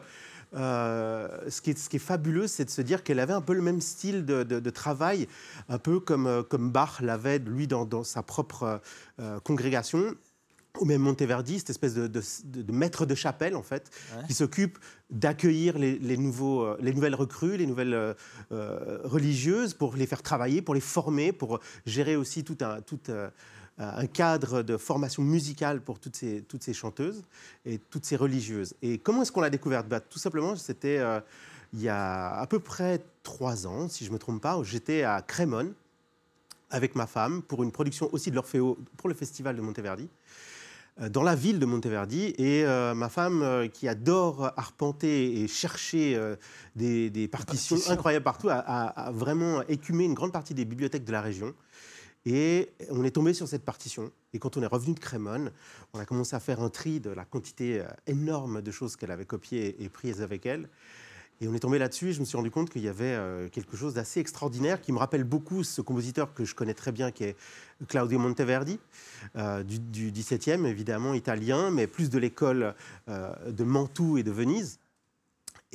euh, 0.55 1.27
ce, 1.49 1.61
qui 1.61 1.71
est, 1.71 1.77
ce, 1.77 1.89
qui 1.89 1.95
est, 1.97 1.99
fabuleux, 1.99 2.47
c'est 2.47 2.65
de 2.65 2.69
se 2.69 2.81
dire 2.81 3.03
qu'elle 3.03 3.19
avait 3.19 3.33
un 3.33 3.41
peu 3.41 3.53
le 3.53 3.61
même 3.61 3.81
style 3.81 4.25
de, 4.25 4.69
travail, 4.69 5.27
un 5.69 5.77
peu 5.77 5.99
comme, 5.99 6.27
euh, 6.27 6.43
comme 6.43 6.71
Bach 6.71 7.01
l'avait, 7.01 7.39
lui, 7.39 7.67
dans, 7.67 8.03
sa 8.03 8.23
propre 8.23 8.81
euh, 9.19 9.39
congrégation. 9.39 10.15
Ou 10.79 10.85
même 10.85 11.01
Monteverdi, 11.01 11.59
cette 11.59 11.69
espèce 11.69 11.93
de, 11.93 12.71
maître 12.71 13.05
de 13.05 13.13
chapelle, 13.13 13.55
en 13.55 13.61
fait, 13.61 13.91
qui 14.25 14.33
s'occupe 14.33 14.79
d'accueillir 15.11 15.77
les, 15.77 16.17
nouveaux, 16.17 16.75
les 16.77 16.95
nouvelles 16.95 17.13
recrues, 17.13 17.57
les 17.57 17.67
nouvelles 17.67 18.15
religieuses, 18.49 19.75
pour 19.75 19.95
les 19.95 20.07
faire 20.07 20.23
travailler, 20.23 20.63
pour 20.63 20.73
les 20.73 20.81
former, 20.81 21.31
pour 21.31 21.59
gérer 21.85 22.15
aussi 22.15 22.43
tout 22.43 22.57
un, 22.61 22.81
tout, 22.81 22.97
euh, 23.09 23.29
un 23.77 24.05
cadre 24.05 24.61
de 24.61 24.77
formation 24.77 25.23
musicale 25.23 25.81
pour 25.81 25.99
toutes 25.99 26.15
ces, 26.15 26.43
toutes 26.43 26.63
ces 26.63 26.73
chanteuses 26.73 27.23
et 27.65 27.79
toutes 27.89 28.05
ces 28.05 28.15
religieuses. 28.15 28.75
Et 28.81 28.99
comment 28.99 29.23
est-ce 29.23 29.31
qu'on 29.31 29.41
l'a 29.41 29.49
découverte? 29.49 29.87
Bah, 29.87 29.99
Tout 29.99 30.19
simplement, 30.19 30.55
c'était 30.55 30.99
euh, 30.99 31.19
il 31.73 31.81
y 31.81 31.89
a 31.89 32.35
à 32.35 32.45
peu 32.45 32.59
près 32.59 33.03
trois 33.23 33.65
ans, 33.65 33.87
si 33.89 34.05
je 34.05 34.09
ne 34.09 34.13
me 34.13 34.19
trompe 34.19 34.41
pas, 34.41 34.57
où 34.57 34.63
j'étais 34.63 35.03
à 35.03 35.21
Crémone 35.21 35.73
avec 36.69 36.95
ma 36.95 37.07
femme 37.07 37.41
pour 37.41 37.63
une 37.63 37.71
production 37.71 38.09
aussi 38.11 38.29
de 38.29 38.35
l'Orfeo 38.35 38.77
pour 38.97 39.09
le 39.09 39.15
festival 39.15 39.55
de 39.55 39.61
Monteverdi 39.61 40.07
euh, 41.01 41.09
dans 41.09 41.23
la 41.23 41.33
ville 41.33 41.57
de 41.57 41.65
Monteverdi. 41.65 42.35
Et 42.37 42.65
ma 42.65 43.09
femme, 43.09 43.69
qui 43.73 43.87
adore 43.87 44.53
arpenter 44.55 45.41
et 45.41 45.47
chercher 45.47 46.35
des, 46.75 47.27
partitions 47.31 47.77
incroyables 47.89 48.23
partout, 48.23 48.49
a, 48.49 48.59
a, 48.59 49.11
vraiment 49.11 49.63
écumé 49.63 50.03
une 50.03 50.13
grande 50.13 50.31
partie 50.31 50.53
des 50.53 50.65
bibliothèques 50.65 51.05
de 51.05 51.11
la 51.11 51.21
région. 51.21 51.55
Et 52.25 52.71
on 52.89 53.03
est 53.03 53.11
tombé 53.11 53.33
sur 53.33 53.47
cette 53.47 53.65
partition. 53.65 54.11
Et 54.33 54.39
quand 54.39 54.55
on 54.55 54.61
est 54.61 54.67
revenu 54.67 54.93
de 54.93 54.99
Crémone, 54.99 55.51
on 55.93 55.99
a 55.99 56.05
commencé 56.05 56.35
à 56.35 56.39
faire 56.39 56.61
un 56.61 56.69
tri 56.69 56.99
de 56.99 57.09
la 57.09 57.25
quantité 57.25 57.81
euh, 57.81 57.87
énorme 58.07 58.61
de 58.61 58.71
choses 58.71 58.95
qu'elle 58.95 59.11
avait 59.11 59.25
copiées 59.25 59.83
et 59.83 59.89
prises 59.89 60.21
avec 60.21 60.45
elle. 60.45 60.69
Et 61.41 61.47
on 61.47 61.53
est 61.53 61.59
tombé 61.59 61.79
là-dessus 61.79 62.09
et 62.09 62.13
je 62.13 62.21
me 62.21 62.25
suis 62.25 62.37
rendu 62.37 62.51
compte 62.51 62.69
qu'il 62.69 62.83
y 62.83 62.87
avait 62.87 63.03
euh, 63.05 63.49
quelque 63.49 63.75
chose 63.75 63.95
d'assez 63.95 64.21
extraordinaire 64.21 64.79
qui 64.79 64.93
me 64.93 64.99
rappelle 64.99 65.25
beaucoup 65.25 65.63
ce 65.63 65.81
compositeur 65.81 66.33
que 66.33 66.45
je 66.45 66.55
connais 66.55 66.73
très 66.73 66.93
bien, 66.93 67.11
qui 67.11 67.25
est 67.25 67.35
Claudio 67.89 68.17
Monteverdi, 68.19 68.79
euh, 69.35 69.63
du, 69.63 70.11
XVIIe, 70.11 70.65
évidemment 70.65 71.13
italien, 71.13 71.71
mais 71.71 71.87
plus 71.87 72.09
de 72.09 72.19
l'école 72.19 72.73
de 73.07 73.63
Mantoue 73.65 74.17
et 74.17 74.23
de 74.23 74.31
Venise. 74.31 74.79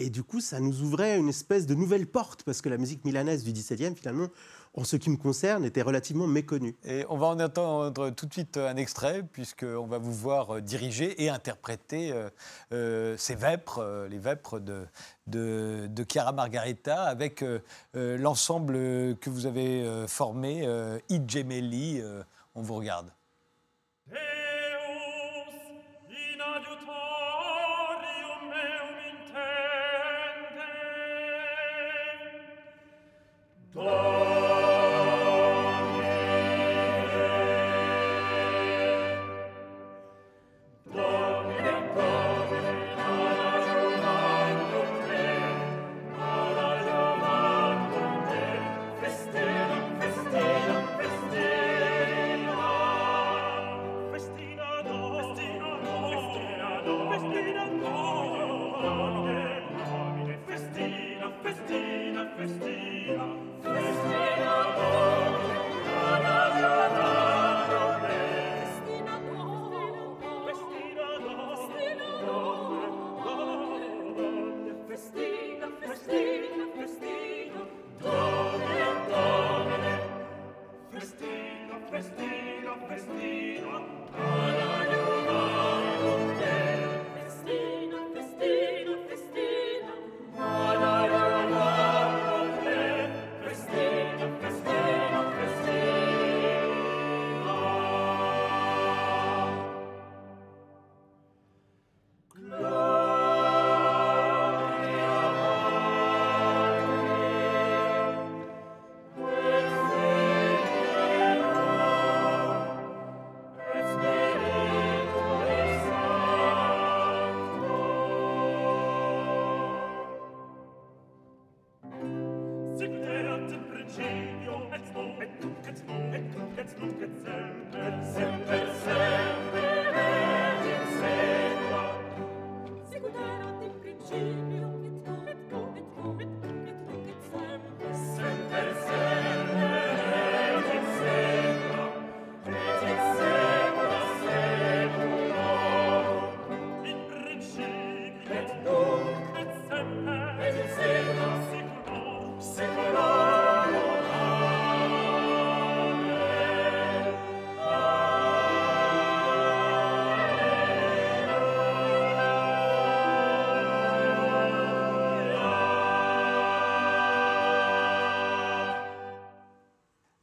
Et 0.00 0.10
du 0.10 0.22
coup, 0.22 0.40
ça 0.40 0.60
nous 0.60 0.82
ouvrait 0.82 1.18
une 1.18 1.28
espèce 1.28 1.66
de 1.66 1.74
nouvelle 1.74 2.06
porte, 2.06 2.44
parce 2.44 2.62
que 2.62 2.68
la 2.68 2.78
musique 2.78 3.04
milanaise 3.04 3.42
du 3.42 3.52
XVIIe, 3.52 3.96
finalement, 3.96 4.28
en 4.74 4.84
ce 4.84 4.94
qui 4.94 5.10
me 5.10 5.16
concerne, 5.16 5.64
était 5.64 5.82
relativement 5.82 6.28
méconnu. 6.28 6.76
Et 6.84 7.04
on 7.08 7.18
va 7.18 7.26
en 7.26 7.40
entendre 7.40 8.10
tout 8.10 8.26
de 8.26 8.32
suite 8.32 8.58
un 8.58 8.76
extrait, 8.76 9.24
puisqu'on 9.24 9.88
va 9.88 9.98
vous 9.98 10.12
voir 10.12 10.54
euh, 10.54 10.60
diriger 10.60 11.20
et 11.24 11.30
interpréter 11.30 12.12
euh, 12.12 12.30
euh, 12.72 13.16
ces 13.18 13.34
vêpres, 13.34 14.06
les 14.08 14.18
vêpres 14.18 14.60
de, 14.60 14.86
de, 15.26 16.04
Chiara 16.08 16.30
Margarita, 16.30 17.02
avec 17.02 17.44
l'ensemble 17.94 18.74
que 19.20 19.30
vous 19.30 19.46
avez 19.46 20.06
formé, 20.06 20.62
I 21.08 21.20
Gemelli. 21.26 22.02
on 22.54 22.62
vous 22.62 22.74
regarde. 22.76 23.10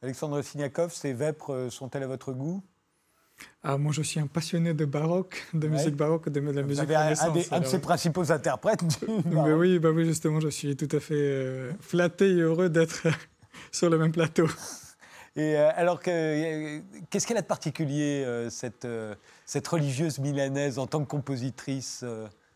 Alexandre 0.05 0.39
Siniakov, 0.43 0.93
ces 0.93 1.13
vêpres 1.13 1.69
sont-elles 1.71 2.03
à 2.03 2.07
votre 2.07 2.31
goût? 2.31 2.61
Ah, 3.63 3.79
moi, 3.79 3.91
je 3.91 4.03
suis 4.03 4.19
un 4.19 4.27
passionné 4.27 4.75
de 4.75 4.85
baroque, 4.85 5.43
de 5.55 5.67
musique 5.67 5.95
baroque, 5.95 6.29
de, 6.29 6.39
de 6.39 6.51
la 6.51 6.61
musique 6.61 6.85
Vous 6.85 6.93
un, 6.93 7.57
un, 7.57 7.59
de 7.59 7.65
ses 7.65 7.79
principaux 7.79 8.31
interprètes. 8.31 8.83
Mais 9.25 9.51
oui, 9.53 9.79
bah 9.79 9.89
oui, 9.89 10.05
justement, 10.05 10.39
je 10.39 10.49
suis 10.49 10.77
tout 10.77 10.95
à 10.95 10.99
fait 10.99 11.15
euh, 11.15 11.71
flatté 11.79 12.29
et 12.29 12.41
heureux 12.41 12.69
d'être 12.69 13.07
sur 13.71 13.89
le 13.89 13.97
même 13.97 14.11
plateau. 14.11 14.45
Et 15.35 15.57
euh, 15.57 15.71
alors, 15.75 15.99
qu'est-ce 16.01 17.25
qu'elle 17.25 17.37
a 17.37 17.41
de 17.41 17.47
particulier, 17.47 18.23
euh, 18.23 18.51
cette, 18.51 18.87
cette 19.47 19.67
religieuse 19.67 20.19
milanaise, 20.19 20.77
en 20.77 20.85
tant 20.85 21.03
que 21.03 21.09
compositrice 21.09 22.05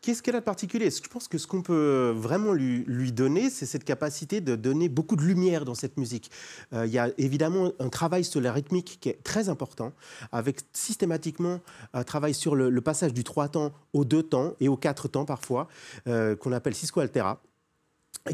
Qu'est-ce 0.02 0.24
qu'elle 0.24 0.38
a 0.38 0.40
de 0.40 0.46
particulier? 0.46 0.90
Je 0.92 1.10
pense 1.10 1.28
que 1.28 1.38
ce 1.38 1.46
qu'on 1.46 1.62
peut 1.62 2.14
vraiment 2.16 2.54
lui, 2.54 3.12
donner, 3.12 3.50
c'est 3.50 3.66
cette 3.66 3.84
capacité 3.84 4.40
de 4.40 4.56
donner 4.56 4.88
beaucoup 4.88 5.18
de 5.18 5.24
lumière 5.24 5.66
dans 5.66 5.76
cette 5.76 5.98
musique? 5.98 6.32
Euh, 6.72 6.86
il 6.86 6.94
y 6.94 6.98
a 6.98 7.10
évidemment 7.18 7.74
un 7.80 7.90
travail 7.90 8.24
sur 8.24 8.40
la 8.40 8.54
rythmique 8.54 9.00
qui 9.02 9.10
est 9.10 9.22
très 9.24 9.50
important, 9.50 9.92
avec 10.32 10.62
systématiquement 10.72 11.60
un 11.94 12.04
travail 12.06 12.34
sur 12.34 12.56
le, 12.56 12.80
passage 12.80 13.14
du 13.14 13.26
trois 13.26 13.50
temps 13.50 13.74
au 13.92 14.06
deux 14.06 14.24
temps 14.24 14.54
et 14.62 14.70
au 14.70 14.78
quatre 14.78 15.10
temps 15.10 15.26
parfois, 15.26 15.68
euh, 16.08 16.34
qu'on 16.38 16.54
appelle 16.54 16.76
Cisco 16.76 17.02
Altera 17.02 17.42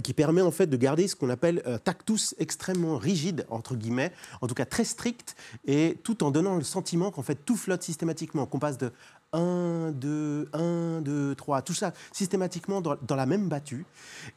qui 0.03 0.13
permet 0.13 0.41
en 0.41 0.51
fait 0.51 0.67
de 0.67 0.77
garder 0.77 1.07
ce 1.07 1.15
qu'on 1.15 1.29
appelle 1.29 1.61
un 1.65 1.77
tactus 1.77 2.35
extrêmement 2.39 2.97
rigide, 2.97 3.45
entre 3.49 3.75
guillemets, 3.75 4.11
en 4.41 4.47
tout 4.47 4.55
cas 4.55 4.65
très 4.65 4.83
strict, 4.83 5.35
et 5.65 5.97
tout 6.03 6.23
en 6.23 6.31
donnant 6.31 6.55
le 6.55 6.63
sentiment 6.63 7.11
qu'en 7.11 7.21
fait 7.21 7.35
tout 7.45 7.55
flotte 7.55 7.83
systématiquement, 7.83 8.45
qu'on 8.45 8.59
passe 8.59 8.77
de 8.77 8.91
1, 9.35 9.91
2, 9.91 10.49
1, 10.53 11.01
2, 11.01 11.35
3, 11.35 11.61
tout 11.61 11.73
ça 11.73 11.93
systématiquement 12.11 12.81
dans, 12.81 13.15
la 13.15 13.25
même 13.25 13.47
battue. 13.47 13.85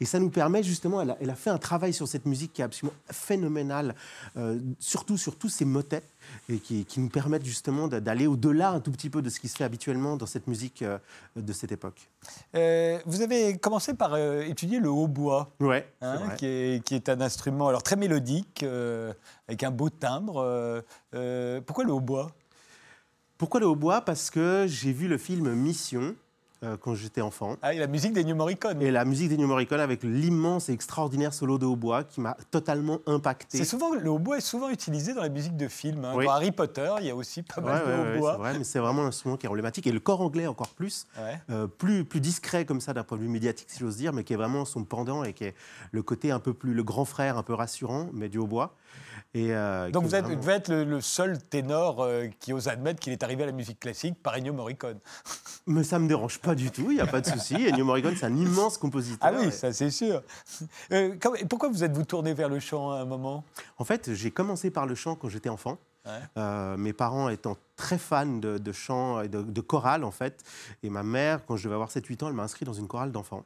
Et 0.01 0.05
ça 0.05 0.19
nous 0.19 0.31
permet 0.31 0.63
justement, 0.63 1.01
elle 1.03 1.31
a, 1.31 1.35
fait 1.35 1.51
un 1.51 1.59
travail 1.59 1.93
sur 1.93 2.09
cette 2.09 2.27
musique 2.27 2.53
qui 2.53 2.63
est 2.63 2.65
absolument 2.65 2.97
phénoménal, 3.11 3.95
euh, 4.37 4.59
surtout 4.79 5.17
sur 5.17 5.37
tous 5.37 5.49
ces 5.49 5.65
motets, 5.65 6.03
et 6.49 6.59
qui, 6.59 6.87
nous 6.99 7.09
permettent 7.09 7.45
justement 7.45 7.89
d'aller 7.89 8.27
au-delà 8.27 8.71
un 8.71 8.81
tout 8.81 8.91
petit 8.91 9.09
peu 9.09 9.23
de 9.23 9.31
ce 9.31 9.41
qui 9.41 9.49
se 9.49 9.57
fait 9.57 9.65
habituellement 9.65 10.17
dans 10.17 10.27
cette 10.27 10.47
musique 10.47 10.83
euh, 10.83 10.99
de 11.37 11.53
cette 11.53 11.73
époque. 11.73 12.09
Euh, 12.55 12.99
vous 13.07 13.23
avez 13.23 13.57
commencé 13.59 13.95
par 13.95 14.17
étudier 14.17 14.81
le 14.81 14.91
hautbois, 14.91 15.53
ouais, 15.61 15.87
hein, 16.01 16.31
qui, 16.37 16.47
est, 16.47 16.85
qui, 16.85 16.95
est, 16.95 17.09
un 17.09 17.21
instrument 17.21 17.69
alors 17.69 17.83
très 17.83 17.97
mélodique, 17.97 18.65
avec 19.47 19.63
un 19.63 19.71
beau 19.71 19.91
timbre. 19.91 20.83
pourquoi 21.65 21.85
le 21.85 21.93
hautbois? 21.93 22.33
Pourquoi 23.39 23.61
le 23.61 23.67
hautbois? 23.67 24.01
Parce 24.03 24.31
que 24.31 24.67
j'ai 24.69 24.93
vu 24.93 25.09
le 25.09 25.17
film 25.17 25.55
Mission. 25.55 26.15
Euh, 26.65 26.77
quand 26.77 26.97
j'étais 26.97 27.21
enfant. 27.21 27.57
Ah, 27.63 27.73
et 27.73 27.79
la 27.79 27.87
musique 27.87 28.13
des 28.13 28.25
New 28.25 28.35
Morricone. 28.35 28.83
Et 28.83 28.91
la 28.91 29.05
musique 29.05 29.29
des 29.29 29.37
New 29.37 29.47
Morricone 29.47 29.79
avec 29.79 30.03
l'immense 30.03 30.69
et 30.69 30.73
extraordinaire 30.73 31.33
solo 31.33 31.57
de 31.57 31.65
hautbois 31.65 32.03
qui 32.03 32.21
m'a 32.21 32.37
totalement 32.51 32.99
impacté. 33.07 33.59
C'est 33.59 33.65
souvent 33.65 33.95
le 33.95 34.11
hautbois 34.11 34.39
est 34.39 34.41
souvent 34.41 34.69
utilisé 34.69 35.15
dans 35.15 35.23
la 35.23 35.29
musique 35.29 35.57
de 35.57 35.69
films. 35.69 36.05
Hein. 36.05 36.15
Dans 36.21 36.31
Harry 36.33 36.51
Potter, 36.51 36.93
il 36.99 37.07
y 37.07 37.11
a 37.11 37.15
aussi 37.15 37.45
pas 37.45 37.61
mal 37.61 37.87
de 37.87 38.17
hautbois. 38.17 38.33
c'est 38.33 38.39
vrai, 38.39 38.59
mais 38.59 38.65
c'est 38.65 38.81
vraiment 38.81 39.05
un 39.05 39.07
instrument 39.07 39.37
qui 39.37 39.47
est 39.47 39.49
emblématique 39.49 39.87
et 39.87 39.93
le 39.93 40.01
corps 40.01 40.21
anglais 40.21 40.49
encore 40.49 40.71
plus, 40.71 41.07
euh, 41.49 41.69
plus 41.69 42.05
plus 42.05 42.21
discret 42.21 42.65
comme 42.65 42.81
ça 42.81 42.93
d'un 42.93 43.05
point 43.05 43.19
de 43.19 43.23
vue 43.23 43.29
médiatique 43.29 43.71
si 43.71 43.79
j'ose 43.79 43.97
dire, 43.97 44.13
mais 44.13 44.25
qui 44.25 44.33
est 44.33 44.37
vraiment 44.37 44.65
son 44.65 44.83
pendant 44.83 45.23
et 45.23 45.35
qui 45.35 45.45
est 45.45 45.55
le 45.93 46.03
côté 46.03 46.33
un 46.33 46.41
peu 46.41 46.55
plus 46.55 46.75
le 46.75 46.83
grand 46.83 47.05
frère 47.05 47.39
un 47.39 47.45
peu 47.45 47.55
rassurant, 47.55 48.09
mais 48.13 48.29
du 48.29 48.39
hautbois. 48.39 48.75
Euh, 49.39 49.91
Donc 49.91 50.05
vous, 50.05 50.15
êtes, 50.15 50.27
devez 50.27 50.53
être 50.55 50.73
le, 50.73 51.01
seul 51.01 51.39
ténor 51.39 52.03
euh, 52.03 52.27
qui 52.41 52.53
ose 52.53 52.69
admettre 52.69 53.01
qu'il 53.01 53.13
est 53.13 53.23
arrivé 53.23 53.43
à 53.43 53.47
la 53.47 53.53
musique 53.53 53.81
classique 53.81 54.23
par 54.23 54.35
Ennio 54.35 54.53
Morricone. 54.53 54.99
Mais 55.67 55.85
ça 55.85 55.99
ne 55.99 56.05
me 56.05 56.09
dérange 56.09 56.39
pas 56.39 56.55
du 56.55 56.71
tout, 56.71 56.91
il 56.91 56.95
n'y 56.95 57.01
a 57.01 57.07
pas 57.07 57.21
de 57.21 57.27
souci. 57.27 57.55
Ennio 57.69 57.85
Morricone, 57.85 58.17
c'est 58.17 58.27
un 58.27 58.37
immense 58.37 58.79
compositeur. 58.79 59.31
Ah 59.33 59.39
oui, 59.39 59.53
ça 59.53 59.73
c'est 59.73 59.91
sûr. 59.91 60.23
Euh, 60.93 61.15
pourquoi 61.49 61.69
vous 61.69 61.85
êtes-vous 61.85 62.05
tourné 62.05 62.35
vers 62.35 62.49
le 62.49 62.61
chant 62.61 62.93
à 62.93 63.01
un 63.01 63.05
moment? 63.05 63.45
En 63.79 63.85
fait, 63.85 64.15
j'ai 64.15 64.31
commencé 64.31 64.71
par 64.71 64.87
le 64.87 64.95
chant 64.95 65.15
quand 65.15 65.29
j'étais 65.29 65.49
enfant. 65.49 65.79
mes 66.77 66.93
parents 66.93 67.29
étant 67.29 67.57
très 67.77 67.99
fans 67.99 68.27
de, 68.27 68.73
chant 68.73 69.21
et 69.21 69.29
de, 69.29 69.43
de, 69.43 69.61
chorale, 69.61 70.05
en 70.05 70.11
fait. 70.11 70.43
Et 70.83 70.91
ma 70.91 71.03
mère, 71.03 71.45
quand 71.47 71.57
je 71.57 71.65
devais 71.65 71.75
avoir 71.75 71.91
7-8 71.91 72.25
ans, 72.25 72.29
elle 72.29 72.35
m'a 72.35 72.45
inscrit 72.45 72.65
dans 72.65 72.73
une 72.73 72.89
chorale 72.89 73.13
d'enfants. 73.13 73.45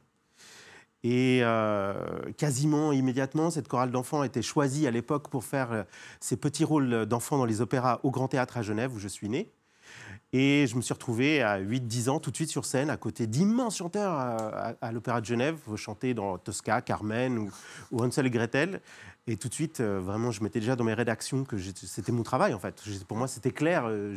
Et 1.03 1.39
euh, 1.43 2.31
quasiment 2.37 2.93
immédiatement, 2.93 3.49
cette 3.49 3.67
chorale 3.67 3.91
d'enfants 3.91 4.23
été 4.23 4.41
choisie 4.41 4.87
à 4.87 4.91
l'époque 4.91 5.29
pour 5.29 5.43
faire 5.43 5.71
euh, 5.73 5.83
ces 6.21 6.37
petits 6.37 6.63
rôles 6.63 7.05
d'enfants 7.05 7.37
dans 7.37 7.45
les 7.45 7.59
opéras 7.59 7.99
au 8.03 8.11
Grand 8.11 8.29
Théâtre 8.29 8.57
à 8.57 8.61
Genève, 8.61 8.93
où 8.95 8.99
je 8.99 9.09
suis 9.09 9.27
né. 9.27 9.51
Et 10.35 10.65
je 10.65 10.75
me 10.75 10.81
suis 10.81 10.93
retrouvé 10.93 11.43
à 11.43 11.61
8-10 11.61 12.09
ans, 12.09 12.19
tout 12.19 12.31
de 12.31 12.35
suite 12.35 12.49
sur 12.49 12.65
scène, 12.65 12.89
à 12.89 12.97
côté 12.97 13.27
d'immenses 13.27 13.77
chanteurs 13.77 14.13
à, 14.13 14.91
l'Opéra 14.91 15.21
de 15.21 15.25
Genève, 15.27 15.57
chanter 15.75 16.15
dans 16.15 16.39
Tosca, 16.39 16.81
Carmen 16.81 17.37
ou, 17.37 17.51
ou 17.91 18.03
Hansel 18.03 18.25
et 18.25 18.31
Gretel. 18.31 18.81
Et 19.25 19.37
tout 19.37 19.47
de 19.47 19.53
suite, 19.53 19.79
euh, 19.79 20.01
vraiment, 20.03 20.31
je 20.31 20.43
mettais 20.43 20.59
déjà 20.59 20.75
dans 20.75 20.83
mes 20.83 20.93
rédactions 20.93 21.45
que 21.45 21.55
c'était 21.57 22.11
mon 22.11 22.23
travail, 22.23 22.53
en 22.53 22.59
fait. 22.59 22.83
Pour 23.07 23.15
moi, 23.15 23.29
c'était 23.29 23.51
clair, 23.51 23.83
euh, 23.85 24.13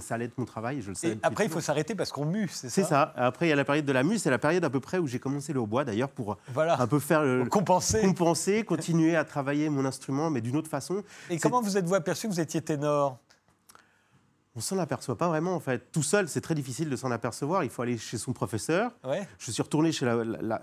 ça 0.00 0.16
allait 0.16 0.24
être 0.24 0.36
mon 0.36 0.46
travail, 0.46 0.82
je 0.82 0.88
le 0.88 0.94
savais. 0.96 1.14
Et 1.14 1.18
après, 1.22 1.44
il 1.44 1.50
faut 1.50 1.60
s'arrêter 1.60 1.94
parce 1.94 2.10
qu'on 2.10 2.24
mue, 2.24 2.48
c'est 2.50 2.68
ça 2.68 2.74
C'est 2.74 2.88
ça. 2.88 3.12
Après, 3.14 3.46
il 3.46 3.50
y 3.50 3.52
a 3.52 3.56
la 3.56 3.64
période 3.64 3.84
de 3.84 3.92
la 3.92 4.02
mue, 4.02 4.18
c'est 4.18 4.30
la 4.30 4.38
période 4.38 4.64
à 4.64 4.70
peu 4.70 4.80
près 4.80 4.98
où 4.98 5.06
j'ai 5.06 5.20
commencé 5.20 5.52
le 5.52 5.60
hautbois, 5.60 5.84
d'ailleurs, 5.84 6.08
pour 6.08 6.38
un 6.56 6.86
peu 6.88 6.98
faire... 6.98 7.22
compenser. 7.50 8.00
Compenser, 8.00 8.64
continuer 8.64 9.14
à 9.14 9.24
travailler 9.24 9.68
mon 9.68 9.84
instrument, 9.84 10.28
mais 10.28 10.40
d'une 10.40 10.56
autre 10.56 10.70
façon. 10.70 11.04
Et 11.30 11.38
comment 11.38 11.60
vous 11.60 11.76
êtes-vous 11.76 11.94
aperçu 11.94 12.26
que 12.26 12.32
vous 12.32 12.40
étiez 12.40 12.60
ténor? 12.60 13.18
On 14.58 14.60
s'en 14.60 14.78
aperçoit 14.78 15.16
pas 15.16 15.28
vraiment 15.28 15.54
en 15.54 15.60
fait. 15.60 15.92
Tout 15.92 16.02
seul, 16.02 16.28
c'est 16.28 16.40
très 16.40 16.56
difficile 16.56 16.90
de 16.90 16.96
s'en 16.96 17.12
apercevoir. 17.12 17.62
Il 17.62 17.70
faut 17.70 17.82
aller 17.82 17.96
chez 17.96 18.18
son 18.18 18.32
professeur. 18.32 18.90
Je 19.38 19.52
suis 19.52 19.62
retourné 19.62 19.92
chez 19.92 20.04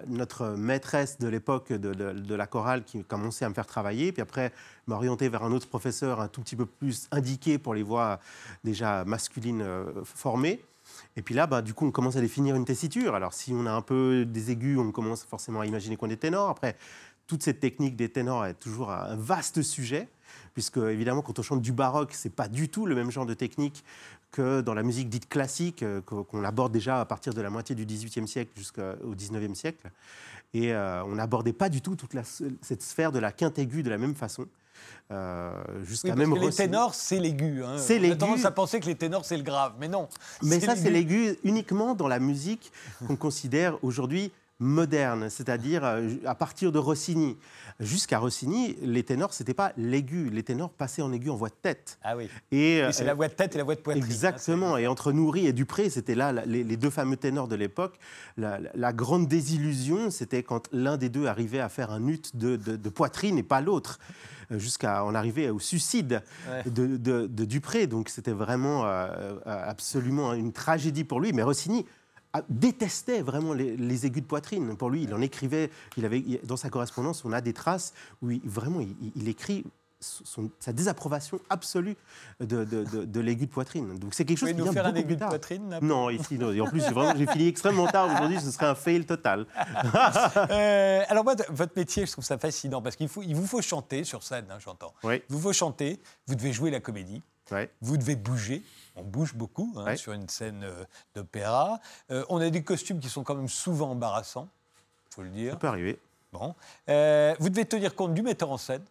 notre 0.08 0.50
maîtresse 0.50 1.18
de 1.18 1.30
l'époque 1.30 1.72
de, 1.72 2.36
la 2.36 2.46
chorale 2.46 2.84
qui 2.84 3.06
commençait 3.06 3.46
à 3.46 3.50
me 3.50 3.54
faire 3.54 3.66
travailler. 3.66 4.12
Puis 4.12 4.22
après, 4.22 4.52
m'orienter 4.88 5.30
vers 5.30 5.44
un 5.44 5.52
autre 5.54 5.70
professeur 5.70 6.20
un 6.20 6.28
tout 6.28 6.42
petit 6.42 6.58
peu 6.58 6.66
plus 6.66 7.08
indiqué 7.12 7.58
pour 7.58 7.74
les 7.74 7.84
voix 7.84 8.20
déjà 8.66 9.06
masculines 9.06 9.62
euh, 9.62 9.86
formées. 10.04 10.62
Et 11.16 11.22
puis 11.22 11.34
là, 11.34 11.48
bah, 11.48 11.62
du 11.62 11.74
coup, 11.74 11.86
on 11.88 11.92
commence 11.92 12.18
à 12.18 12.22
définir 12.22 12.56
une 12.56 12.66
tessiture. 12.66 13.16
Alors, 13.16 13.34
si 13.34 13.54
on 13.54 13.66
a 13.66 13.72
un 13.72 13.82
peu 13.82 14.26
des 14.26 14.52
aigus, 14.52 14.78
on 14.78 14.92
commence 14.92 15.24
forcément 15.24 15.62
à 15.62 15.66
imaginer 15.66 15.96
qu'on 15.96 16.10
est 16.10 16.18
ténor. 16.18 16.50
Après, 16.50 16.76
toute 17.28 17.44
cette 17.44 17.62
technique 17.62 17.96
des 17.96 18.10
ténors 18.10 18.46
est 18.46 18.56
toujours 18.56 18.92
un 18.92 19.16
vaste 19.16 19.62
sujet 19.62 20.10
puisque 20.56 20.78
évidemment 20.78 21.22
quand 21.22 21.38
on 21.38 21.44
chante 21.44 21.62
du 21.62 21.72
baroque, 21.72 22.14
c'est 22.14 22.34
pas 22.34 22.48
du 22.48 22.70
tout 22.70 22.88
le 22.88 22.96
même 22.96 23.12
genre 23.12 23.28
de 23.28 23.36
technique 23.36 23.84
que 24.32 24.62
dans 24.62 24.74
la 24.74 24.82
musique 24.82 25.10
dite 25.10 25.30
classique, 25.30 25.84
euh, 25.84 26.02
qu'on 26.02 26.44
aborde 26.44 26.72
déjà 26.74 27.00
à 27.00 27.06
partir 27.06 27.34
de 27.34 27.42
la 27.42 27.52
moitié 27.52 27.76
du 27.76 27.86
XVIIIe 27.86 28.28
siècle 28.28 28.52
jusqu'au 28.58 28.82
XIXe 29.14 29.58
siècle. 29.58 29.92
Et 30.54 30.74
euh, 30.74 31.04
on 31.04 31.16
n'abordait 31.16 31.54
pas 31.54 31.70
du 31.70 31.82
tout 31.82 31.96
toute 31.96 32.16
cette 32.62 32.82
sphère 32.82 33.12
de 33.12 33.20
la 33.20 33.32
quinte 33.32 33.60
aiguë 33.60 33.84
de 33.84 33.90
la 33.90 33.98
même 33.98 34.16
façon. 34.16 34.48
Euh, 35.12 35.52
jusqu'à 35.84 36.16
même 36.16 36.34
que 36.34 36.40
les 36.40 36.52
ténors, 36.52 36.96
c'est 36.96 37.20
l'aigu. 37.20 37.64
Hein. 37.64 37.78
C'est 37.78 38.00
l'aigu. 38.00 38.14
On 38.14 38.16
a 38.16 38.20
tendance 38.20 38.46
à 38.46 38.52
penser 38.52 38.80
que 38.80 38.88
les 38.88 38.96
ténors, 38.96 39.26
c'est 39.26 39.38
le 39.38 39.44
grave, 39.44 39.74
mais 39.80 39.88
non. 39.88 40.08
Mais 40.42 40.60
ça, 40.60 40.76
c'est 40.76 40.90
l'aigu 40.90 41.38
uniquement 41.44 41.94
dans 41.94 42.08
la 42.08 42.20
musique 42.20 42.72
qu'on 43.08 43.16
considère 43.16 43.84
aujourd'hui 43.84 44.32
moderne, 44.60 45.30
c'est-à-dire 45.30 45.84
euh, 45.84 46.10
à 46.26 46.36
partir 46.36 46.72
de 46.72 46.80
Rossini. 46.80 47.38
Jusqu'à 47.82 48.20
Rossini, 48.20 48.78
les 48.82 49.04
ténors, 49.04 49.34
c'était 49.34 49.54
pas 49.54 49.74
l'aigu. 49.76 50.30
Les 50.30 50.44
ténors 50.44 50.70
passaient 50.70 51.02
en 51.02 51.12
aigu 51.12 51.30
en 51.30 51.36
voix 51.36 51.50
de 51.50 51.56
tête. 51.62 52.00
Ah 52.04 52.16
oui. 52.16 52.30
Et, 52.52 52.82
c'est 52.92 53.04
la 53.04 53.14
voix 53.14 53.28
de 53.28 53.34
tête 53.34 53.54
et 53.56 53.58
la 53.58 53.66
voix 53.66 53.76
de 53.76 53.82
poitrine. 53.82 54.04
Hein, 54.04 54.08
exactement. 54.08 54.78
et 54.78 54.88
entre 54.88 55.12
Nourri 55.12 55.46
et 55.46 55.52
Dupré, 55.52 55.90
c'était 55.90 56.16
là 56.16 56.32
les, 56.32 56.64
deux 56.78 56.90
fameux 56.90 57.18
ténors 57.18 57.50
de 57.50 57.56
l'époque. 57.56 58.00
La, 58.38 58.94
grande 58.94 59.28
désillusion, 59.28 60.10
c'était 60.10 60.42
quand 60.42 60.70
l'un 60.72 60.96
des 60.96 61.10
deux 61.10 61.26
arrivait 61.26 61.60
à 61.60 61.68
faire 61.68 61.92
un 61.92 62.08
ut 62.08 62.22
de, 62.34 62.90
poitrine 62.90 63.38
et 63.38 63.44
pas 63.44 63.60
l'autre 63.60 64.00
euh, 64.52 64.60
jusqu'à 64.60 65.04
en 65.04 65.14
arriver 65.14 65.50
au 65.50 65.60
suicide 65.60 66.22
de, 66.66 67.28
Dupré. 67.28 67.88
Donc 67.88 68.08
c'était 68.08 68.32
vraiment 68.32 68.86
euh, 68.86 69.36
absolument 69.46 70.34
une 70.34 70.54
tragédie 70.54 71.04
pour 71.04 71.20
lui. 71.20 71.34
Mais 71.34 71.44
Rossini 71.44 71.86
détestait 72.50 73.22
vraiment 73.22 73.54
les, 73.54 74.06
aigus 74.06 74.22
de 74.22 74.28
poitrine. 74.28 74.76
Pour 74.76 74.90
lui, 74.90 75.04
il 75.04 75.14
en 75.14 75.22
écrivait, 75.22 75.70
il 75.98 76.06
avait, 76.06 76.24
dans 76.44 76.58
sa 76.58 76.70
correspondance, 76.70 77.24
on 77.26 77.32
a 77.32 77.42
des 77.42 77.54
traces 77.54 77.94
où 78.22 78.30
vraiment 78.44 78.82
il, 79.16 79.28
écrit 79.28 79.64
sa 80.60 80.72
désapprobation 80.72 81.40
absolue 81.50 81.96
de, 82.40 82.64
de, 82.64 83.20
l'aigu 83.20 83.48
de 83.48 83.52
poitrine. 83.52 83.98
Donc 83.98 84.14
c'est 84.14 84.26
quelque 84.26 84.38
chose 84.38 84.50
qui 84.50 84.62
vient 84.62 84.72
faire 84.72 84.86
un 84.86 84.94
aigu 84.94 85.16
de 85.16 85.26
poitrine 85.26 85.80
Non, 85.82 86.10
ici, 86.10 86.38
non. 86.38 86.52
Et 86.52 86.62
en 86.62 86.68
plus, 86.68 86.84
j'ai 87.18 87.28
fini 87.28 87.48
extrêmement 87.48 87.88
tard 87.88 88.14
aujourd'hui, 88.14 88.40
ce 88.40 88.52
serait 88.52 88.68
un 88.68 88.76
fail 88.76 89.06
total. 89.06 89.46
Euh, 90.52 91.04
alors 91.08 91.24
moi, 91.24 91.36
votre 91.50 91.74
métier, 91.76 92.06
je 92.06 92.12
trouve 92.12 92.24
ça 92.24 92.38
fascinant 92.38 92.82
parce 92.82 92.96
qu'il 92.96 93.10
il 93.24 93.36
vous 93.36 93.48
faut 93.48 93.62
chanter 93.62 94.04
sur 94.04 94.24
scène, 94.24 94.46
hein, 94.50 94.58
j'entends. 94.60 94.94
Oui. 95.04 95.22
Il 95.30 95.36
vous 95.36 95.42
faut 95.42 95.54
chanter, 95.54 96.00
vous 96.28 96.36
devez 96.36 96.54
jouer 96.54 96.72
la 96.72 96.80
comédie, 96.80 97.24
vous 97.82 97.98
devez 97.98 98.16
bouger, 98.16 98.64
on 98.96 99.04
bouge 99.04 99.34
beaucoup 99.34 99.74
hein, 99.78 99.96
sur 99.96 100.14
une 100.14 100.30
scène 100.30 100.64
euh, 100.64 100.84
d'opéra. 101.16 101.80
Euh, 102.12 102.24
on 102.30 102.40
a 102.40 102.50
des 102.50 102.64
costumes 102.64 103.00
qui 103.00 103.10
sont 103.10 103.24
quand 103.24 103.36
même 103.36 103.50
souvent 103.50 103.92
embarrassants, 103.92 104.48
il 105.12 105.16
faut 105.16 105.24
le 105.24 105.30
dire. 105.30 105.54
Ça 105.54 105.60
peut 105.60 105.68
arriver. 105.68 106.00
Bon. 106.32 106.56
Euh, 106.90 107.36
vous 107.40 107.50
devez 107.50 107.66
tenir 107.66 107.96
compte 107.96 108.14
du 108.14 108.22
metteur 108.22 108.52
en 108.52 108.58
scène, 108.58 108.84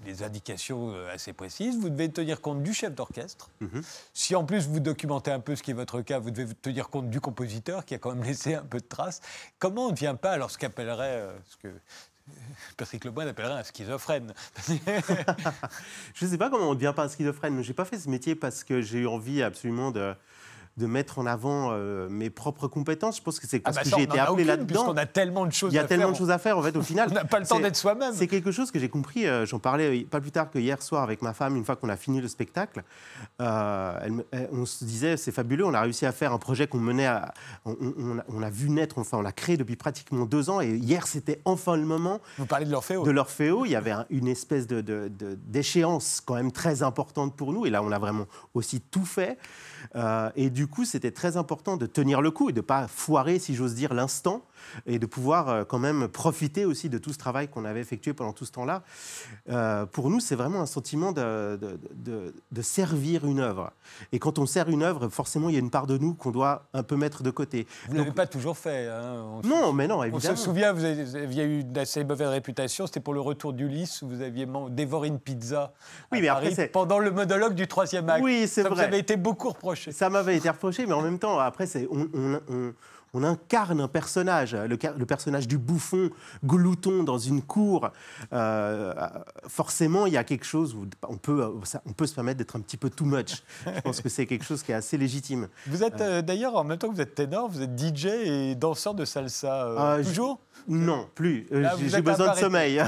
des 0.00 0.22
indications 0.22 0.94
assez 1.12 1.32
précises. 1.32 1.76
Vous 1.76 1.88
devez 1.88 2.08
tenir 2.10 2.40
compte 2.40 2.62
du 2.62 2.72
chef 2.72 2.94
d'orchestre. 2.94 3.50
Mhm. 3.60 3.82
Si 4.14 4.34
en 4.36 4.44
plus 4.44 4.66
vous 4.68 4.80
documentez 4.80 5.32
un 5.32 5.40
peu 5.40 5.56
ce 5.56 5.62
qui 5.62 5.72
est 5.72 5.74
votre 5.74 6.00
cas, 6.02 6.18
vous 6.18 6.30
devez 6.30 6.54
tenir 6.54 6.88
compte 6.88 7.10
du 7.10 7.20
compositeur 7.20 7.84
qui 7.84 7.94
a 7.94 7.98
quand 7.98 8.14
même 8.14 8.24
laissé 8.24 8.54
un 8.54 8.62
peu 8.62 8.78
de 8.78 8.86
traces. 8.86 9.20
Comment 9.58 9.86
on 9.86 9.90
ne 9.90 9.96
vient 9.96 10.14
pas 10.14 10.32
alors 10.32 10.50
ce 10.50 10.58
qu'appellerait 10.58 11.28
ce 11.44 11.56
que 11.56 11.72
Patrick 12.76 13.04
Lemoine 13.04 13.28
appellerait 13.28 13.60
un 13.60 13.64
schizophrène. 13.64 14.32
je 14.68 16.24
ne 16.24 16.30
sais 16.30 16.38
pas 16.38 16.50
comment 16.50 16.66
on 16.66 16.70
ne 16.70 16.74
devient 16.74 16.92
pas 16.94 17.04
un 17.04 17.08
schizophrène. 17.08 17.62
Je 17.62 17.68
n'ai 17.68 17.74
pas 17.74 17.84
fait 17.84 17.98
ce 17.98 18.08
métier 18.08 18.34
parce 18.34 18.64
que 18.64 18.80
j'ai 18.80 19.00
eu 19.00 19.06
envie 19.06 19.42
absolument 19.42 19.90
de, 19.90 20.14
de 20.78 20.86
mettre 20.86 21.18
en 21.18 21.26
avant 21.26 21.70
euh, 21.72 22.08
mes 22.08 22.30
propres 22.30 22.68
compétences. 22.68 23.16
Je 23.16 23.22
pense 23.22 23.40
que 23.40 23.46
c'est 23.46 23.60
ah 23.64 23.72
parce 23.72 23.76
bah 23.76 23.82
que 23.82 23.96
j'ai 23.96 24.02
été 24.04 24.18
appelé 24.18 24.44
là-dedans. 24.44 24.86
On 24.88 24.96
a 24.96 25.06
tellement 25.06 25.44
de 25.44 25.52
choses 25.52 25.72
Il 25.72 25.76
y 25.76 25.78
a 25.78 25.84
tellement 25.84 26.04
faire, 26.04 26.12
de 26.12 26.18
choses 26.18 26.30
à 26.30 26.38
faire, 26.38 26.56
en 26.56 26.62
fait, 26.62 26.76
au 26.76 26.82
final. 26.82 27.08
on 27.10 27.14
n'a 27.14 27.24
pas 27.24 27.40
le 27.40 27.46
temps 27.46 27.58
d'être 27.58 27.76
soi-même. 27.76 28.14
C'est 28.14 28.28
quelque 28.28 28.52
chose 28.52 28.70
que 28.70 28.78
j'ai 28.78 28.88
compris, 28.88 29.26
euh, 29.26 29.44
j'en 29.44 29.58
parlais 29.58 30.04
pas 30.04 30.20
plus 30.20 30.30
tard 30.30 30.50
que 30.50 30.58
hier 30.58 30.80
soir 30.80 31.02
avec 31.02 31.20
ma 31.20 31.32
femme, 31.32 31.56
une 31.56 31.64
fois 31.64 31.74
qu'on 31.74 31.88
a 31.88 31.96
fini 31.96 32.20
le 32.20 32.28
spectacle. 32.28 32.84
Euh, 33.40 34.22
on 34.52 34.64
se 34.66 34.84
disait, 34.84 35.16
c'est 35.16 35.32
fabuleux, 35.32 35.64
on 35.64 35.74
a 35.74 35.80
réussi 35.80 36.06
à 36.06 36.12
faire 36.12 36.32
un 36.32 36.38
projet 36.38 36.68
qu'on 36.68 36.78
menait, 36.78 37.06
à, 37.06 37.34
on, 37.64 38.42
a, 38.42 38.50
vu 38.50 38.70
naître, 38.70 38.98
enfin, 38.98 39.18
on 39.18 39.22
l'a 39.22 39.32
créé 39.32 39.56
depuis 39.56 39.76
pratiquement 39.76 40.26
deux 40.26 40.48
ans, 40.48 40.60
et 40.60 40.68
hier, 40.68 41.08
c'était 41.08 41.40
enfin 41.44 41.76
le 41.76 41.84
moment. 41.84 42.20
Vous 42.38 42.46
parlez 42.46 42.66
de 42.66 42.70
l'Orphéo 42.70 43.02
De 43.02 43.10
l'Orphéo, 43.10 43.64
il 43.64 43.72
y 43.72 43.76
avait 43.76 43.94
une 44.10 44.28
espèce 44.28 44.68
d'échéance 44.68 46.18
de, 46.18 46.24
quand 46.24 46.34
même 46.34 46.52
très 46.52 46.84
importante 46.84 47.34
pour 47.34 47.52
nous, 47.52 47.66
et 47.66 47.70
là, 47.70 47.82
on 47.82 47.90
a 47.90 47.98
vraiment 47.98 48.26
aussi 48.54 48.80
tout 48.80 49.04
fait. 49.04 49.38
et 50.36 50.50
du 50.50 50.67
coup, 50.68 50.84
c'était 50.84 51.10
très 51.10 51.36
important 51.36 51.48
important 51.48 51.76
de 51.76 51.86
tenir 51.86 52.20
le 52.20 52.30
coup 52.30 52.50
et 52.50 52.52
de 52.52 52.58
ne 52.58 52.62
pas 52.62 52.88
foirer, 52.88 53.38
si 53.38 53.54
j'ose 53.54 53.74
dire, 53.74 53.94
l'instant 53.94 54.42
et 54.86 54.98
de 54.98 55.06
pouvoir 55.06 55.48
euh, 55.48 55.64
quand 55.64 55.78
même 55.78 56.08
profiter 56.08 56.64
aussi 56.64 56.88
de 56.88 56.98
tout 56.98 57.12
ce 57.12 57.18
travail 57.18 57.48
qu'on 57.48 57.64
avait 57.64 57.80
effectué 57.80 58.12
pendant 58.12 58.32
tout 58.32 58.44
ce 58.44 58.52
temps-là. 58.52 58.82
Euh, 59.48 59.86
pour 59.86 60.10
nous, 60.10 60.20
c'est 60.20 60.36
vraiment 60.36 60.60
un 60.60 60.66
sentiment 60.66 61.12
de, 61.12 61.58
de, 61.94 62.62
servir 62.62 63.24
une 63.24 63.40
œuvre. 63.40 63.72
Et 64.12 64.18
quand 64.18 64.38
on 64.38 64.46
sert 64.46 64.68
une 64.68 64.82
œuvre, 64.82 65.08
forcément, 65.08 65.48
il 65.48 65.54
y 65.54 65.56
a 65.56 65.60
une 65.60 65.70
part 65.70 65.86
de 65.86 65.96
nous 65.96 66.14
qu'on 66.14 66.32
doit 66.32 66.66
un 66.74 66.82
peu 66.82 66.96
mettre 66.96 67.22
de 67.22 67.30
côté. 67.30 67.66
Vous 67.86 67.94
ne 67.94 67.98
l'avez 67.98 68.12
pas 68.12 68.26
toujours 68.26 68.58
fait. 68.58 68.88
Hein 68.88 69.40
non, 69.44 69.72
mais 69.72 69.86
non, 69.86 70.02
évidemment. 70.02 70.34
On 70.34 70.36
se 70.36 70.42
souvient, 70.42 70.72
vous 70.72 70.84
aviez 70.84 71.44
eu 71.44 71.64
d'assez 71.64 72.04
mauvaise 72.04 72.28
réputation, 72.28 72.86
c'était 72.86 73.00
pour 73.00 73.14
le 73.14 73.20
retour 73.20 73.52
d'Ulysse, 73.52 74.02
où 74.02 74.08
vous 74.08 74.20
aviez 74.20 74.46
dévoré 74.70 75.08
une 75.08 75.18
pizza 75.18 75.38
oui, 76.12 76.20
mais 76.20 76.28
après, 76.28 76.68
pendant 76.68 76.98
le 76.98 77.10
monologue 77.10 77.54
du 77.54 77.66
troisième 77.66 78.08
acte. 78.08 78.22
Oui, 78.22 78.46
c'est 78.48 78.62
vrai. 78.62 78.70
Ça 78.70 78.74
vous 78.74 78.80
avait 78.80 78.98
été 78.98 79.16
beaucoup 79.16 79.48
reproché. 79.48 79.92
Ça 79.92 80.10
m'avait 80.10 80.36
été 80.36 80.48
reproché, 80.48 80.86
mais 80.86 80.94
en 80.94 81.02
même 81.02 81.18
temps, 81.18 81.38
après, 81.38 81.66
c'est, 81.66 81.88
on, 81.90 82.40
incarne 83.14 83.80
un 83.80 83.88
personnage, 83.88 84.54
le, 84.54 84.76
personnage 85.06 85.48
du 85.48 85.58
bouffon 85.58 86.10
glouton 86.44 87.02
dans 87.02 87.18
une 87.18 87.42
cour. 87.42 87.90
Euh, 88.32 88.94
forcément, 89.46 90.06
il 90.06 90.12
y 90.12 90.16
a 90.16 90.24
quelque 90.24 90.44
chose 90.44 90.74
où 90.74 90.86
on 91.08 91.16
peut, 91.16 91.46
on 91.86 91.92
peut 91.92 92.06
se 92.06 92.14
permettre 92.14 92.38
d'être 92.38 92.56
un 92.56 92.60
petit 92.60 92.76
peu 92.76 92.90
too 92.90 93.04
much. 93.04 93.42
Je 93.66 93.80
pense 93.80 94.00
que 94.00 94.08
c'est 94.08 94.26
quelque 94.26 94.44
chose 94.44 94.62
qui 94.62 94.72
est 94.72 94.76
assez 94.76 94.96
légitime. 94.96 95.48
Vous 95.66 95.82
êtes 95.82 96.00
euh, 96.00 96.22
d'ailleurs, 96.22 96.56
en 96.56 96.64
même 96.64 96.78
temps 96.78 96.88
que 96.88 96.94
vous 96.94 97.00
êtes 97.00 97.14
ténor, 97.14 97.48
vous 97.48 97.62
êtes 97.62 97.78
DJ 97.78 98.06
et 98.06 98.54
danseur 98.54 98.94
de 98.94 99.04
salsa. 99.04 99.64
Euh, 99.66 100.04
toujours? 100.04 100.40
Non, 100.66 101.08
plus. 101.14 101.46
j'ai 101.86 102.02
besoin 102.02 102.34
de 102.34 102.38
sommeil. 102.38 102.82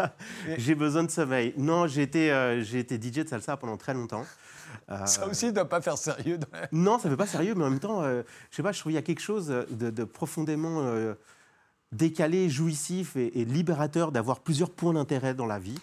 j'ai 0.58 0.74
besoin 0.74 1.04
de 1.04 1.10
sommeil. 1.10 1.54
Non, 1.56 1.86
j'ai 1.86 2.02
été, 2.02 2.60
j'ai 2.62 2.80
été 2.80 2.96
DJ 2.96 3.24
de 3.24 3.28
salsa 3.28 3.56
pendant 3.56 3.76
très 3.76 3.94
longtemps. 3.94 4.24
Ça 5.06 5.28
aussi 5.28 5.46
ne 5.46 5.50
doit 5.52 5.68
pas 5.68 5.80
faire 5.80 5.96
sérieux. 5.96 6.38
Non, 6.72 6.98
ça 6.98 7.08
ne 7.08 7.14
fait 7.14 7.16
pas 7.16 7.26
sérieux, 7.26 7.54
mais 7.54 7.64
en 7.64 7.70
même 7.70 7.80
temps, 7.80 8.02
euh, 8.02 8.22
je 8.50 8.56
sais 8.56 8.62
pas, 8.62 8.72
je 8.72 8.80
trouve 8.80 8.90
qu'il 8.90 8.96
y 8.96 8.98
a 8.98 9.02
quelque 9.02 9.20
chose 9.20 9.48
de, 9.70 10.04
profondément 10.04 10.80
euh, 10.80 11.14
décalé, 11.92 12.48
jouissif 12.48 13.16
et, 13.16 13.44
libérateur 13.44 14.10
d'avoir 14.10 14.40
plusieurs 14.40 14.70
points 14.70 14.92
d'intérêt 14.92 15.34
dans 15.34 15.46
la 15.46 15.58
vie. 15.58 15.78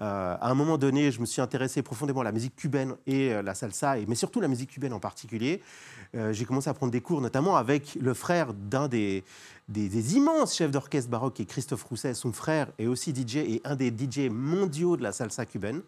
Euh, 0.00 0.36
à 0.38 0.50
un 0.50 0.54
moment 0.54 0.76
donné, 0.76 1.10
je 1.10 1.20
me 1.20 1.26
suis 1.26 1.40
intéressé 1.40 1.82
profondément 1.82 2.20
à 2.20 2.24
la 2.24 2.32
musique 2.32 2.54
cubaine 2.54 2.96
et 3.06 3.32
la 3.42 3.54
salsa, 3.54 3.98
et, 3.98 4.04
mais 4.06 4.14
surtout 4.14 4.40
la 4.40 4.48
musique 4.48 4.70
cubaine 4.70 4.92
en 4.92 5.00
particulier. 5.00 5.62
J'ai 6.32 6.44
commencé 6.44 6.68
à 6.68 6.74
prendre 6.74 6.90
des 6.90 7.00
cours, 7.00 7.20
notamment 7.20 7.56
avec 7.56 7.94
le 7.94 8.14
frère 8.14 8.52
d'un 8.52 8.88
des, 8.88 9.22
des, 9.68 9.88
des, 9.88 10.16
immenses 10.16 10.56
chefs 10.56 10.72
d'orchestre 10.72 11.08
baroque, 11.08 11.34
qui 11.34 11.42
est 11.42 11.46
Christophe 11.46 11.84
Rousset. 11.84 12.14
Son 12.14 12.32
frère 12.32 12.66
est 12.78 12.86
aussi 12.86 13.14
DJ 13.14 13.36
et 13.36 13.60
un 13.64 13.76
des 13.76 13.90
DJ 13.90 14.28
mondiaux 14.28 14.96
de 14.96 15.04
la 15.04 15.12
salsa 15.12 15.46
cubaine. 15.46 15.82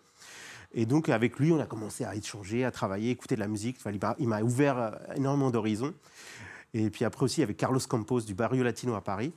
Et 0.74 0.86
donc, 0.86 1.08
avec 1.08 1.38
lui, 1.38 1.52
on 1.52 1.60
a 1.60 1.66
commencé 1.66 2.04
à 2.04 2.14
échanger, 2.14 2.64
à 2.64 2.70
travailler, 2.70 3.10
écouter 3.10 3.34
de 3.34 3.40
la 3.40 3.48
musique. 3.48 3.78
il 4.18 4.28
m'a 4.28 4.40
ouvert 4.40 4.78
euh, 4.78 4.90
énormément 5.16 5.50
d'horizons. 5.50 5.94
Et 6.74 6.88
puis 6.88 7.04
après 7.04 7.24
aussi, 7.24 7.42
avec 7.42 7.56
Carlos 7.56 7.80
Campos 7.86 8.22
du 8.22 8.34
Barrio 8.34 8.62
Latino 8.62 8.94
à 8.94 9.02
Paris. 9.02 9.32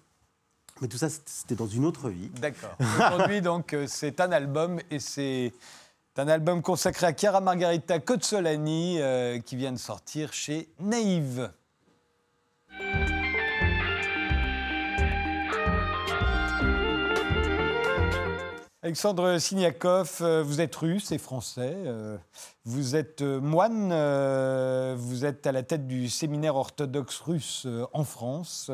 Mais 0.81 0.87
tout 0.87 0.97
ça, 0.97 1.09
c'était 1.09 1.55
dans 1.55 1.67
une 1.67 1.85
autre 1.85 2.09
vie. 2.09 2.29
D'accord. 2.29 2.75
Aujourd'hui, 2.79 3.41
donc, 3.41 3.73
euh, 3.73 3.85
c'est 3.87 4.19
un 4.19 4.31
album 4.31 4.79
et 4.91 4.99
c'est 4.99 5.53
un 6.17 6.27
album 6.27 6.61
consacré 6.61 7.07
à 7.07 7.13
Chiara 7.13 7.41
Margarita 7.41 7.99
Cozzolani 7.99 9.01
euh, 9.01 9.39
qui 9.39 9.57
vient 9.57 9.73
de 9.73 9.77
sortir 9.77 10.31
chez 10.31 10.69
Naïve. 10.79 11.51
Alexandre 18.85 19.39
Siniakov, 19.39 20.19
euh, 20.21 20.43
vous 20.43 20.61
êtes 20.61 20.75
russe 20.75 21.11
et 21.11 21.17
français. 21.17 21.75
Vous 22.67 22.95
êtes 22.95 23.21
euh, 23.21 23.39
moine, 23.39 23.91
euh, 23.91 24.95
vous 24.97 25.23
êtes 25.23 25.45
à 25.45 25.51
la 25.51 25.61
tête 25.61 25.85
du 25.85 26.09
séminaire 26.09 26.55
orthodoxe 26.55 27.19
russe 27.19 27.65
euh, 27.67 27.85
en 27.93 28.03
France, 28.03 28.71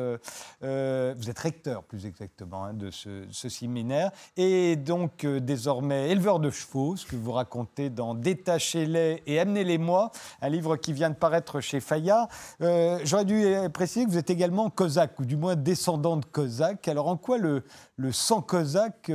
vous 0.62 1.30
êtes 1.30 1.38
recteur 1.38 1.84
plus 1.84 2.06
exactement 2.06 2.64
hein, 2.64 2.72
de 2.72 2.90
ce, 2.90 3.48
séminaire, 3.50 4.10
et 4.38 4.76
donc 4.76 5.26
désormais 5.26 6.08
éleveur 6.08 6.40
de 6.40 6.48
chevaux, 6.48 6.96
ce 6.96 7.04
que 7.04 7.16
vous 7.16 7.32
racontez 7.32 7.90
dans 7.90 8.14
Détachez-les 8.14 9.22
et 9.26 9.38
amenez-les-moi, 9.38 10.10
un 10.40 10.48
livre 10.48 10.76
qui 10.76 10.94
vient 10.94 11.10
de 11.10 11.14
paraître 11.14 11.60
chez 11.60 11.80
Fayard. 11.80 12.28
J'aurais 12.60 13.26
dû 13.26 13.44
préciser 13.74 14.06
que 14.06 14.10
vous 14.10 14.18
êtes 14.18 14.30
également 14.30 14.70
cosaque, 14.70 15.20
ou 15.20 15.26
du 15.26 15.36
moins 15.36 15.54
descendant 15.54 16.16
de 16.16 16.24
cosaque. 16.24 16.88
Alors 16.88 17.08
en 17.08 17.18
quoi 17.18 17.36
le, 17.36 17.62
le 17.96 18.10
sang 18.10 18.40
cosaque 18.40 19.10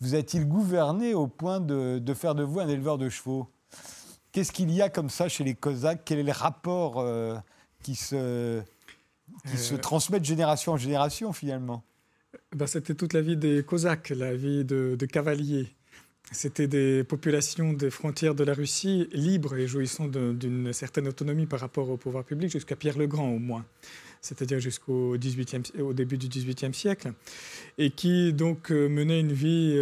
vous 0.00 0.14
a-t-il 0.14 0.46
gouverné 0.46 1.14
au 1.14 1.26
point 1.26 1.58
de 1.58 2.14
faire 2.14 2.36
de 2.36 2.44
vous 2.44 2.60
un 2.60 2.68
éleveur 2.68 2.96
de 2.96 3.08
chevaux? 3.08 3.48
Qu'est-ce 4.34 4.50
qu'il 4.50 4.72
y 4.72 4.82
a 4.82 4.88
comme 4.88 5.10
ça 5.10 5.28
chez 5.28 5.44
les 5.44 5.54
Cosaques? 5.54 6.02
Quel 6.04 6.18
est 6.18 6.24
le 6.24 6.32
rapport 6.32 6.98
euh, 6.98 7.36
qui, 7.84 7.94
se, 7.94 8.60
qui 9.48 9.56
se 9.56 9.74
euh. 9.74 9.78
transmet 9.78 10.18
de 10.18 10.24
génération 10.24 10.72
en 10.72 10.76
génération 10.76 11.32
finalement? 11.32 11.84
Ben, 12.50 12.66
C'était 12.66 12.94
toute 12.94 13.12
la 13.12 13.20
vie 13.20 13.36
des 13.36 13.62
Cosaques, 13.62 14.10
la 14.10 14.34
vie 14.34 14.64
de, 14.64 14.96
cavaliers. 15.06 15.68
C'était 16.32 16.66
des 16.66 17.04
populations 17.04 17.74
des 17.74 17.90
frontières 17.90 18.34
de 18.34 18.42
la 18.42 18.54
Russie 18.54 19.08
libres 19.12 19.54
et 19.54 19.68
jouissant 19.68 20.08
d'une 20.08 20.72
certaine 20.72 21.06
autonomie 21.06 21.46
par 21.46 21.60
rapport 21.60 21.88
au 21.88 21.96
pouvoir 21.96 22.24
public 22.24 22.50
jusqu'à 22.50 22.74
Pierre 22.74 22.98
le 22.98 23.06
Grand 23.06 23.28
au 23.28 23.38
moins, 23.38 23.64
c'est-à-dire 24.20 24.58
jusqu'au 24.58 25.14
au 25.14 25.92
début 25.92 26.18
du 26.18 26.26
XVIIIe 26.26 26.74
siècle, 26.74 27.12
et 27.78 27.90
qui 27.92 28.32
donc 28.32 28.72
euh, 28.72 28.88
menaient 28.88 29.20
une 29.20 29.32
vie 29.32 29.78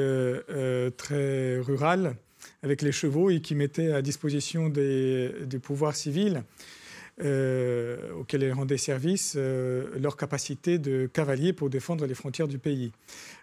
très 0.99 1.59
rurale 1.59 2.17
avec 2.63 2.83
les 2.83 2.93
chevaux 2.93 3.31
et 3.31 3.41
qui 3.41 3.55
mettaient 3.55 3.93
à 3.93 4.03
disposition 4.03 4.69
des, 4.69 5.33
pouvoirs 5.63 5.97
civils 5.97 6.43
euh, 7.23 8.13
auxquels 8.15 8.43
ils 8.43 8.53
rendaient 8.53 8.79
service 8.79 9.35
euh, 9.37 9.99
leur 10.01 10.17
capacité 10.17 10.79
de 10.79 11.07
cavalier 11.13 11.53
pour 11.53 11.69
défendre 11.69 12.07
les 12.07 12.15
frontières 12.15 12.49
du 12.49 12.59
pays. 12.59 12.93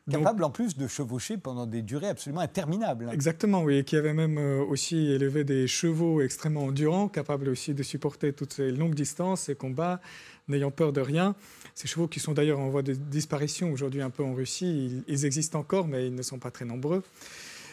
Capable 0.10 0.44
en 0.44 0.50
plus 0.50 0.76
de 0.76 0.88
chevaucher 0.88 1.38
pendant 1.38 1.68
des 1.68 1.84
durées 1.84 2.08
absolument 2.08 2.42
interminables. 2.42 3.10
Exactement, 3.14 3.62
oui, 3.62 3.78
et 3.78 3.84
qui 3.84 3.96
avait 3.96 4.14
même 4.14 4.40
euh, 4.40 4.64
aussi 4.64 5.12
élevé 5.12 5.44
des 5.44 5.68
chevaux 5.68 6.22
extrêmement 6.22 6.66
endurants, 6.66 7.10
capables 7.10 7.48
aussi 7.50 7.76
de 7.76 7.84
supporter 7.84 8.34
toutes 8.34 8.54
ces 8.54 8.72
longues 8.72 8.96
distances, 8.96 9.42
ces 9.42 9.56
combats, 9.56 10.02
n'ayant 10.48 10.72
peur 10.72 10.92
de 10.92 11.02
rien. 11.02 11.36
Ces 11.76 11.88
chevaux 11.88 12.08
qui 12.08 12.20
sont 12.20 12.34
d'ailleurs 12.34 12.60
en 12.60 12.70
voie 12.70 12.82
de 12.82 12.94
disparition 12.94 13.72
aujourd'hui 13.72 14.02
un 14.02 14.10
peu 14.10 14.24
en 14.24 14.34
Russie, 14.34 15.04
ils 15.08 15.26
existent 15.26 15.60
encore, 15.60 15.88
mais 15.88 16.08
ils 16.08 16.16
ne 16.16 16.24
sont 16.24 16.40
pas 16.40 16.50
très 16.50 16.66
nombreux. 16.66 17.04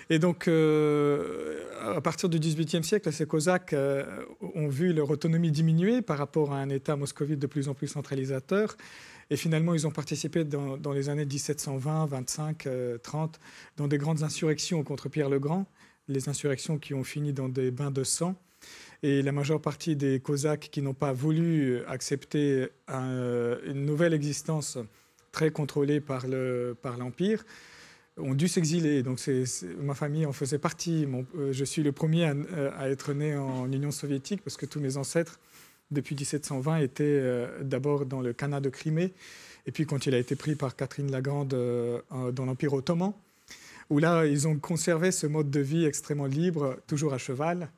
Et 0.09 0.19
donc, 0.19 0.47
euh, 0.47 1.65
à 1.97 2.01
partir 2.01 2.29
du 2.29 2.39
XVIIIe 2.39 2.85
siècle, 2.85 3.13
ces 3.13 3.27
Cosaques 3.27 3.73
euh, 3.73 4.05
ont 4.55 4.69
vu 4.69 4.93
leur 4.93 5.11
autonomie 5.11 5.51
diminuer 5.51 6.01
par 6.01 6.19
rapport 6.19 6.53
à 6.53 6.59
un 6.59 6.69
État 6.69 6.95
moscovite 6.95 7.41
de 7.41 7.47
plus 7.47 7.69
en 7.69 7.75
plus 7.75 7.89
centralisateur. 7.89 8.77
Et 9.31 9.37
finalement, 9.37 9.75
ils 9.75 9.87
ont 9.87 9.91
participé 9.91 10.45
dans, 10.45 10.93
les 10.93 11.09
années 11.09 11.25
1720, 11.25 12.07
25, 12.07 12.69
30, 13.03 13.41
dans 13.77 13.89
des 13.89 13.99
grandes 13.99 14.23
insurrections 14.23 14.85
contre 14.85 15.09
Pierre 15.09 15.29
le 15.29 15.41
Grand, 15.41 15.67
les 16.07 16.29
insurrections 16.29 16.79
qui 16.79 16.95
ont 16.95 17.03
fini 17.03 17.33
dans 17.33 17.49
des 17.49 17.73
bains 17.73 17.91
de 17.91 18.05
sang. 18.05 18.37
Et 19.03 19.23
la 19.23 19.33
majeure 19.33 19.61
partie 19.61 19.97
des 19.97 20.21
Cosaques 20.21 20.69
qui 20.71 20.81
n'ont 20.81 20.95
pas 20.95 21.13
voulu 21.13 21.83
accepter 21.89 22.69
une 22.89 23.85
nouvelle 23.85 24.15
existence 24.15 24.79
très 25.33 25.51
contrôlée 25.51 26.01
par 26.01 26.29
l'Empire 26.97 27.45
ont 28.17 28.35
dû 28.35 28.49
s'exiler. 28.49 29.03
Donc 29.03 29.21
ma 29.79 29.95
famille 29.95 30.27
en 30.27 30.33
faisait 30.33 30.59
partie. 30.59 31.07
Euh, 31.37 31.53
je 31.53 31.65
suis 31.65 31.83
le 31.83 31.93
premier 31.93 32.27
euh, 32.27 32.71
à, 32.77 32.89
être 32.89 33.13
né 33.13 33.37
en 33.37 33.71
Union 33.71 33.91
soviétique 33.91 34.43
parce 34.43 34.57
que 34.57 34.67
tous 34.67 34.81
mes 34.81 34.97
ancêtres, 34.97 35.39
depuis 35.91 36.15
1720, 36.15 36.79
étaient 36.79 37.05
euh, 37.05 37.63
d'abord 37.63 38.07
dans 38.07 38.21
le 38.21 38.33
Khanat 38.33 38.61
de 38.61 38.71
Crimée, 38.71 39.13
et 39.67 39.73
puis 39.73 39.87
quand 39.87 40.07
il 40.07 40.15
a 40.15 40.19
été 40.19 40.37
pris 40.37 40.55
par 40.55 40.77
Catherine 40.77 41.11
la 41.11 41.21
Grande 41.21 41.49
dans 41.51 42.45
l'Empire 42.45 42.73
ottoman, 42.73 43.13
où 43.91 43.99
là, 43.99 44.27
ils 44.27 44.49
ont 44.49 44.57
conservé 44.59 45.13
ce 45.13 45.27
mode 45.27 45.51
de 45.51 45.61
vie 45.61 45.85
extrêmement 45.85 46.27
libre, 46.27 46.77
toujours 46.87 47.15
à 47.15 47.19
cheval. 47.19 47.69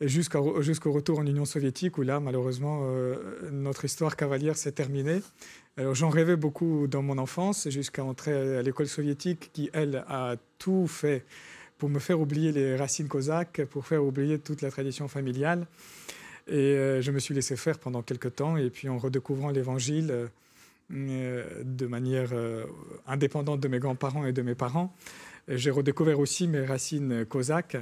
Jusqu'au 0.00 0.92
retour 0.92 1.18
en 1.18 1.26
Union 1.26 1.44
soviétique, 1.44 1.98
où 1.98 2.02
là, 2.02 2.20
malheureusement, 2.20 2.86
notre 3.50 3.84
histoire 3.84 4.16
cavalière 4.16 4.56
s'est 4.56 4.72
terminée. 4.72 5.20
Alors 5.76 5.94
j'en 5.94 6.08
rêvais 6.08 6.36
beaucoup 6.36 6.86
dans 6.86 7.02
mon 7.02 7.18
enfance, 7.18 7.68
jusqu'à 7.68 8.04
entrer 8.04 8.58
à 8.58 8.62
l'école 8.62 8.86
soviétique, 8.86 9.50
qui, 9.52 9.70
elle, 9.72 10.04
a 10.08 10.36
tout 10.58 10.86
fait 10.86 11.24
pour 11.78 11.88
me 11.88 11.98
faire 11.98 12.20
oublier 12.20 12.52
les 12.52 12.76
racines 12.76 13.08
cosaques, 13.08 13.64
pour 13.70 13.86
faire 13.86 14.04
oublier 14.04 14.38
toute 14.38 14.62
la 14.62 14.70
tradition 14.70 15.08
familiale. 15.08 15.66
Et 16.46 16.98
je 17.00 17.10
me 17.10 17.18
suis 17.18 17.34
laissé 17.34 17.56
faire 17.56 17.78
pendant 17.78 18.02
quelques 18.02 18.36
temps, 18.36 18.56
et 18.56 18.70
puis 18.70 18.88
en 18.88 18.98
redécouvrant 18.98 19.50
l'Évangile, 19.50 20.28
euh, 20.90 21.62
de 21.64 21.86
manière 21.86 22.30
euh, 22.32 22.64
indépendante 23.06 23.60
de 23.60 23.68
mes 23.68 23.78
grands-parents 23.78 24.24
et 24.24 24.32
de 24.32 24.40
mes 24.40 24.54
parents. 24.54 24.94
J'ai 25.46 25.70
redécouvert 25.70 26.18
aussi 26.18 26.48
mes 26.48 26.64
racines 26.64 27.26
cosaques 27.26 27.76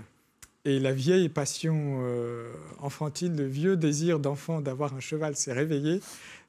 et 0.66 0.80
la 0.80 0.92
vieille 0.92 1.28
passion 1.28 2.00
euh, 2.02 2.52
enfantine, 2.80 3.36
le 3.36 3.46
vieux 3.46 3.76
désir 3.76 4.18
d'enfant 4.18 4.60
d'avoir 4.60 4.94
un 4.94 5.00
cheval 5.00 5.36
s'est 5.36 5.52
réveillé, 5.52 6.00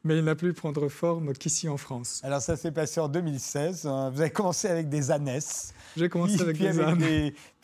mais 0.08 0.18
il 0.18 0.24
n'a 0.24 0.36
plus 0.36 0.53
prendre 0.53 0.88
forme 0.88 1.34
qu'ici 1.34 1.68
en 1.68 1.76
France. 1.76 2.22
Alors 2.24 2.41
ça 2.41 2.55
s'est 2.55 2.72
passé 2.72 3.01
en 3.01 3.10
2016. 3.10 3.86
Hein. 3.86 4.10
Vous 4.10 4.22
avez 4.22 4.30
commencé 4.30 4.70
avec 4.70 4.88
des 4.88 5.12
ânesses. 5.12 5.74
J'ai 5.97 6.08
commencé 6.08 6.41
avec 6.41 6.58
des 6.58 6.80
ânes 6.80 7.03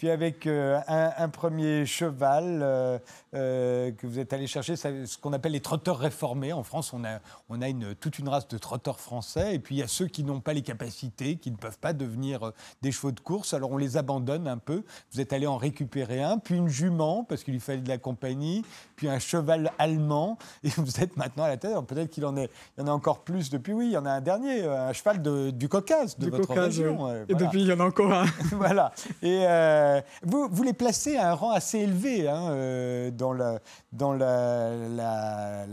puis 0.04 0.10
avec 0.10 0.48
euh, 0.48 0.82
un, 0.90 1.30
premier 1.30 1.86
cheval 1.86 2.60
euh, 2.62 3.00
euh, 3.34 3.90
que 3.94 4.06
vous 4.06 4.20
êtes 4.20 4.34
allé 4.34 4.48
chercher, 4.48 4.76
ce 4.76 5.18
qu'on 5.18 5.32
appelle 5.32 5.54
les 5.54 5.62
trotteurs 5.62 5.98
réformés. 5.98 6.52
En 6.52 6.64
France, 6.64 6.92
on 6.92 7.06
a, 7.06 7.20
on 7.48 7.62
a 7.62 7.70
une, 7.70 7.96
toute 7.96 8.20
une 8.20 8.28
race 8.28 8.50
de 8.50 8.58
trotteurs 8.58 9.00
français, 9.00 9.56
et 9.56 9.60
puis 9.60 9.76
il 9.76 9.78
y 9.78 9.82
a 9.82 9.88
ceux 9.88 10.08
qui 10.08 10.26
n'ont 10.26 10.42
pas 10.42 10.52
les 10.52 10.62
capacités, 10.62 11.38
qui 11.38 11.52
ne 11.52 11.56
peuvent 11.56 11.80
pas 11.80 11.94
devenir 11.94 12.52
des 12.82 12.92
chevaux 12.92 13.14
de 13.14 13.20
course, 13.22 13.54
alors 13.54 13.72
on 13.72 13.78
les 13.78 13.96
abandonne 13.96 14.46
un 14.46 14.58
peu. 14.58 14.84
Vous 15.14 15.22
êtes 15.22 15.32
allé 15.32 15.48
en 15.48 15.56
récupérer 15.56 16.22
un, 16.22 16.38
puis 16.38 16.58
une 16.58 16.68
jument, 16.68 17.24
parce 17.24 17.46
qu'il 17.46 17.54
lui 17.54 17.62
fallait 17.62 17.80
de 17.80 17.88
la 17.88 17.98
compagnie, 17.98 18.66
puis 18.98 19.08
un 19.08 19.20
cheval 19.20 19.72
allemand, 19.80 20.38
et 20.64 20.70
vous 20.76 21.00
êtes 21.00 21.16
maintenant 21.16 21.46
à 21.46 21.48
la 21.48 21.56
tête. 21.56 21.72
Peut-être 21.88 22.10
qu'il 22.10 22.26
en, 22.26 22.33
est, 22.36 22.50
il 22.78 22.82
y 22.82 22.84
en 22.84 22.88
a 22.88 22.92
encore 22.92 23.24
plus 23.24 23.50
depuis, 23.50 23.74
oui, 23.74 23.88
il 23.88 23.92
y 23.92 23.98
en 23.98 24.06
a 24.06 24.12
un 24.12 24.22
dernier, 24.22 24.64
un 24.64 24.94
cheval 24.94 25.22
de, 25.22 25.52
du 25.52 25.70
Caucase, 25.70 26.18
de 26.18 26.30
votre 26.30 26.54
région. 26.54 27.10
Et 27.28 27.36
depuis, 27.36 27.62
il 27.62 27.68
y 27.68 27.74
en 27.74 27.80
a 27.80 27.86
encore 27.86 28.12
un. 28.12 28.26
voilà. 28.52 28.94
Et 29.22 29.46
euh, 29.48 30.02
vous, 30.24 30.48
vous, 30.52 30.64
les 30.64 30.74
placez 30.74 31.18
à 31.18 31.32
un 31.32 31.34
rang 31.34 31.52
assez 31.52 31.80
élevé 31.80 32.28
hein, 32.28 32.50
euh, 32.52 33.12
dans, 33.12 33.34
la, 33.34 33.60
dans, 33.92 34.14
la, 34.14 35.66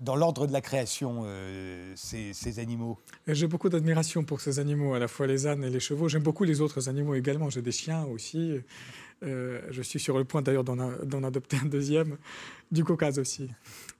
dans 0.00 0.16
l'ordre 0.16 0.46
de 0.46 0.52
la 0.52 0.60
création, 0.60 1.22
euh, 1.26 1.92
ces, 1.96 2.32
ces, 2.32 2.58
animaux 2.58 2.98
J'ai 3.26 3.46
beaucoup 3.46 3.68
d'admiration 3.68 4.24
pour 4.24 4.40
ces 4.40 4.58
animaux, 4.58 4.94
à 4.94 4.98
la 4.98 5.08
fois 5.08 5.26
les 5.26 5.46
ânes 5.46 5.64
et 5.64 5.70
les 5.70 5.80
chevaux. 5.80 6.08
J'aime 6.08 6.22
beaucoup 6.22 6.44
les 6.44 6.60
autres 6.60 6.88
animaux 6.88 7.14
également. 7.14 7.50
J'ai 7.50 7.62
des 7.62 7.72
chiens 7.72 8.04
aussi. 8.04 8.60
je 9.22 9.82
suis 9.82 10.00
sur 10.00 10.18
le 10.18 10.24
point 10.24 10.42
d'ailleurs 10.42 10.64
d'en 10.64 11.24
adopter 11.24 11.58
un 11.62 11.68
deuxième 11.68 12.16
du 12.72 12.84
Caucase 12.84 13.18
aussi. 13.18 13.50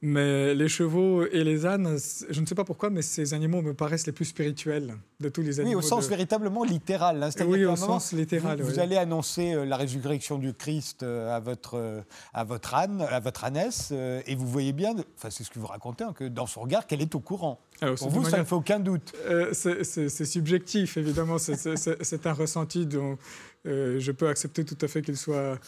Mais 0.01 0.55
les 0.55 0.67
chevaux 0.67 1.25
et 1.27 1.45
les 1.45 1.65
ânes, 1.67 1.97
je 2.29 2.41
ne 2.41 2.47
sais 2.47 2.57
pas 2.57 2.65
pourquoi, 2.65 2.91
mais 2.91 3.03
ces 3.03 3.35
animaux 3.35 3.63
me 3.63 3.75
paraissent 3.75 4.07
les 4.07 4.13
plus 4.13 4.25
spirituels 4.25 4.97
de 5.21 5.29
tous 5.29 5.43
les 5.43 5.61
animaux. 5.61 5.79
Oui, 5.79 5.85
au 5.85 5.87
sens 5.87 6.09
véritablement 6.09 6.65
littéral. 6.65 7.23
Hein. 7.23 7.31
oui, 7.47 7.65
au 7.67 7.77
sens 7.77 8.13
littéral. 8.13 8.61
Vous, 8.63 8.81
allez 8.81 8.97
annoncer 8.97 9.53
euh, 9.53 9.65
la 9.65 9.77
résurrection 9.77 10.39
du 10.39 10.55
Christ 10.55 11.03
euh, 11.03 11.37
à 11.37 11.39
votre, 11.39 11.75
euh, 11.75 12.01
à 12.33 12.45
votre 12.45 12.75
âne, 12.75 13.03
à 13.03 13.21
votre 13.21 13.45
ânesse, 13.45 13.93
et 13.93 14.35
vous 14.35 14.47
voyez 14.47 14.73
bien, 14.73 14.95
enfin 15.17 15.29
c'est 15.31 15.45
ce 15.45 15.51
que 15.51 15.59
vous 15.59 15.67
racontez, 15.67 16.05
hein, 16.05 16.15
que 16.17 16.25
dans 16.25 16.47
son 16.47 16.63
regard, 16.63 16.87
qu'elle 16.87 17.03
est 17.03 17.15
au 17.15 17.21
courant. 17.21 17.61
Alors, 17.81 17.97
Pour 17.97 18.11
vous, 18.11 18.25
ça 18.25 18.39
ne 18.39 18.45
fait 18.45 18.55
aucun 18.55 18.81
doute. 18.81 19.13
c'est 19.53 20.25
subjectif, 20.25 20.97
évidemment. 20.97 21.37
C'est 21.39 22.27
un 22.27 22.33
ressenti 22.33 22.87
dont 22.87 23.19
je 23.65 24.11
peux 24.11 24.29
accepter 24.29 24.65
tout 24.65 24.79
à 24.81 24.89
fait 24.89 25.03
qu'il 25.03 25.17
soit, 25.17 25.59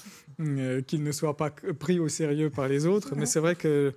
qu'il 0.86 1.02
ne 1.02 1.12
soit 1.12 1.36
pas 1.36 1.50
pris 1.50 1.98
au 1.98 2.08
sérieux 2.08 2.50
par 2.50 2.68
les 2.68 2.86
autres. 2.86 2.93
Mais 3.16 3.26
c'est 3.26 3.40
vrai 3.40 3.54
que 3.54 3.92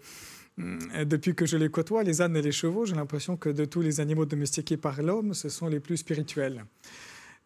euh, 0.59 1.05
depuis 1.05 1.35
que 1.35 1.45
je 1.45 1.57
les 1.57 1.69
côtoie, 1.69 2.03
les 2.03 2.21
ânes 2.21 2.35
et 2.35 2.41
les 2.41 2.51
chevaux, 2.51 2.85
j'ai 2.85 2.95
l'impression 2.95 3.37
que 3.37 3.49
de 3.49 3.65
tous 3.65 3.81
les 3.81 3.99
animaux 3.99 4.25
domestiqués 4.25 4.77
par 4.77 5.01
l'homme, 5.01 5.33
ce 5.33 5.49
sont 5.49 5.67
les 5.67 5.79
plus 5.79 5.97
spirituels. 5.97 6.65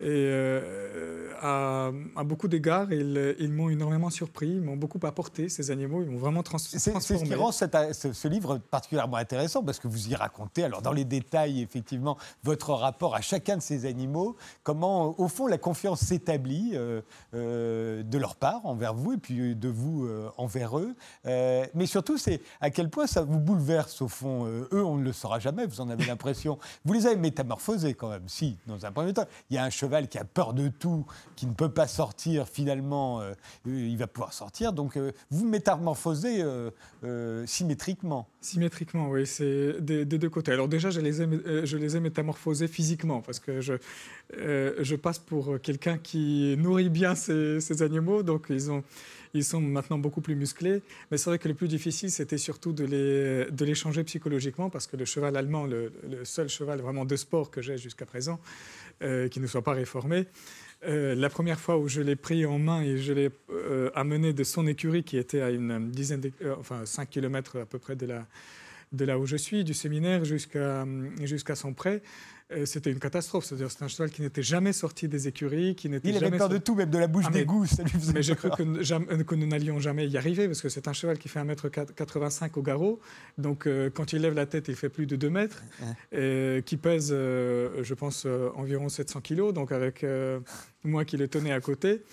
Et 0.02 0.08
euh, 0.08 1.30
à, 1.42 2.24
beaucoup 2.24 2.48
d'égards, 2.48 2.92
ils, 2.92 3.52
m'ont 3.52 3.70
énormément 3.70 4.10
surpris, 4.10 4.50
ils 4.50 4.62
m'ont 4.62 4.76
beaucoup 4.76 5.00
apporté, 5.06 5.48
ces 5.48 5.70
animaux, 5.70 6.02
ils 6.02 6.10
m'ont 6.10 6.18
vraiment 6.18 6.42
transformé. 6.42 6.80
C'est 6.80 7.00
ce 7.00 7.24
qui 7.24 7.36
rend 7.36 7.52
ce, 7.52 8.28
livre 8.28 8.58
particulièrement 8.58 9.18
intéressant, 9.18 9.64
parce 9.64 9.80
que 9.80 9.88
vous 9.88 10.10
y 10.10 10.16
racontez, 10.16 10.64
alors 10.64 10.82
dans 10.82 10.92
les 10.92 11.06
détails, 11.06 11.62
effectivement, 11.62 12.18
votre 12.44 12.74
rapport 12.74 13.16
à 13.16 13.22
chacun 13.22 13.58
de 13.58 13.62
ces 13.62 13.86
animaux, 13.86 14.36
comment, 14.64 15.20
au 15.20 15.28
fond, 15.28 15.46
la 15.46 15.60
confiance 15.60 16.00
s'établit 16.02 16.72
euh, 16.74 17.02
euh, 17.36 18.02
de 18.02 18.18
leur 18.18 18.36
part 18.36 18.66
envers 18.66 18.96
vous, 18.96 19.14
et 19.14 19.18
puis 19.18 19.56
de 19.56 19.70
vous 19.70 20.10
envers 20.38 20.80
eux. 20.80 20.96
mais 21.26 21.86
surtout, 21.86 22.18
c'est 22.18 22.42
à 22.60 22.72
quel 22.72 22.90
point 22.90 23.06
ça 23.06 23.22
vous 23.22 23.40
bouleverse, 23.40 24.02
au 24.02 24.08
fond. 24.08 24.48
eux, 24.48 24.84
on 24.84 24.98
ne 24.98 25.04
le 25.04 25.14
saura 25.14 25.38
jamais, 25.38 25.68
vous 25.68 25.80
en 25.80 25.90
avez 25.90 26.06
l'impression. 26.06 26.58
Vous 26.86 26.94
les 26.94 27.06
avez 27.06 27.18
métamorphosés, 27.18 27.94
quand 27.94 28.10
même, 28.10 28.28
si, 28.28 28.58
dans 28.66 28.84
un 28.84 28.92
premier 28.92 29.14
temps. 29.14 29.26
Il 29.52 29.56
y 29.56 29.60
a 29.60 29.64
un 29.64 29.70
cheval 29.70 29.91
qui 30.10 30.18
a 30.18 30.24
peur 30.24 30.54
de 30.54 30.70
tout, 30.70 31.06
qui 31.36 31.46
ne 31.46 31.54
peut 31.54 31.70
pas 31.70 31.88
sortir, 31.88 32.48
finalement, 32.48 33.22
euh, 33.22 33.34
il 33.66 33.98
va 33.98 34.08
pouvoir 34.08 34.34
sortir. 34.34 34.74
Donc, 34.74 34.96
euh, 34.96 35.12
vous 35.30 35.46
métamorphosez 35.46 36.42
euh, 36.42 37.46
symétriquement. 37.46 38.28
Symétriquement, 38.40 39.10
oui, 39.10 39.28
c'est 39.28 39.82
des, 39.82 40.06
deux 40.06 40.30
côtés. 40.30 40.52
Alors 40.52 40.68
déjà, 40.68 40.90
je 40.90 41.02
les 41.02 41.22
ai, 41.22 42.00
métamorphosés 42.00 42.68
physiquement, 42.68 43.22
parce 43.22 43.40
que 43.40 43.60
je, 43.62 44.96
passe 44.96 45.20
pour 45.20 45.60
quelqu'un 45.62 45.98
qui 45.98 46.56
nourrit 46.58 46.90
bien 46.90 47.16
ces, 47.16 47.82
animaux, 47.82 48.24
donc 48.24 48.48
ils 48.50 48.72
ont 48.72 48.84
ils 49.34 49.46
sont 49.46 49.62
maintenant 49.62 49.98
beaucoup 49.98 50.20
plus 50.20 50.36
musclés. 50.36 50.82
Mais 51.10 51.18
c'est 51.18 51.30
vrai 51.30 51.40
que 51.40 51.48
le 51.48 51.54
plus 51.54 51.70
difficile, 51.70 52.12
c'était 52.12 52.38
surtout 52.38 52.74
de 52.74 52.84
les, 52.84 53.76
changer 53.76 54.04
psychologiquement, 54.04 54.70
parce 54.70 54.88
que 54.88 54.98
le 54.98 55.06
cheval 55.06 55.38
allemand, 55.38 55.66
le, 55.66 55.94
le 56.10 56.26
seul 56.26 56.50
cheval 56.50 56.82
vraiment 56.82 57.06
de 57.06 57.16
sport 57.16 57.50
que 57.50 57.62
j'ai 57.62 57.78
jusqu'à 57.78 58.06
présent, 58.06 58.42
euh, 59.02 59.28
qui 59.28 59.40
ne 59.40 59.48
soit 59.48 59.64
pas 59.64 59.74
réformé. 59.74 60.28
Euh, 60.84 61.14
la 61.14 61.30
première 61.30 61.60
fois 61.60 61.78
où 61.78 61.88
je 61.88 62.02
l'ai 62.02 62.16
pris 62.16 62.46
en 62.46 62.58
main 62.58 62.82
et 62.82 62.98
je 62.98 63.14
l'ai 63.14 63.30
euh, 63.52 63.92
amené 63.94 64.34
de 64.34 64.44
son 64.44 64.66
écurie, 64.66 65.04
qui 65.04 65.18
était 65.18 65.42
à 65.42 65.52
une 65.52 65.92
dizaine, 65.92 66.22
enfin 66.58 66.86
5 66.86 67.10
km 67.10 67.60
à 67.60 67.66
peu 67.66 67.78
près 67.78 67.96
de 67.96 68.08
là, 68.08 68.26
de 68.92 69.06
là 69.06 69.20
où 69.20 69.26
je 69.26 69.38
suis, 69.38 69.64
du 69.64 69.74
séminaire 69.74 70.26
jusqu'à 70.26 70.86
jusqu'à 71.22 71.56
son 71.56 71.74
prêt, 71.74 72.02
c'était 72.66 72.92
une 72.92 73.00
catastrophe. 73.00 73.46
C'est-à-dire 73.46 73.72
c'est 73.72 73.84
un 73.84 73.88
cheval 73.88 74.10
qui 74.12 74.22
n'était 74.22 74.44
jamais 74.44 74.74
sorti 74.74 75.08
des 75.08 75.28
écuries, 75.28 75.76
qui 75.76 75.90
n'était 75.90 76.10
Il 76.10 76.18
avait 76.18 76.38
peur 76.38 76.50
de 76.50 76.58
tout, 76.58 76.76
même 76.76 76.90
de 76.90 76.98
la 76.98 77.08
bouche 77.08 77.26
ah, 77.28 77.32
des 77.32 77.46
faisait 77.46 78.14
mais 78.14 78.24
j'ai 78.24 78.36
cru 78.36 78.50
que, 78.52 79.24
que 79.24 79.36
nous 79.36 79.48
n'allions 79.48 79.80
jamais 79.80 80.08
y 80.08 80.18
arriver, 80.18 80.48
parce 80.48 80.62
que 80.62 80.70
c'est 80.70 80.88
un 80.88 80.94
cheval 80.94 81.18
qui 81.18 81.30
fait 81.30 81.40
1m85 81.40 82.52
au 82.56 82.62
garrot. 82.62 83.00
Donc 83.38 83.68
euh, 83.68 83.90
quand 83.90 84.14
il 84.14 84.22
lève 84.22 84.34
la 84.34 84.46
tête, 84.46 84.68
il 84.68 84.76
fait 84.76 84.90
plus 84.90 85.06
de 85.06 85.16
2 85.16 85.30
mètres, 85.30 85.64
et, 86.12 86.64
qui 86.66 86.78
pèse, 86.78 87.10
euh, 87.12 87.84
je 87.84 87.94
pense, 87.94 88.28
environ 88.56 88.90
700 88.90 89.22
kg. 89.22 89.52
Donc 89.54 89.72
avec 89.72 90.06
moi 90.84 91.06
qui 91.06 91.18
le 91.18 91.28
tenais 91.28 91.52
à 91.54 91.62
côté, 91.62 92.04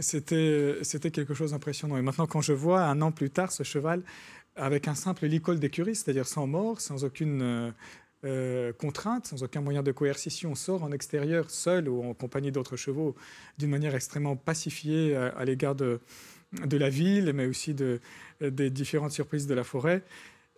c'était 0.00 1.10
quelque 1.12 1.34
chose 1.34 1.52
d'impressionnant. 1.52 1.96
Et 1.96 2.02
maintenant, 2.02 2.26
quand 2.26 2.40
je 2.40 2.52
vois 2.52 2.82
un 2.82 3.00
an 3.02 3.12
plus 3.12 3.30
tard 3.30 3.52
ce 3.52 3.62
cheval 3.62 4.02
avec 4.56 4.86
un 4.86 4.94
simple 4.94 5.26
licol 5.26 5.58
d'écurie, 5.58 5.96
c'est-à-dire 5.96 6.28
sans 6.28 6.46
mort, 6.46 6.80
sans 6.80 7.04
aucune 7.04 7.72
euh, 8.24 8.72
contrainte, 8.72 9.26
sans 9.26 9.42
aucun 9.42 9.60
moyen 9.60 9.82
de 9.82 9.92
coercition, 9.92 10.54
sort 10.54 10.82
en 10.82 10.92
extérieur 10.92 11.50
seul 11.50 11.88
ou 11.88 12.02
en 12.02 12.14
compagnie 12.14 12.52
d'autres 12.52 12.76
chevaux 12.76 13.14
d'une 13.58 13.70
manière 13.70 13.94
extrêmement 13.94 14.36
pacifiée 14.36 15.16
à, 15.16 15.44
l'égard 15.44 15.74
de, 15.74 16.00
la 16.52 16.88
ville, 16.88 17.32
mais 17.34 17.46
aussi 17.46 17.74
de, 17.74 18.00
des 18.40 18.70
différentes 18.70 19.12
surprises 19.12 19.46
de 19.46 19.54
la 19.54 19.64
forêt. 19.64 20.02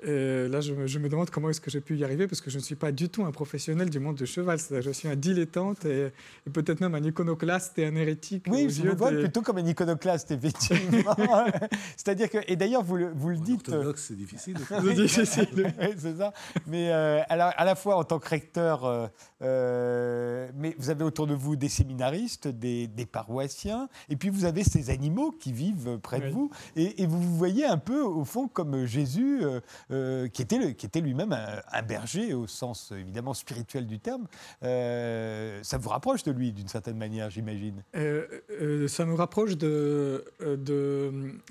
Et 0.03 0.49
là, 0.49 0.61
je 0.61 0.73
me, 0.75 1.09
demande 1.09 1.31
comment 1.31 1.49
est-ce 1.49 1.61
que 1.61 1.71
j'ai 1.71 1.81
pu 1.81 1.97
y 1.97 2.05
arriver, 2.05 2.27
parce 2.27 2.41
que 2.41 2.51
je 2.51 2.59
ne 2.59 2.63
suis 2.63 2.75
pas 2.75 2.93
du 2.93 3.09
tout 3.09 3.25
un 3.25 3.33
professionnel 3.33 3.89
du 3.89 3.99
monde 3.99 4.17
du 4.17 4.27
cheval. 4.27 4.59
Je 4.59 4.91
suis 4.91 5.09
un 5.09 5.17
dilettante 5.17 5.85
et, 5.87 6.13
peut-être 6.53 6.81
même 6.81 6.95
un 6.95 7.03
iconoclaste 7.03 7.79
et 7.79 7.87
un 7.87 7.95
hérétique. 7.97 8.45
Oui, 8.49 8.69
je 8.69 8.83
me 8.83 8.95
vois 8.95 9.11
plutôt 9.11 9.41
comme 9.43 9.59
un 9.59 9.67
iconoclaste, 9.67 10.31
effectivement. 10.31 11.17
C'est-à-dire 11.97 12.29
que, 12.29 12.39
et 12.47 12.57
d'ailleurs, 12.57 12.83
vous 12.83 12.97
le, 12.97 13.13
vous 13.15 13.31
le 13.31 13.39
dites. 13.39 13.69
Orthodoxe, 13.69 14.07
c'est 14.09 14.17
difficile. 14.17 14.57
c'est 14.69 14.95
difficile. 14.95 15.75
c'est 15.97 16.17
ça. 16.17 16.33
Mais 16.67 16.91
euh, 16.91 17.23
à 17.29 17.65
la 17.65 17.75
fois 17.75 17.97
en 17.97 18.05
tant 18.05 18.19
que 18.19 18.29
recteur, 18.29 18.85
euh, 18.85 19.07
euh, 19.43 20.49
mais 20.55 20.75
vous 20.79 20.91
avez 20.91 21.05
autour 21.05 21.27
de 21.27 21.35
vous 21.35 21.57
des 21.57 21.69
séminaristes, 21.69 22.49
des, 22.49 22.89
paroissiens, 23.11 23.89
et 24.09 24.17
puis 24.17 24.29
vous 24.29 24.45
avez 24.45 24.65
ces 24.65 24.91
animaux 24.91 25.33
qui 25.33 25.53
vivent 25.53 25.99
près 26.03 26.21
de 26.21 26.29
vous, 26.29 26.51
et, 26.75 27.07
vous 27.07 27.21
vous 27.21 27.37
voyez 27.37 27.65
un 27.65 27.79
peu, 27.79 28.03
au 28.03 28.25
fond, 28.25 28.49
comme 28.49 28.85
Jésus 28.85 29.41
euh, 29.43 29.61
qui 29.89 30.43
était, 30.43 30.75
qui 30.75 30.87
était 30.87 31.01
lui-même 31.01 31.33
un, 31.33 31.83
berger 31.83 32.35
au 32.35 32.47
sens 32.47 32.93
évidemment 32.93 33.35
spirituel 33.35 33.87
du 33.87 33.99
terme. 34.01 34.27
ça 34.61 35.79
vous 35.79 35.89
rapproche 35.89 36.23
de 36.25 36.33
lui 36.33 36.53
d'une 36.53 36.69
certaine 36.69 36.97
manière, 36.97 37.31
j'imagine? 37.31 37.83
Ça 37.93 39.05
me 39.07 39.15
rapproche 39.15 39.57
de, 39.57 40.25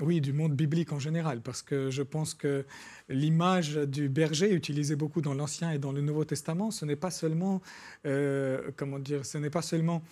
oui, 0.02 0.22
du 0.22 0.34
monde 0.34 0.54
biblique 0.54 0.92
en 0.92 1.00
général, 1.00 1.42
parce 1.42 1.62
que 1.62 1.90
je 1.90 2.04
pense 2.04 2.34
que 2.34 2.66
l'image 3.10 3.76
du 3.76 4.10
berger 4.10 4.52
utilisée 4.52 4.96
beaucoup 4.96 5.22
dans 5.22 5.34
l'Ancien 5.34 5.72
et 5.72 5.78
dans 5.78 5.92
le 5.92 6.02
Nouveau 6.02 6.26
Testament, 6.26 6.72
ce 6.72 6.86
n'est 6.86 6.96
pas 6.96 7.12
seulement, 7.12 7.62
comment 8.04 9.00
dire, 9.00 9.26
ce 9.26 9.38
n'est 9.38 9.50
pas 9.50 9.62
seulement 9.62 10.04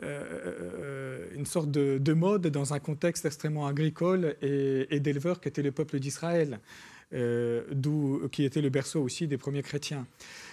une 0.00 1.46
sorte 1.46 1.70
de, 1.70 1.98
de, 1.98 2.12
mode 2.12 2.46
dans 2.48 2.74
un 2.74 2.78
contexte 2.78 3.24
extrêmement 3.24 3.66
agricole 3.66 4.36
et, 4.42 4.94
et 4.94 5.00
d'éleveurs 5.00 5.40
qu'était 5.40 5.62
le 5.62 5.72
peuple 5.72 5.98
d'Israël, 5.98 6.60
euh, 7.14 8.28
qui 8.30 8.44
était 8.44 8.60
le 8.60 8.70
berceau 8.70 9.02
aussi 9.02 9.26
des 9.26 9.36
premiers 9.36 9.62
chrétiens. 9.62 10.06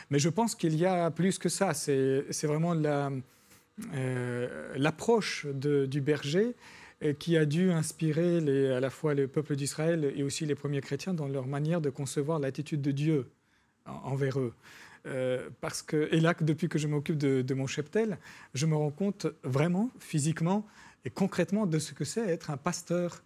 Mais 0.10 0.20
je 0.20 0.30
pense 0.30 0.56
qu'il 0.56 0.76
y 0.76 0.86
a 0.86 1.12
plus 1.12 1.38
que 1.38 1.50
ça. 1.50 1.74
C'est 1.74 2.44
vraiment 2.44 2.76
euh, 2.76 4.74
l'approche 4.76 5.46
du 5.46 6.02
berger 6.02 6.56
euh, 7.04 7.14
qui 7.14 7.38
a 7.38 7.46
dû 7.46 7.72
inspirer 7.72 8.74
à 8.74 8.80
la 8.80 8.90
fois 8.90 9.14
le 9.14 9.28
peuple 9.28 9.56
d'Israël 9.56 10.12
et 10.16 10.24
aussi 10.24 10.46
les 10.46 10.56
premiers 10.56 10.82
chrétiens 10.82 11.14
dans 11.14 11.28
leur 11.28 11.48
manière 11.48 11.82
de 11.82 11.90
concevoir 11.90 12.40
l'attitude 12.40 12.82
de 12.82 12.92
Dieu 12.92 13.30
envers 13.86 14.40
eux. 14.40 14.54
parce 15.62 15.82
que, 15.82 16.10
et 16.12 16.20
là, 16.20 16.36
depuis 16.42 16.68
que 16.68 16.78
je 16.78 16.88
m'occupe 16.88 17.18
de, 17.18 17.42
de, 17.42 17.54
mon 17.54 17.66
cheptel, 17.66 18.18
je 18.54 18.66
me 18.66 18.76
rends 18.76 18.92
compte 18.92 19.28
vraiment, 19.44 19.90
physiquement 20.00 20.68
et 21.06 21.10
concrètement, 21.10 21.66
de 21.66 21.80
ce 21.80 21.94
que 21.94 22.04
c'est 22.04 22.28
être 22.28 22.52
un 22.52 22.58
pasteur 22.58 23.24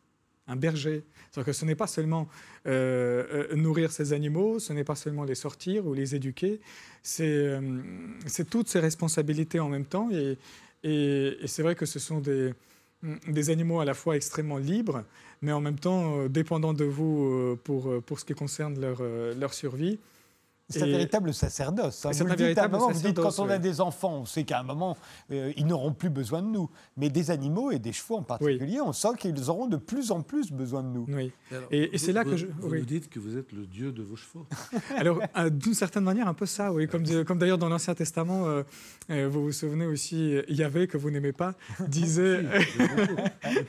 un 0.47 0.55
berger. 0.55 1.03
cest 1.31 1.45
que 1.45 1.53
ce 1.53 1.65
n'est 1.65 1.75
pas 1.75 1.87
seulement 1.87 2.27
euh, 2.67 3.47
euh, 3.51 3.55
nourrir 3.55 3.91
ces 3.91 4.13
animaux, 4.13 4.59
ce 4.59 4.73
n'est 4.73 4.83
pas 4.83 4.95
seulement 4.95 5.23
les 5.23 5.35
sortir 5.35 5.85
ou 5.85 5.93
les 5.93 6.15
éduquer, 6.15 6.59
c'est 7.01 7.23
euh, 7.27 7.81
toutes 8.49 8.67
ces 8.67 8.79
responsabilités 8.79 9.59
en 9.59 9.69
même 9.69 9.85
temps. 9.85 10.09
Et, 10.11 10.37
c'est 11.45 11.63
vrai 11.63 11.75
que 11.75 11.85
ce 11.85 11.97
sont 11.97 12.19
des, 12.19 12.53
des, 13.29 13.49
animaux 13.49 13.79
à 13.79 13.85
la 13.85 13.93
fois 13.93 14.17
extrêmement 14.17 14.57
libres, 14.57 15.05
mais 15.41 15.53
en 15.53 15.61
même 15.61 15.79
temps 15.79 16.27
dépendants 16.27 16.73
de 16.73 16.83
vous 16.83 17.57
pour, 17.63 18.19
ce 18.19 18.25
qui 18.25 18.33
concerne 18.33 18.77
leur 18.77 19.53
survie. 19.53 19.97
C'est 20.69 20.83
un 20.83 20.87
véritable 20.87 21.33
sacerdoce. 21.33 22.05
Hein. 22.05 22.11
Vous, 22.13 22.23
un 22.23 22.35
véritable 22.35 22.73
moment, 22.73 22.89
vous 22.89 23.01
dites 23.01 23.19
quand 23.19 23.37
on 23.39 23.49
a 23.49 23.57
des 23.57 23.81
enfants, 23.81 24.19
on 24.21 24.25
sait 24.25 24.43
qu'à 24.43 24.59
un 24.59 24.63
moment, 24.63 24.97
euh, 25.31 25.51
ils 25.57 25.67
n'auront 25.67 25.91
plus 25.91 26.09
besoin 26.09 26.41
de 26.41 26.47
nous. 26.47 26.69
Mais 26.95 27.09
des 27.09 27.31
animaux 27.31 27.71
et 27.71 27.79
des 27.79 27.91
chevaux 27.91 28.15
en 28.15 28.23
particulier, 28.23 28.79
on 28.79 28.93
sent 28.93 29.09
qu'ils 29.19 29.49
auront 29.49 29.67
de 29.67 29.75
plus 29.75 30.11
en 30.11 30.21
plus 30.21 30.51
besoin 30.51 30.83
de 30.83 30.87
nous. 30.87 31.05
Oui. 31.09 31.31
et, 31.69 31.97
c'est 31.97 32.13
là 32.13 32.23
que 32.23 32.37
je. 32.37 32.47
Vous 32.59 32.75
nous 32.75 32.85
dites 32.85 33.09
que 33.09 33.19
vous 33.19 33.37
êtes 33.37 33.51
le 33.51 33.65
dieu 33.65 33.91
de 33.91 34.01
vos 34.03 34.15
chevaux. 34.15 34.45
Alors, 34.97 35.19
euh, 35.37 35.49
d'une 35.49 35.73
certaine 35.73 36.03
manière, 36.03 36.27
un 36.27 36.33
peu 36.33 36.45
ça, 36.45 36.71
oui. 36.71 36.87
Comme, 36.87 37.03
comme 37.25 37.37
d'ailleurs 37.37 37.57
dans 37.57 37.69
l'Ancien 37.69 37.93
Testament, 37.93 38.45
euh, 39.09 39.27
vous 39.29 39.43
vous 39.43 39.51
souvenez 39.51 39.85
aussi, 39.85 40.37
Yahvé, 40.47 40.87
que 40.87 40.97
vous 40.97 41.11
n'aimez 41.11 41.33
pas, 41.33 41.55
disait. 41.87 42.43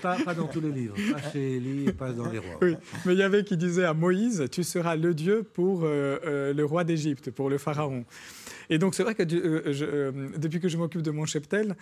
pas, 0.00 0.16
pas, 0.24 0.34
dans 0.34 0.46
tous 0.46 0.60
les 0.60 0.70
livres, 0.70 0.94
pas 1.12 1.30
chez 1.32 1.56
Élie, 1.56 1.92
pas 1.92 2.12
dans 2.12 2.30
les 2.30 2.38
rois. 2.38 2.58
Oui, 2.62 2.76
mais 3.04 3.16
Yahvé 3.16 3.42
qui 3.42 3.56
disait 3.56 3.84
à 3.84 3.94
Moïse 3.94 4.44
Tu 4.52 4.62
seras 4.62 4.94
le 4.94 5.12
dieu 5.12 5.42
pour 5.42 5.82
le 5.82 6.62
roi 6.62 6.83
d'Égypte, 6.84 7.30
pour 7.30 7.50
le 7.50 7.58
pharaon. 7.58 8.04
Et 8.70 8.78
donc, 8.78 8.94
c'est 8.94 9.02
vrai 9.02 9.14
que 9.14 9.22
euh, 9.22 9.62
euh, 9.66 10.12
depuis 10.38 10.60
que 10.60 10.68
je 10.68 10.76
m'occupe 10.76 11.02
de 11.02 11.10
mon 11.10 11.26
cheptel, 11.26 11.76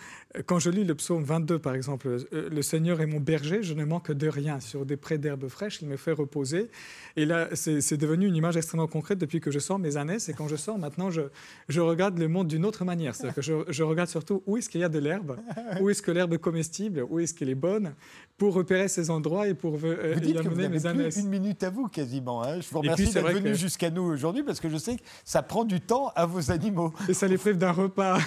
quand 0.45 0.59
je 0.59 0.69
lis 0.69 0.83
le 0.83 0.95
psaume 0.95 1.23
22, 1.23 1.59
par 1.59 1.75
exemple, 1.75 2.07
euh, 2.07 2.49
Le 2.49 2.61
Seigneur 2.61 3.01
est 3.01 3.05
mon 3.05 3.19
berger, 3.19 3.63
je 3.63 3.73
ne 3.73 3.85
manque 3.85 4.11
de 4.11 4.27
rien. 4.27 4.59
Sur 4.59 4.85
des 4.85 4.97
prés 4.97 5.17
d'herbes 5.17 5.47
fraîches, 5.47 5.81
il 5.81 5.87
me 5.87 5.97
fait 5.97 6.11
reposer. 6.11 6.69
Et 7.15 7.25
là, 7.25 7.49
c'est 7.53 7.97
devenu 7.97 8.27
une 8.27 8.35
image 8.35 8.57
extrêmement 8.57 8.87
concrète 8.87 9.17
depuis 9.19 9.39
que 9.39 9.51
je 9.51 9.59
sors 9.59 9.79
mes 9.79 9.97
années. 9.97 10.17
Et 10.27 10.33
quand 10.33 10.47
je 10.47 10.55
sors, 10.55 10.77
maintenant, 10.77 11.09
je, 11.09 11.21
je 11.69 11.81
regarde 11.81 12.17
le 12.17 12.27
monde 12.27 12.47
d'une 12.47 12.65
autre 12.65 12.85
manière. 12.85 13.15
C'est-à-dire 13.15 13.35
que 13.35 13.41
je, 13.41 13.53
je, 13.67 13.83
regarde 13.83 14.09
surtout 14.09 14.43
où 14.45 14.57
est-ce 14.57 14.69
qu'il 14.69 14.81
y 14.81 14.83
a 14.83 14.89
de 14.89 14.99
l'herbe, 14.99 15.37
où 15.81 15.89
est-ce 15.89 16.01
que 16.01 16.11
l'herbe 16.11 16.33
est 16.33 16.39
comestible, 16.39 17.05
où 17.09 17.19
est-ce 17.19 17.33
qu'elle 17.33 17.49
est 17.49 17.55
bonne, 17.55 17.93
pour 18.37 18.53
repérer 18.53 18.87
ces 18.87 19.09
endroits 19.09 19.47
et 19.47 19.53
pour 19.53 19.77
euh, 19.83 20.13
vous 20.15 20.19
dites 20.19 20.35
y 20.35 20.37
amener 20.37 20.67
que 20.67 20.77
vous 20.77 20.95
mes 20.95 21.03
Plus 21.03 21.21
une 21.21 21.29
minute 21.29 21.63
à 21.63 21.69
vous 21.69 21.87
quasiment. 21.87 22.43
Hein. 22.43 22.59
Je 22.61 22.69
vous 22.69 22.79
remercie 22.79 23.09
d'être 23.11 23.31
venu 23.31 23.55
jusqu'à 23.55 23.89
nous 23.89 24.01
aujourd'hui 24.01 24.43
parce 24.43 24.59
que 24.59 24.69
je 24.69 24.77
sais 24.77 24.97
que 24.97 25.01
ça 25.23 25.43
prend 25.43 25.63
du 25.63 25.79
temps 25.79 26.11
à 26.15 26.25
vos 26.25 26.51
animaux. 26.51 26.72
Et 27.07 27.13
ça 27.13 27.27
les 27.27 27.37
prive 27.37 27.57
d'un 27.57 27.71
repas. 27.71 28.19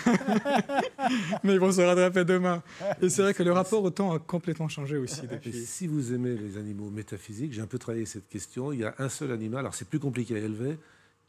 Mais 1.44 1.55
ils 1.55 1.61
vont 1.61 1.72
se 1.72 1.80
rattraper 1.80 2.24
demain. 2.24 2.62
Et 3.03 3.09
c'est 3.09 3.22
vrai 3.22 3.34
que 3.34 3.42
le 3.42 3.53
rapport 3.53 3.82
au 3.82 3.90
temps 3.90 4.12
a 4.12 4.18
complètement 4.18 4.68
changé 4.68 4.97
aussi 4.97 5.26
depuis. 5.26 5.53
si 5.53 5.86
vous 5.86 6.12
aimez 6.12 6.34
les 6.34 6.59
animaux 6.59 6.90
métaphysiques, 6.90 7.53
j'ai 7.53 7.62
un 7.62 7.66
peu 7.66 7.78
travaillé 7.78 8.07
cette 8.07 8.28
question. 8.28 8.72
Il 8.72 8.80
y 8.80 8.84
a 8.84 8.94
un 8.99 9.09
seul 9.09 9.32
animal, 9.32 9.61
alors 9.61 9.74
c'est 9.74 9.88
plus 9.88 10.01
compliqué 10.01 10.34
à 10.36 10.38
élever, 10.38 10.78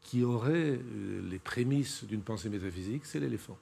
qui 0.00 0.24
aurait 0.24 0.78
euh, 0.78 1.20
les 1.30 1.38
prémices 1.38 2.04
d'une 2.04 2.22
pensée 2.22 2.48
métaphysique, 2.48 3.02
c'est 3.04 3.20
l'éléphant. 3.20 3.58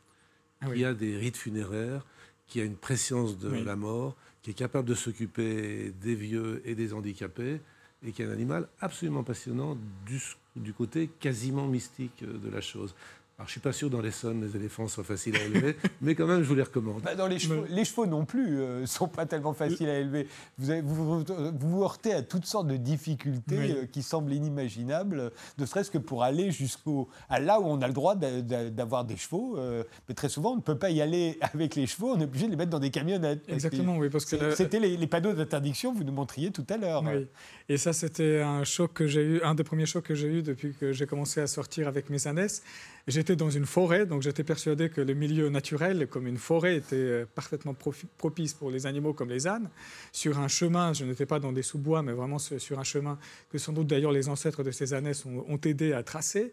Ah 0.61 0.74
y 0.74 0.84
a 0.84 0.94
des 0.94 1.16
rites 1.16 1.36
funéraires, 1.36 2.07
qui 2.46 2.61
a 2.61 2.64
une 2.64 2.76
préscience 2.76 3.38
de 3.38 3.48
la 3.48 3.76
mort, 3.76 4.16
qui 4.42 4.50
est 4.50 4.54
capable 4.54 4.88
de 4.88 4.94
s'occuper 4.94 5.92
des 6.02 6.14
vieux 6.14 6.62
et 6.64 6.74
des 6.74 6.92
handicapés, 6.92 7.61
et 8.07 8.12
qui 8.12 8.22
est 8.22 8.26
un 8.26 8.30
animal 8.30 8.68
absolument 8.80 9.24
passionnant 9.24 9.76
du, 10.07 10.20
du 10.54 10.72
côté 10.72 11.11
quasiment 11.20 11.66
mystique 11.66 12.22
de 12.22 12.48
la 12.48 12.61
chose. 12.61 12.94
Alors, 13.39 13.49
je 13.49 13.53
suis 13.53 13.61
pas 13.61 13.72
sûr 13.72 13.91
dans 13.91 14.01
les 14.01 14.07
l'Essonne, 14.07 14.41
les 14.41 14.57
éléphants 14.57 14.89
soient 14.89 15.05
faciles 15.05 15.37
à 15.37 15.43
élever, 15.43 15.76
mais 16.01 16.14
quand 16.14 16.26
même, 16.26 16.43
je 16.43 16.49
vous 16.49 16.55
les 16.55 16.62
recommande. 16.62 17.03
Bah, 17.03 17.14
dans 17.14 17.26
les, 17.26 17.39
chevaux, 17.39 17.66
les 17.68 17.84
chevaux 17.84 18.07
non 18.07 18.24
plus 18.24 18.53
ne 18.53 18.61
euh, 18.62 18.87
sont 18.87 19.09
pas 19.09 19.26
tellement 19.26 19.53
faciles 19.53 19.91
à 19.91 19.99
élever. 19.99 20.26
Vous, 20.57 20.72
vous, 20.82 21.24
vous, 21.61 21.82
heurtez 21.82 22.14
à 22.14 22.22
toutes 22.22 22.47
sortes 22.47 22.66
de 22.66 22.78
difficultés 22.78 23.72
euh, 23.72 23.87
qui 23.87 24.03
semblent 24.03 24.32
inimaginables, 24.32 25.32
ne 25.59 25.66
serait-ce 25.66 25.91
que 25.91 25.99
pour 25.99 26.22
aller 26.22 26.51
jusqu'au 26.51 27.11
à 27.28 27.39
là 27.39 27.61
où 27.61 27.64
on 27.64 27.82
a 27.82 27.89
le 27.89 27.93
droit 27.93 28.14
d'avoir 28.14 29.05
des 29.05 29.18
chevaux. 29.18 29.59
Euh, 29.59 29.84
mais 30.09 30.14
très 30.14 30.30
souvent, 30.30 30.53
on 30.53 30.57
ne 30.57 30.62
peut 30.62 30.78
pas 30.78 30.89
y 30.89 31.03
aller 31.03 31.37
avec 31.43 31.74
les 31.74 31.87
chevaux, 31.87 32.14
on 32.14 32.20
est 32.20 32.24
obligé 32.24 32.47
de 32.47 32.53
les 32.53 32.57
mettre 32.57 32.70
dans 32.70 32.80
des 32.80 32.91
camionnettes. 32.91 33.45
Exactement, 33.49 33.99
oui, 33.99 34.09
parce 34.09 34.24
que 34.24 34.55
c'était 34.55 34.80
les, 34.80 35.07
panneaux 35.07 35.34
d'interdiction, 35.34 35.93
vous 35.93 36.05
nous 36.05 36.12
montriez 36.12 36.53
tout 36.53 36.66
à 36.70 36.78
l'heure. 36.78 37.05
Oui. 37.05 37.26
Et 37.68 37.76
ça, 37.76 37.93
c'était 37.93 38.41
un 38.41 38.64
choc 38.64 38.95
que 38.95 39.07
j'ai 39.07 39.22
eu, 39.22 39.43
un 39.43 39.55
des 39.55 39.64
premiers 39.64 39.87
chocs 39.87 40.05
que 40.05 40.14
j'ai 40.14 40.28
eu 40.28 40.43
depuis 40.43 40.72
que 40.72 40.93
j'ai 40.93 41.07
commencé 41.07 41.43
à 41.43 41.47
sortir 41.47 41.87
avec 41.87 42.09
mes 42.09 42.26
ânesses. 42.26 42.62
J'étais 43.09 43.36
dans 43.36 43.50
une 43.50 43.66
forêt, 43.66 44.04
donc 44.04 44.22
j'étais 44.22 44.42
persuadé 44.42 44.90
que 44.90 45.00
le 45.00 45.14
milieu 45.14 45.48
naturel, 45.48 46.09
comme 46.09 46.26
une 46.26 46.38
forêt, 46.38 46.74
était 46.74 46.96
euh, 46.96 47.24
parfaitement 47.36 47.72
propice 48.18 48.52
pour 48.52 48.72
les 48.72 48.84
animaux 48.86 49.12
comme 49.12 49.28
les 49.28 49.46
ânes. 49.46 49.70
Sur 50.11 50.40
un 50.40 50.48
chemin, 50.48 50.92
je 50.92 51.04
n'étais 51.04 51.24
pas 51.24 51.38
dans 51.38 51.52
des 51.52 51.62
sous-bois, 51.62 52.02
mais 52.02 52.12
vraiment 52.12 52.40
sur 52.40 52.80
un 52.80 52.84
chemin 52.84 53.16
que 53.52 53.59
sans 53.59 53.72
doute 53.72 53.86
d'ailleurs 53.86 54.11
les 54.11 54.28
ancêtres 54.28 54.64
de 54.64 54.72
ces 54.72 54.92
ont, 54.92 55.44
ont 55.48 55.61
aidé 55.64 55.92
à 55.92 56.02
tracer. 56.02 56.52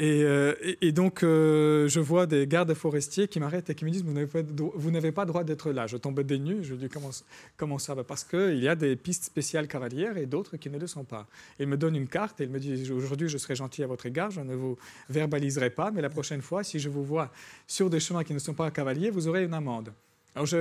Euh, 0.00 0.54
et, 0.80 0.92
donc, 0.92 1.22
euh, 1.22 1.88
je 1.88 1.98
vois 1.98 2.26
des 2.26 2.46
gardes 2.46 2.72
forestiers 2.74 3.26
qui 3.26 3.40
m'arrêtent 3.40 3.70
et 3.70 3.74
qui 3.74 3.84
me 3.84 3.90
disent 3.90 4.04
Vous 4.04 4.90
n'avez 4.90 5.12
pas, 5.12 5.24
droit 5.24 5.44
d'être 5.44 5.72
là. 5.72 5.86
Je 5.86 5.96
tombe 5.96 6.20
des 6.20 6.38
nues. 6.38 6.62
Je 6.62 6.74
dis 6.74 6.88
Comment, 6.88 7.10
comment 7.56 7.78
ça 7.78 7.94
va? 7.94 8.04
Parce 8.04 8.24
qu'il 8.24 8.58
y 8.58 8.68
a 8.68 8.76
des 8.76 8.94
pistes 8.96 9.24
spéciales 9.24 9.66
cavalières 9.66 10.16
et 10.16 10.26
d'autres 10.26 10.56
qui 10.56 10.70
ne 10.70 10.78
le 10.78 10.86
sont 10.86 11.04
pas. 11.04 11.26
Il 11.58 11.66
me 11.66 11.76
donne 11.76 11.96
une 11.96 12.08
carte 12.08 12.40
et 12.40 12.44
il 12.44 12.50
me 12.50 12.60
dit 12.60 12.90
Aujourd'hui, 12.92 13.28
je 13.28 13.38
serai 13.38 13.56
gentil 13.56 13.82
à 13.82 13.86
votre 13.86 14.06
égard. 14.06 14.30
Je 14.30 14.40
ne 14.40 14.54
vous 14.54 14.78
verbaliserai 15.08 15.70
pas. 15.70 15.90
Mais 15.90 16.00
la 16.00 16.10
prochaine 16.10 16.42
fois, 16.42 16.62
si 16.62 16.78
je 16.78 16.88
vous 16.88 17.04
vois 17.04 17.32
sur 17.66 17.90
des 17.90 18.00
chemins 18.00 18.24
qui 18.24 18.34
ne 18.34 18.38
sont 18.38 18.54
pas 18.54 18.70
cavaliers, 18.70 19.10
vous 19.10 19.26
aurez 19.26 19.44
une 19.44 19.54
amende 19.54 19.92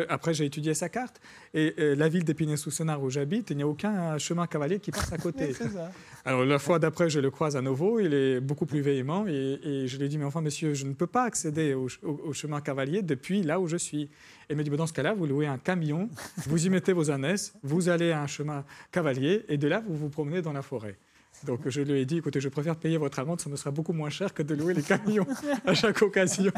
après, 0.10 0.34
j'ai 0.34 0.46
étudié 0.46 0.74
sa 0.74 0.90
carte 0.90 1.20
et 1.54 1.74
euh, 1.80 1.96
la 1.96 2.10
ville 2.10 2.24
d'Épinay-sous-Senard 2.24 3.02
où 3.02 3.10
j'habite, 3.10 3.50
il 3.50 3.58
n'y 3.58 3.64
a 3.64 3.68
aucun 3.68 4.18
chemin 4.18 4.48
cavalier 4.48 4.80
qui 4.80 4.92
passe 4.92 5.12
à 5.12 5.18
côté. 5.18 5.54
Alors 6.26 6.46
la 6.46 6.60
fois 6.60 6.80
d'après, 6.80 7.10
je 7.10 7.20
le 7.20 7.32
croise 7.32 7.56
à 7.56 7.62
nouveau, 7.62 8.00
il 8.00 8.14
est 8.14 8.40
beaucoup 8.40 8.66
plus 8.66 8.82
véhément 8.82 9.26
et, 9.28 9.86
je 9.88 9.98
lui 9.98 10.10
dis, 10.10 10.18
mais 10.18 10.26
enfin 10.26 10.42
monsieur, 10.42 10.74
je 10.74 10.86
ne 10.86 10.94
peux 10.94 11.08
pas 11.08 11.24
accéder 11.24 11.74
au, 11.74 11.88
chemin 12.34 12.62
cavalier 12.62 13.02
depuis 13.02 13.44
là 13.44 13.60
où 13.60 13.68
je 13.68 13.78
suis. 13.78 14.04
Et 14.50 14.54
il 14.54 14.58
me 14.58 14.64
dit, 14.64 14.70
dans 14.70 14.88
ce 14.88 14.94
cas-là, 14.94 15.14
vous 15.14 15.26
louez 15.26 15.48
un 15.48 15.58
camion, 15.58 16.10
vous 16.46 16.66
y 16.66 16.70
mettez 16.70 16.94
vos 16.94 17.12
ânesses, 17.12 17.54
vous 17.64 17.90
allez 17.90 18.12
à 18.12 18.22
un 18.22 18.28
chemin 18.28 18.66
cavalier 18.92 19.46
et 19.50 19.58
de 19.58 19.68
là, 19.68 19.84
vous 19.88 19.96
vous 19.96 20.10
promenez 20.10 20.42
dans 20.42 20.54
la 20.54 20.62
forêt. 20.62 20.98
Donc 21.46 21.68
je 21.68 21.82
lui 21.82 22.00
ai 22.00 22.06
dit, 22.06 22.18
écoutez, 22.18 22.40
je 22.42 22.50
préfère 22.50 22.76
payer 22.76 22.98
votre 22.98 23.20
amende, 23.20 23.40
ça 23.40 23.50
me 23.50 23.56
sera 23.56 23.72
beaucoup 23.72 23.94
moins 23.94 24.10
cher 24.10 24.34
que 24.34 24.44
de 24.44 24.56
louer 24.56 24.74
les 24.74 24.82
camions 24.82 25.28
à 25.66 25.74
chaque 25.74 26.02
occasion. 26.02 26.52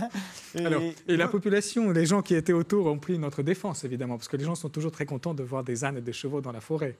Et, 0.55 0.65
Alors, 0.65 0.81
et 1.07 1.17
la 1.17 1.27
population, 1.27 1.91
les 1.91 2.05
gens 2.05 2.21
qui 2.21 2.35
étaient 2.35 2.53
autour 2.53 2.87
ont 2.87 2.97
pris 2.97 3.19
notre 3.19 3.43
défense, 3.43 3.83
évidemment, 3.83 4.17
parce 4.17 4.27
que 4.27 4.37
les 4.37 4.45
gens 4.45 4.55
sont 4.55 4.69
toujours 4.69 4.91
très 4.91 5.05
contents 5.05 5.33
de 5.33 5.43
voir 5.43 5.63
des 5.63 5.83
ânes 5.83 5.97
et 5.97 6.01
des 6.01 6.13
chevaux 6.13 6.41
dans 6.41 6.51
la 6.51 6.61
forêt. 6.61 6.97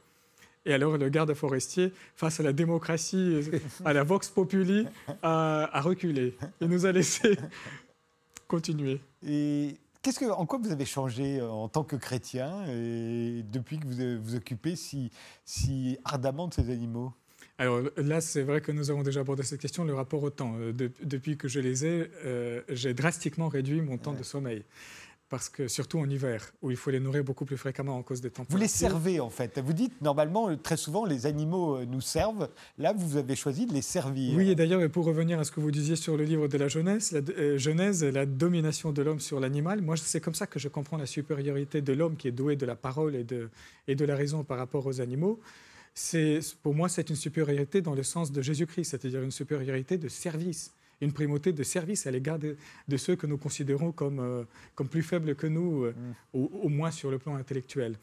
Et 0.66 0.74
alors 0.74 0.98
le 0.98 1.10
garde 1.10 1.34
forestier, 1.34 1.94
face 2.16 2.40
à 2.40 2.44
la 2.44 2.54
démocratie, 2.54 3.40
à 3.86 3.94
la 3.94 4.04
vox 4.04 4.30
populi, 4.30 4.86
a, 5.24 5.82
reculé. 5.82 6.36
Il 6.62 6.68
nous 6.68 6.86
a 6.86 6.92
laissé 6.92 7.38
continuer. 8.48 9.00
Et 9.26 9.78
Qu'est-ce 10.02 10.20
que, 10.20 10.32
en 10.32 10.46
quoi 10.46 10.60
vous 10.60 10.72
avez 10.72 10.86
changé 10.86 11.40
euh, 11.40 11.50
en 11.50 11.68
tant 11.68 11.84
que 11.84 11.98
chrétien 11.98 12.66
et 12.70 13.44
depuis 13.52 13.80
que 13.80 13.86
vous 13.86 14.24
vous 14.24 14.36
occupez 14.36 14.78
si, 14.78 15.12
si 15.44 15.98
ardemment 16.06 16.48
de 16.48 16.54
ces 16.54 16.70
animaux? 16.70 17.12
Alors 17.60 17.82
là, 17.98 18.22
c'est 18.22 18.42
vrai 18.42 18.62
que 18.62 18.72
nous 18.72 18.90
avons 18.90 19.04
déjà 19.04 19.20
abordé 19.20 19.44
cette 19.44 19.60
question, 19.60 19.84
le 19.84 19.94
rapport 19.94 20.24
au 20.24 20.30
temps. 20.30 20.56
Euh, 20.60 20.74
depuis 21.04 21.38
que 21.38 21.48
je 21.48 21.60
les 21.60 21.86
ai, 21.86 22.10
euh, 22.26 22.62
j'ai 22.70 22.94
drastiquement 22.94 23.50
réduit 23.50 23.82
mon 23.82 23.98
temps 23.98 24.14
de 24.14 24.24
sommeil. 24.24 24.64
parce 25.30 25.48
que 25.48 25.68
surtout 25.68 26.00
en 26.00 26.10
hiver, 26.10 26.52
où 26.62 26.72
il 26.72 26.78
faut 26.78 26.90
les 26.90 27.00
nourrir 27.00 27.24
beaucoup 27.24 27.46
plus 27.46 27.58
fréquemment 27.58 27.96
en 27.96 28.02
cause 28.02 28.20
des 28.20 28.32
températures. 28.32 28.58
Vous 28.58 28.62
les 28.62 28.68
servez 28.68 29.20
en 29.20 29.30
fait. 29.30 29.60
Vous 29.60 29.74
dites 29.74 30.02
normalement, 30.02 30.56
très 30.58 30.76
souvent, 30.76 31.06
les 31.06 31.28
animaux 31.28 31.78
euh, 31.78 31.86
nous 31.86 32.02
servent. 32.02 32.50
Là, 32.80 32.94
vous 32.98 33.16
avez 33.16 33.36
choisi 33.36 33.68
de 33.68 33.74
les 33.74 33.84
servir. 33.84 34.36
Oui, 34.36 34.50
et 34.50 34.56
d'ailleurs, 34.56 34.90
pour 34.90 35.06
revenir 35.06 35.40
à 35.40 35.44
ce 35.44 35.52
que 35.52 35.60
vous 35.60 35.72
disiez 35.72 35.96
sur 35.96 36.18
le 36.18 36.24
livre 36.24 36.48
de 36.48 36.58
la 36.58 36.68
Genèse, 36.68 37.12
la 37.12 37.22
euh, 37.38 37.58
Genèse, 37.58 38.04
la 38.04 38.26
domination 38.26 38.92
de 38.92 39.02
l'homme 39.04 39.20
sur 39.20 39.40
l'animal, 39.40 39.82
moi, 39.82 39.96
c'est 39.98 40.20
comme 40.20 40.36
ça 40.36 40.48
que 40.48 40.60
je 40.60 40.68
comprends 40.68 40.98
la 40.98 41.06
supériorité 41.06 41.82
de 41.82 41.94
l'homme 41.94 42.18
qui 42.18 42.28
est 42.28 42.32
doué 42.32 42.56
de 42.56 42.66
la 42.66 42.76
parole 42.76 43.16
et 43.16 43.24
de, 43.24 43.50
et 43.88 43.94
de 43.96 44.06
la 44.06 44.16
raison 44.16 44.44
par 44.44 44.58
rapport 44.58 44.86
aux 44.88 45.00
animaux. 45.00 45.40
Pour 46.64 46.76
moi, 46.76 46.90
c'est 46.90 47.10
une 47.10 47.16
supériorité 47.16 47.82
dans 47.82 47.96
le 47.96 48.04
sens 48.04 48.32
de 48.32 48.42
Jésus-Christ, 48.42 48.92
c'est-à-dire 48.92 49.22
une 49.22 49.32
supériorité 49.32 49.98
de 49.98 50.08
service 50.08 50.74
une 51.02 51.14
primauté 51.14 51.54
de 51.54 51.64
service 51.64 52.08
à 52.08 52.12
l'égard 52.12 52.40
de, 52.40 52.98
ceux 52.98 53.16
que 53.16 53.28
nous 53.28 53.38
considérons 53.38 53.92
comme, 53.92 54.20
euh, 54.20 54.44
comme 54.76 54.88
plus 54.88 55.02
faibles 55.02 55.36
que 55.36 55.48
nous, 55.48 55.86
euh, 55.86 55.94
mm. 56.34 56.40
au, 56.64 56.70
moins 56.70 56.92
sur 56.92 57.10
le 57.10 57.18
plan 57.18 57.36
intellectuel. 57.36 57.96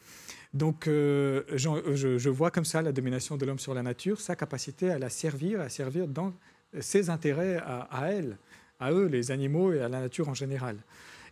Donc 0.53 0.87
euh, 0.87 1.43
je, 1.53 2.29
vois 2.29 2.51
comme 2.51 2.65
ça 2.65 2.81
la 2.81 2.91
domination 2.91 3.37
de 3.37 3.45
l'homme 3.45 3.59
sur 3.59 3.73
la 3.73 3.83
nature, 3.83 4.19
sa 4.19 4.35
capacité 4.35 4.89
à 4.89 4.99
la 4.99 5.09
servir, 5.09 5.61
à 5.61 5.69
servir 5.69 6.07
dans 6.07 6.33
ses 6.79 7.09
intérêts 7.09 7.57
à, 7.57 8.11
elle, 8.11 8.37
à 8.79 8.91
eux, 8.91 9.05
les 9.05 9.31
animaux 9.31 9.73
et 9.73 9.79
à 9.79 9.89
la 9.89 10.01
nature 10.01 10.29
en 10.29 10.33
général. 10.33 10.77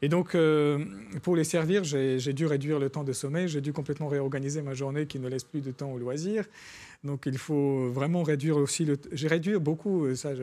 Et 0.06 0.08
donc, 0.08 0.38
pour 1.24 1.36
les 1.36 1.44
servir, 1.44 1.84
j'ai 1.84 2.34
dû 2.34 2.46
réduire 2.46 2.78
le 2.78 2.92
temps 2.92 3.04
de 3.04 3.12
sommeil, 3.12 3.48
j'ai 3.48 3.60
dû 3.60 3.74
complètement 3.74 4.08
réorganiser 4.08 4.62
ma 4.62 4.76
journée 4.76 5.08
qui 5.08 5.18
ne 5.18 5.28
laisse 5.28 5.44
plus 5.44 5.62
de 5.62 5.72
temps 5.72 5.92
au 5.92 5.98
loisir. 5.98 6.46
Donc 7.04 7.24
il 7.26 7.40
faut 7.40 7.90
vraiment 7.90 8.22
réduire 8.22 8.58
aussi 8.58 8.86
le. 8.86 8.98
J'ai 9.12 9.28
réduit 9.28 9.58
beaucoup, 9.58 10.06
euh, 10.06 10.16
ça, 10.16 10.34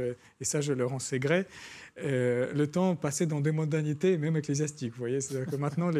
et 0.40 0.44
ça 0.44 0.60
je 0.60 0.72
le 0.72 0.86
gré, 1.18 1.46
euh, 2.02 2.52
le 2.52 2.66
temps 2.66 2.96
passé 2.96 3.26
dans 3.26 3.40
des 3.40 3.52
modalités, 3.52 4.18
même 4.18 4.36
ecclésiastiques. 4.36 4.92
Vous 4.92 4.98
voyez, 4.98 5.20
c'est-à-dire 5.20 5.50
que 5.50 5.56
maintenant 5.56 5.90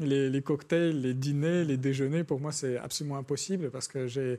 les, 0.00 0.42
cocktails, 0.42 1.00
les 1.00 1.12
dîners, 1.14 1.64
les 1.64 1.76
déjeuners, 1.76 2.24
pour 2.24 2.40
moi 2.40 2.52
c'est 2.52 2.78
absolument 2.78 3.18
impossible 3.18 3.70
parce 3.70 3.86
que 3.86 4.06
j'ai 4.06 4.38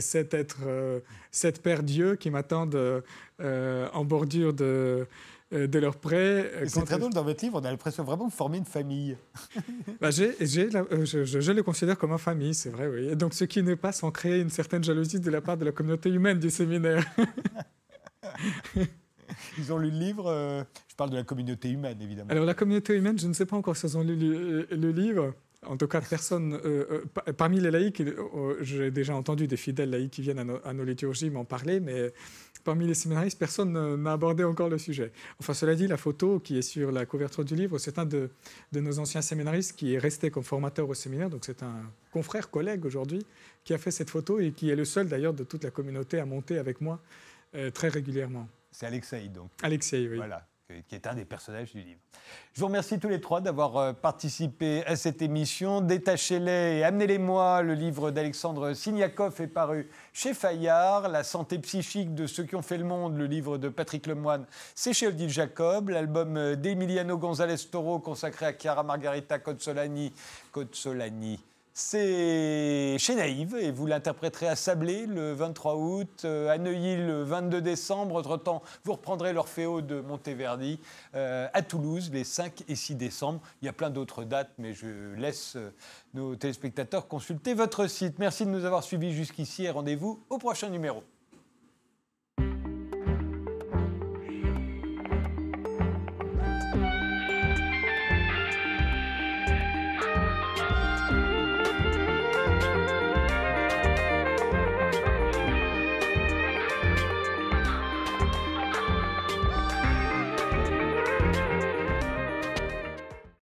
cet 0.00 0.32
être, 0.32 0.60
euh, 0.66 1.00
cette 1.30 1.62
paire 1.62 1.82
d'yeux 1.82 2.16
qui 2.16 2.30
m'attendent 2.30 3.02
en 3.38 4.04
bordure 4.04 4.54
de 4.54 4.64
euh, 4.64 5.04
de 5.52 5.78
leur 5.78 5.96
prêt. 5.96 6.50
Euh, 6.54 6.64
c'est 6.66 6.84
très 6.84 6.98
drôle, 6.98 7.12
dans 7.12 7.22
votre 7.22 7.44
livre, 7.44 7.60
on 7.60 7.64
a 7.64 7.70
l'impression 7.70 8.02
vraiment 8.04 8.26
de 8.26 8.32
former 8.32 8.58
une 8.58 8.64
famille. 8.64 9.16
bah, 10.00 10.08
euh, 10.18 11.04
je, 11.04 11.24
je, 11.24 11.52
le 11.52 11.62
considère 11.62 11.96
comme 11.96 12.10
une 12.10 12.18
famille, 12.18 12.54
c'est 12.54 12.70
vrai, 12.70 12.88
oui. 12.88 13.14
donc, 13.16 13.32
ce 13.32 13.44
qui 13.44 13.62
n'est 13.62 13.76
pas 13.76 13.92
sans 13.92 14.10
créer 14.10 14.40
une 14.40 14.50
certaine 14.50 14.82
jalousie 14.82 15.20
de 15.20 15.30
la 15.30 15.40
part 15.40 15.56
de 15.56 15.64
la 15.64 15.72
communauté 15.72 16.10
humaine 16.10 16.40
du 16.40 16.50
séminaire. 16.50 17.06
Ils 19.58 19.72
ont 19.72 19.78
lu 19.78 19.90
le 19.90 19.98
livre, 19.98 20.66
je 20.88 20.94
parle 20.96 21.10
de 21.10 21.16
la 21.16 21.22
communauté 21.22 21.70
humaine, 21.70 21.98
évidemment. 22.00 22.30
Alors, 22.30 22.44
la 22.44 22.54
communauté 22.54 22.94
humaine, 22.94 23.18
je 23.18 23.26
ne 23.26 23.32
sais 23.32 23.46
pas 23.46 23.56
encore 23.56 23.76
s'ils 23.76 23.96
ont 23.96 24.02
lu 24.02 24.16
le, 24.16 24.90
livre 24.90 25.34
en 25.64 25.76
tout 25.76 25.88
cas, 25.88 26.00
personne, 26.00 26.60
parmi 27.36 27.60
les 27.60 27.70
laïcs, 27.72 28.02
j'ai 28.60 28.90
déjà 28.92 29.16
entendu 29.16 29.48
des 29.48 29.56
fidèles 29.56 29.90
laïcs 29.90 30.12
qui 30.12 30.22
viennent 30.22 30.38
à 30.38 30.68
à 30.68 30.72
nos 30.72 30.84
liturgies 30.84 31.30
m'en 31.30 31.44
parler, 31.44 31.80
mais 31.80 32.12
parmi 32.66 32.86
les 32.86 32.94
séminaristes, 32.94 33.38
personne 33.38 33.96
n'a 33.96 34.12
abordé 34.12 34.44
encore 34.44 34.68
le 34.68 34.76
sujet. 34.76 35.12
Enfin, 35.40 35.54
cela 35.54 35.74
dit, 35.76 35.86
la 35.86 35.96
photo 35.96 36.40
qui 36.40 36.58
est 36.58 36.62
sur 36.62 36.90
la 36.90 37.06
couverture 37.06 37.44
du 37.44 37.54
livre, 37.54 37.78
c'est 37.78 37.98
un 37.98 38.04
de, 38.04 38.28
nos 38.74 38.98
anciens 38.98 39.22
séminaristes 39.22 39.76
qui 39.76 39.94
est 39.94 39.98
resté 39.98 40.30
comme 40.30 40.42
formateur 40.42 40.88
au 40.88 40.94
séminaire. 40.94 41.30
Donc, 41.30 41.44
c'est 41.46 41.62
un 41.62 41.76
confrère, 42.12 42.50
collègue 42.50 42.84
aujourd'hui, 42.84 43.24
qui 43.64 43.72
a 43.72 43.78
fait 43.78 43.92
cette 43.92 44.10
photo 44.10 44.40
et 44.40 44.50
qui 44.50 44.68
est 44.68 44.76
le 44.76 44.84
seul 44.84 45.08
d'ailleurs 45.08 45.32
de 45.32 45.44
toute 45.44 45.62
la 45.62 45.70
communauté 45.70 46.18
à 46.18 46.26
monter 46.26 46.58
avec 46.58 46.80
moi 46.80 47.00
euh, 47.54 47.70
très 47.70 47.88
régulièrement. 47.88 48.48
C'est 48.72 48.86
Alexei, 48.86 49.28
donc. 49.28 49.48
Alexei, 49.62 50.08
oui. 50.08 50.16
Voilà 50.16 50.46
qui 50.88 50.96
est 50.96 51.06
un 51.06 51.14
des 51.14 51.24
personnages 51.24 51.72
du 51.72 51.80
livre. 51.80 52.00
Je 52.52 52.60
vous 52.60 52.66
remercie 52.66 52.98
tous 52.98 53.08
les 53.08 53.20
trois 53.20 53.40
d'avoir 53.40 53.76
euh, 53.76 53.92
participé 53.92 54.84
à 54.86 54.96
cette 54.96 55.22
émission. 55.22 55.80
Détachez-les 55.80 56.78
et 56.78 56.84
amenez-les-moi. 56.84 57.62
Le 57.62 57.74
livre 57.74 58.10
d'Alexandre 58.10 58.72
Signakov 58.74 59.40
est 59.40 59.46
paru 59.46 59.88
chez 60.12 60.34
Fayard. 60.34 61.08
La 61.08 61.22
santé 61.22 61.58
psychique 61.60 62.14
de 62.14 62.26
ceux 62.26 62.44
qui 62.44 62.56
ont 62.56 62.62
fait 62.62 62.78
le 62.78 62.84
monde, 62.84 63.16
le 63.16 63.26
livre 63.26 63.58
de 63.58 63.68
Patrick 63.68 64.06
Lemoine, 64.06 64.44
c'est 64.74 64.92
chez 64.92 65.06
Odile 65.06 65.30
Jacob. 65.30 65.90
L'album 65.90 66.36
euh, 66.36 66.56
d'Emiliano 66.56 67.16
González 67.16 67.58
Toro 67.70 68.00
consacré 68.00 68.46
à 68.46 68.52
Chiara 68.52 68.82
Margarita 68.82 69.38
Cozzolani. 69.38 70.12
Cozzolani 70.50 71.40
c'est 71.78 72.96
chez 72.98 73.14
Naïve 73.16 73.54
et 73.54 73.70
vous 73.70 73.84
l'interpréterez 73.84 74.48
à 74.48 74.56
Sablé 74.56 75.04
le 75.04 75.34
23 75.34 75.76
août, 75.76 76.22
euh, 76.24 76.48
à 76.48 76.56
Neuilly 76.56 76.96
le 76.96 77.22
22 77.22 77.60
décembre. 77.60 78.16
Entre-temps, 78.16 78.62
vous 78.84 78.94
reprendrez 78.94 79.34
l'Orfeo 79.34 79.82
de 79.82 80.00
Monteverdi 80.00 80.80
euh, 81.14 81.48
à 81.52 81.60
Toulouse 81.60 82.10
les 82.14 82.24
5 82.24 82.64
et 82.66 82.76
6 82.76 82.94
décembre. 82.94 83.40
Il 83.60 83.66
y 83.66 83.68
a 83.68 83.74
plein 83.74 83.90
d'autres 83.90 84.24
dates, 84.24 84.52
mais 84.56 84.72
je 84.72 85.12
laisse 85.16 85.56
euh, 85.56 85.70
nos 86.14 86.34
téléspectateurs 86.34 87.08
consulter 87.08 87.52
votre 87.52 87.86
site. 87.88 88.18
Merci 88.18 88.46
de 88.46 88.50
nous 88.50 88.64
avoir 88.64 88.82
suivis 88.82 89.12
jusqu'ici 89.12 89.64
et 89.64 89.70
rendez-vous 89.70 90.24
au 90.30 90.38
prochain 90.38 90.70
numéro. 90.70 91.02